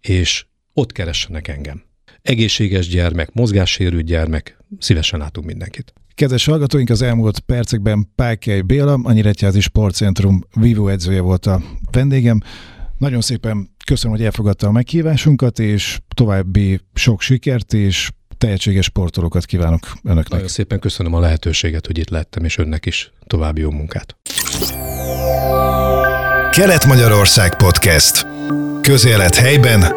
és 0.00 0.44
ott 0.72 0.92
keressenek 0.92 1.48
engem. 1.48 1.82
Egészséges 2.22 2.88
gyermek, 2.88 3.32
mozgássérült 3.32 4.04
gyermek, 4.04 4.58
szívesen 4.78 5.18
látunk 5.18 5.46
mindenkit. 5.46 5.92
Kedves 6.14 6.44
hallgatóink, 6.44 6.90
az 6.90 7.02
elmúlt 7.02 7.38
percekben 7.38 8.08
Pákely 8.14 8.60
Béla, 8.60 8.98
a 9.02 9.12
Nyíregyházi 9.12 9.60
Sportcentrum 9.60 10.44
vívó 10.54 10.88
edzője 10.88 11.20
volt 11.20 11.46
a 11.46 11.62
vendégem. 11.90 12.40
Nagyon 12.98 13.20
szépen 13.20 13.70
köszönöm, 13.86 14.16
hogy 14.16 14.24
elfogadta 14.24 14.66
a 14.66 14.72
meghívásunkat, 14.72 15.58
és 15.58 15.98
további 16.14 16.80
sok 16.94 17.20
sikert, 17.20 17.72
és 17.72 18.10
tehetséges 18.38 18.84
sportolókat 18.84 19.44
kívánok 19.44 19.92
önöknek. 20.02 20.28
Nagyon 20.28 20.48
szépen 20.48 20.78
köszönöm 20.78 21.14
a 21.14 21.20
lehetőséget, 21.20 21.86
hogy 21.86 21.98
itt 21.98 22.08
lettem, 22.08 22.44
és 22.44 22.58
önnek 22.58 22.86
is 22.86 23.12
további 23.26 23.60
jó 23.60 23.70
munkát. 23.70 24.16
Kelet-Magyarország 26.50 27.56
Podcast. 27.56 28.26
Közélet 28.80 29.34
helyben, 29.34 29.92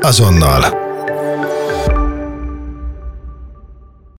azonnal. 0.00 0.90